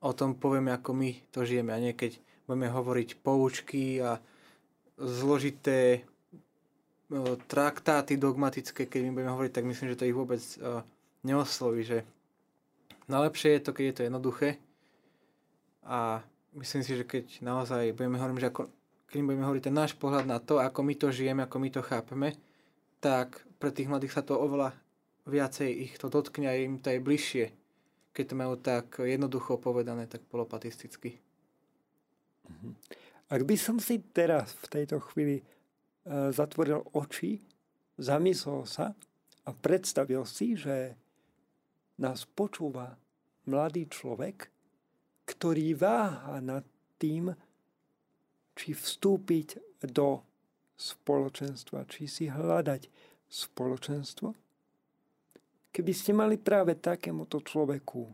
o 0.00 0.12
tom 0.12 0.36
povieme, 0.36 0.72
ako 0.72 0.96
my 0.96 1.12
to 1.32 1.44
žijeme 1.44 1.72
a 1.72 1.80
nie 1.80 1.92
keď 1.92 2.16
budeme 2.44 2.68
hovoriť 2.68 3.08
poučky 3.20 4.00
a 4.00 4.20
zložité 4.96 6.04
traktáty 7.48 8.16
dogmatické, 8.16 8.88
keď 8.88 9.00
my 9.08 9.10
budeme 9.20 9.32
hovoriť, 9.36 9.52
tak 9.52 9.68
myslím, 9.68 9.88
že 9.92 9.98
to 10.00 10.08
ich 10.08 10.16
vôbec 10.16 10.40
uh, 10.60 10.80
neosloví, 11.22 11.84
že 11.84 11.98
najlepšie 13.10 13.58
je 13.58 13.64
to, 13.64 13.70
keď 13.76 13.84
je 13.84 13.96
to 13.96 14.06
jednoduché 14.08 14.48
a 15.84 16.22
myslím 16.56 16.82
si, 16.82 16.92
že 16.96 17.04
keď 17.04 17.42
naozaj 17.42 17.92
budeme 17.92 18.16
hovoriť, 18.16 18.40
že 18.40 18.50
ako, 18.50 18.62
keď 19.12 19.18
budeme 19.22 19.44
hovoriť 19.44 19.64
ten 19.68 19.76
náš 19.76 19.92
pohľad 19.98 20.24
na 20.24 20.38
to, 20.38 20.56
ako 20.62 20.80
my 20.80 20.94
to 20.96 21.08
žijeme, 21.12 21.40
ako 21.44 21.56
my 21.58 21.68
to 21.68 21.82
chápeme, 21.84 22.28
tak 23.02 23.42
pre 23.58 23.74
tých 23.74 23.90
mladých 23.90 24.14
sa 24.14 24.22
to 24.22 24.38
oveľa 24.38 24.72
viacej 25.26 25.70
ich 25.70 25.92
to 25.98 26.10
dotkne 26.10 26.50
a 26.50 26.58
im 26.58 26.78
to 26.82 26.90
je 26.90 26.98
bližšie, 27.02 27.44
keď 28.14 28.24
to 28.24 28.34
majú 28.34 28.54
tak 28.58 28.98
jednoducho 28.98 29.58
povedané, 29.58 30.06
tak 30.06 30.22
polopatisticky. 30.30 31.18
Mhm. 32.48 32.70
Ak 33.32 33.42
by 33.48 33.56
som 33.56 33.80
si 33.80 33.96
teraz 34.12 34.52
v 34.60 34.66
tejto 34.68 35.00
chvíli 35.00 35.40
e, 35.40 35.44
zatvoril 36.06 36.82
oči, 36.94 37.38
zamyslel 37.98 38.66
sa 38.66 38.94
a 39.46 39.50
predstavil 39.54 40.26
si, 40.26 40.58
že 40.58 40.96
nás 41.98 42.26
počúva 42.26 42.98
mladý 43.46 43.86
človek, 43.86 44.50
ktorý 45.26 45.78
váha 45.78 46.42
nad 46.42 46.66
tým, 46.98 47.30
či 48.52 48.74
vstúpiť 48.74 49.80
do 49.90 50.22
spoločenstva, 50.74 51.86
či 51.86 52.10
si 52.10 52.26
hľadať 52.26 52.90
spoločenstvo. 53.30 54.28
Keby 55.72 55.92
ste 55.94 56.12
mali 56.12 56.36
práve 56.36 56.76
takémuto 56.76 57.40
človeku 57.40 58.12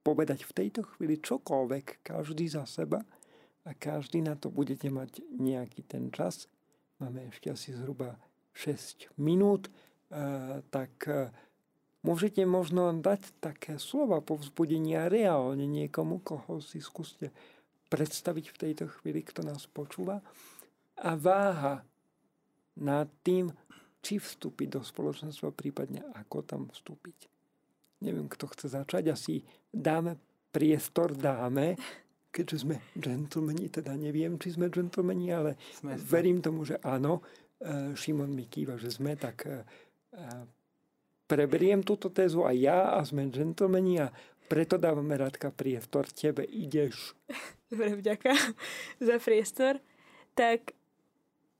povedať 0.00 0.46
v 0.46 0.54
tejto 0.54 0.86
chvíli 0.94 1.18
čokoľvek, 1.18 2.06
každý 2.06 2.46
za 2.46 2.62
seba, 2.64 3.02
a 3.66 3.74
každý 3.74 4.22
na 4.22 4.38
to 4.38 4.46
budete 4.46 4.86
mať 4.86 5.26
nejaký 5.26 5.82
ten 5.82 6.14
čas. 6.14 6.46
Máme 6.96 7.28
ešte 7.28 7.52
asi 7.52 7.76
zhruba 7.76 8.16
6 8.56 9.12
minút, 9.20 9.68
e, 9.68 9.72
tak 10.72 10.92
e, 11.04 11.28
môžete 12.00 12.48
možno 12.48 12.88
dať 12.96 13.36
také 13.44 13.76
slova 13.76 14.24
povzbudenia 14.24 15.12
reálne 15.12 15.68
niekomu, 15.68 16.24
koho 16.24 16.64
si 16.64 16.80
skúste 16.80 17.36
predstaviť 17.92 18.44
v 18.48 18.60
tejto 18.60 18.84
chvíli, 18.88 19.20
kto 19.20 19.44
nás 19.44 19.68
počúva. 19.68 20.24
A 20.96 21.12
váha 21.20 21.84
nad 22.80 23.08
tým, 23.20 23.52
či 24.00 24.16
vstúpiť 24.16 24.78
do 24.78 24.80
spoločenstva, 24.80 25.52
prípadne 25.52 26.00
ako 26.16 26.46
tam 26.46 26.62
vstúpiť. 26.72 27.28
Neviem, 28.04 28.28
kto 28.28 28.48
chce 28.52 28.72
začať, 28.72 29.12
asi 29.12 29.44
dáme 29.72 30.20
priestor, 30.52 31.12
dáme 31.12 31.76
keďže 32.36 32.68
sme 32.68 32.76
džentlmeni, 32.92 33.72
teda 33.72 33.96
neviem, 33.96 34.36
či 34.36 34.52
sme 34.52 34.68
džentlmeni, 34.68 35.32
ale 35.32 35.56
sme, 35.72 35.96
verím 35.96 36.44
tomu, 36.44 36.68
že 36.68 36.76
áno. 36.84 37.24
E, 37.56 37.96
Šimon 37.96 38.36
mi 38.36 38.44
kýva, 38.44 38.76
že 38.76 38.92
sme, 38.92 39.16
tak 39.16 39.48
e, 39.48 39.64
e, 40.12 40.24
preberiem 41.24 41.80
túto 41.80 42.12
tézu 42.12 42.44
aj 42.44 42.56
ja 42.60 42.80
a 42.92 43.00
sme 43.00 43.32
džentlmeni 43.32 44.04
a 44.04 44.12
preto 44.52 44.76
dávame 44.76 45.16
Radka 45.16 45.48
priestor. 45.48 46.12
Tebe 46.12 46.44
ideš. 46.44 47.16
Dobre, 47.72 47.96
vďaka 47.96 48.36
za 49.00 49.16
priestor. 49.16 49.80
Tak 50.36 50.76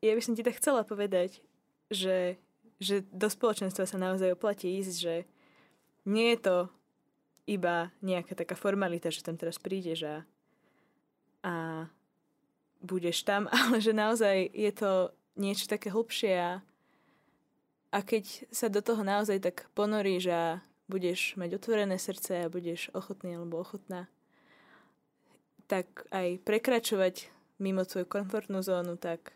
ja 0.04 0.12
by 0.12 0.20
som 0.20 0.36
ti 0.36 0.44
tak 0.44 0.60
chcela 0.60 0.84
povedať, 0.84 1.40
že, 1.88 2.36
že 2.76 3.00
do 3.08 3.32
spoločenstva 3.32 3.88
sa 3.88 3.96
naozaj 3.96 4.36
oplatí 4.36 4.76
ísť, 4.76 4.94
že 4.94 5.14
nie 6.04 6.36
je 6.36 6.38
to 6.44 6.56
iba 7.48 7.90
nejaká 8.04 8.36
taká 8.36 8.54
formalita, 8.58 9.08
že 9.08 9.24
tam 9.24 9.34
teraz 9.40 9.56
prídeš 9.58 10.04
a 10.06 10.14
a 11.46 11.86
budeš 12.82 13.22
tam, 13.22 13.46
ale 13.54 13.78
že 13.78 13.94
naozaj 13.94 14.50
je 14.50 14.72
to 14.74 15.14
niečo 15.38 15.70
také 15.70 15.94
hlbšie 15.94 16.32
a, 16.34 16.52
a 17.94 17.98
keď 18.02 18.50
sa 18.50 18.66
do 18.66 18.82
toho 18.82 19.06
naozaj 19.06 19.38
tak 19.38 19.70
ponoríš 19.78 20.24
a 20.34 20.42
budeš 20.90 21.38
mať 21.38 21.58
otvorené 21.58 21.98
srdce 21.98 22.46
a 22.46 22.52
budeš 22.52 22.90
ochotný 22.94 23.38
alebo 23.38 23.62
ochotná, 23.62 24.10
tak 25.66 26.06
aj 26.14 26.42
prekračovať 26.46 27.30
mimo 27.58 27.82
tvoju 27.82 28.06
komfortnú 28.06 28.62
zónu, 28.62 28.94
tak, 28.94 29.34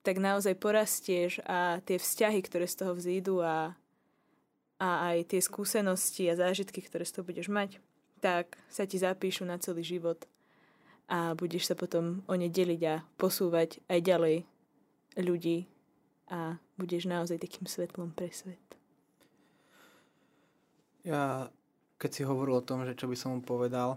tak 0.00 0.16
naozaj 0.16 0.56
porastieš 0.56 1.44
a 1.44 1.84
tie 1.84 2.00
vzťahy, 2.00 2.40
ktoré 2.40 2.64
z 2.64 2.76
toho 2.80 2.92
vzídu 2.96 3.44
a, 3.44 3.76
a 4.80 4.88
aj 5.12 5.36
tie 5.36 5.40
skúsenosti 5.44 6.24
a 6.32 6.38
zážitky, 6.40 6.80
ktoré 6.80 7.04
z 7.04 7.20
toho 7.20 7.24
budeš 7.28 7.52
mať, 7.52 7.76
tak 8.24 8.56
sa 8.72 8.88
ti 8.88 8.96
zapíšu 8.96 9.44
na 9.44 9.60
celý 9.60 9.84
život 9.84 10.24
a 11.06 11.34
budeš 11.38 11.70
sa 11.70 11.74
potom 11.78 12.26
o 12.26 12.34
ne 12.34 12.50
deliť 12.50 12.82
a 12.86 13.02
posúvať 13.18 13.78
aj 13.86 14.00
ďalej 14.02 14.36
ľudí 15.22 15.70
a 16.30 16.58
budeš 16.74 17.06
naozaj 17.06 17.38
takým 17.38 17.70
svetlom 17.70 18.10
pre 18.10 18.30
svet. 18.34 18.58
Ja, 21.06 21.46
keď 22.02 22.10
si 22.10 22.22
hovoril 22.26 22.58
o 22.58 22.66
tom, 22.66 22.82
že 22.82 22.98
čo 22.98 23.06
by 23.06 23.14
som 23.14 23.38
mu 23.38 23.40
povedal, 23.40 23.94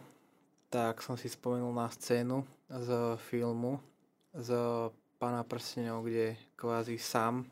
tak 0.70 1.02
som 1.02 1.18
si 1.18 1.26
spomenul 1.26 1.74
na 1.74 1.90
scénu 1.90 2.46
z 2.70 3.18
filmu 3.18 3.82
z 4.38 4.54
Pána 5.20 5.44
prstenov, 5.44 6.08
kde 6.08 6.40
kvázi 6.56 6.96
sám 6.96 7.44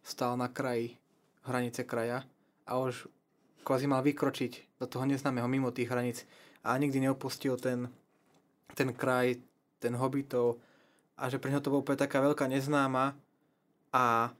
stál 0.00 0.40
na 0.40 0.48
kraji 0.48 0.96
hranice 1.44 1.84
kraja 1.84 2.24
a 2.64 2.80
už 2.80 3.12
kvázi 3.60 3.84
mal 3.84 4.00
vykročiť 4.00 4.80
do 4.80 4.88
toho 4.88 5.04
neznámeho 5.04 5.44
mimo 5.44 5.68
tých 5.68 5.92
hraníc 5.92 6.24
a 6.64 6.80
nikdy 6.80 7.04
neopustil 7.04 7.60
ten 7.60 7.92
ten 8.74 8.94
kraj, 8.94 9.38
ten 9.80 9.96
hobitov 9.96 10.60
a 11.20 11.28
že 11.28 11.36
pre 11.36 11.52
neho 11.52 11.60
to 11.60 11.68
bolo 11.68 11.84
úplne 11.84 12.00
taká 12.00 12.20
veľká 12.24 12.48
neznáma 12.48 13.12
a 13.92 14.32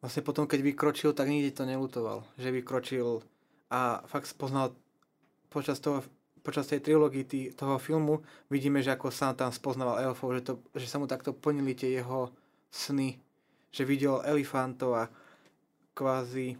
vlastne 0.00 0.22
potom, 0.22 0.48
keď 0.48 0.60
vykročil, 0.62 1.12
tak 1.12 1.28
nikde 1.28 1.52
to 1.52 1.68
nelutoval, 1.68 2.24
že 2.40 2.54
vykročil 2.54 3.20
a 3.68 4.00
fakt 4.06 4.30
spoznal 4.30 4.72
počas, 5.50 5.82
toho, 5.82 6.00
počas 6.40 6.70
tej 6.70 6.80
trilógii 6.80 7.52
toho 7.52 7.76
filmu 7.82 8.22
vidíme, 8.48 8.80
že 8.80 8.94
ako 8.94 9.10
sa 9.10 9.34
tam 9.34 9.50
spoznával 9.50 10.00
elfov, 10.00 10.36
že, 10.38 10.42
to, 10.46 10.52
že 10.78 10.86
sa 10.86 11.02
mu 11.02 11.10
takto 11.10 11.34
plnili 11.34 11.74
tie 11.74 11.98
jeho 11.98 12.30
sny, 12.70 13.18
že 13.72 13.82
videl 13.82 14.22
elefantov 14.22 14.92
a 14.94 15.04
kvázi, 15.96 16.54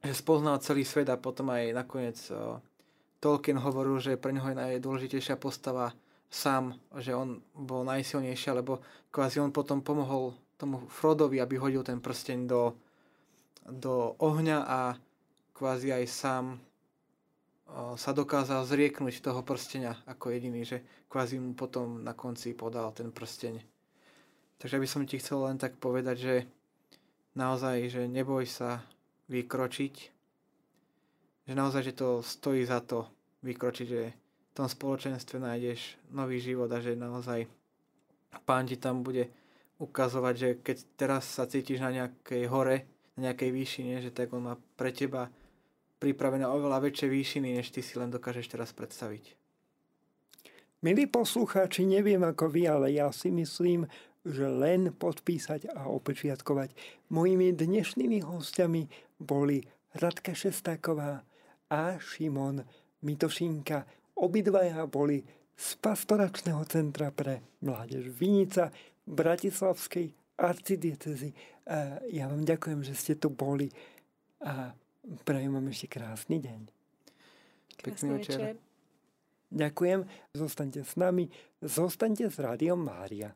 že 0.00 0.12
spoznal 0.14 0.62
celý 0.62 0.86
svet 0.86 1.10
a 1.10 1.20
potom 1.20 1.50
aj 1.50 1.74
nakoniec 1.74 2.18
Tolkien 3.24 3.56
hovoril, 3.56 3.96
že 4.04 4.20
pre 4.20 4.36
neho 4.36 4.44
je 4.52 4.60
najdôležitejšia 4.60 5.40
postava 5.40 5.96
sám, 6.28 6.76
že 7.00 7.16
on 7.16 7.40
bol 7.56 7.80
najsilnejší, 7.88 8.52
lebo 8.52 8.84
kvázi 9.08 9.40
on 9.40 9.48
potom 9.48 9.80
pomohol 9.80 10.36
tomu 10.60 10.84
Frodovi, 10.92 11.40
aby 11.40 11.56
hodil 11.56 11.80
ten 11.80 12.04
prsteň 12.04 12.44
do, 12.44 12.76
do 13.64 14.12
ohňa 14.20 14.58
a 14.68 14.80
kvázi 15.56 15.96
aj 15.96 16.04
sám 16.04 16.44
sa 17.96 18.12
dokázal 18.12 18.68
zrieknúť 18.68 19.24
toho 19.24 19.40
prstenia 19.40 19.96
ako 20.04 20.30
jediný, 20.30 20.68
že 20.68 20.84
kvázi 21.08 21.40
mu 21.40 21.56
potom 21.56 22.04
na 22.04 22.12
konci 22.12 22.52
podal 22.52 22.92
ten 22.92 23.08
prsteň. 23.08 23.56
Takže 24.60 24.76
by 24.78 24.86
som 24.86 25.02
ti 25.08 25.16
chcel 25.16 25.42
len 25.48 25.56
tak 25.56 25.80
povedať, 25.80 26.16
že 26.20 26.34
naozaj, 27.34 27.88
že 27.88 28.02
neboj 28.04 28.44
sa 28.46 28.84
vykročiť, 29.32 30.13
že 31.44 31.52
naozaj, 31.52 31.92
že 31.92 31.98
to 31.98 32.24
stojí 32.24 32.64
za 32.64 32.80
to 32.80 33.08
vykročiť, 33.44 33.86
že 33.86 34.02
v 34.14 34.52
tom 34.56 34.68
spoločenstve 34.70 35.36
nájdeš 35.42 36.00
nový 36.14 36.40
život 36.40 36.70
a 36.72 36.80
že 36.80 36.96
naozaj 36.96 37.44
pán 38.48 38.64
ti 38.64 38.80
tam 38.80 39.04
bude 39.04 39.28
ukazovať, 39.78 40.34
že 40.34 40.48
keď 40.62 40.76
teraz 40.96 41.24
sa 41.26 41.44
cítiš 41.44 41.82
na 41.82 41.90
nejakej 41.90 42.46
hore, 42.48 42.86
na 43.18 43.30
nejakej 43.30 43.50
výšine, 43.50 44.00
že 44.00 44.14
tak 44.14 44.32
on 44.32 44.46
má 44.46 44.54
pre 44.78 44.94
teba 44.94 45.28
pripravené 45.98 46.46
oveľa 46.46 46.84
väčšie 46.90 47.08
výšiny, 47.10 47.48
než 47.58 47.70
ty 47.70 47.80
si 47.82 47.98
len 47.98 48.10
dokážeš 48.10 48.54
teraz 48.54 48.70
predstaviť. 48.72 49.34
Milí 50.84 51.08
poslucháči, 51.08 51.88
neviem 51.88 52.20
ako 52.20 52.52
vy, 52.52 52.68
ale 52.68 52.92
ja 52.92 53.08
si 53.08 53.32
myslím, 53.32 53.88
že 54.24 54.44
len 54.48 54.92
podpísať 54.92 55.72
a 55.72 55.88
opečiatkovať. 55.88 56.76
Mojimi 57.08 57.56
dnešnými 57.56 58.20
hostiami 58.20 58.88
boli 59.16 59.64
Radka 59.96 60.36
Šestáková 60.36 61.24
a 61.70 61.96
Šimon 62.00 62.64
Mitošinka. 63.04 63.84
Obidvaja 64.18 64.86
boli 64.86 65.22
z 65.54 65.68
pastoračného 65.78 66.62
centra 66.66 67.14
pre 67.14 67.58
mládež 67.62 68.10
Vinica 68.10 68.74
v 69.06 69.12
Bratislavskej 69.12 70.06
arcidiecezy. 70.40 71.30
Ja 72.10 72.26
vám 72.26 72.42
ďakujem, 72.42 72.82
že 72.82 72.94
ste 72.98 73.14
tu 73.14 73.30
boli 73.30 73.70
a 74.42 74.74
prajem 75.22 75.54
vám 75.54 75.70
ešte 75.70 75.86
krásny 75.94 76.42
deň. 76.42 76.60
Krásny 77.80 78.08
večer. 78.18 78.58
Ďakujem, 79.54 80.02
zostaňte 80.34 80.82
s 80.82 80.98
nami, 80.98 81.30
zostaňte 81.62 82.26
s 82.26 82.36
Rádiom 82.42 82.82
Mária. 82.82 83.30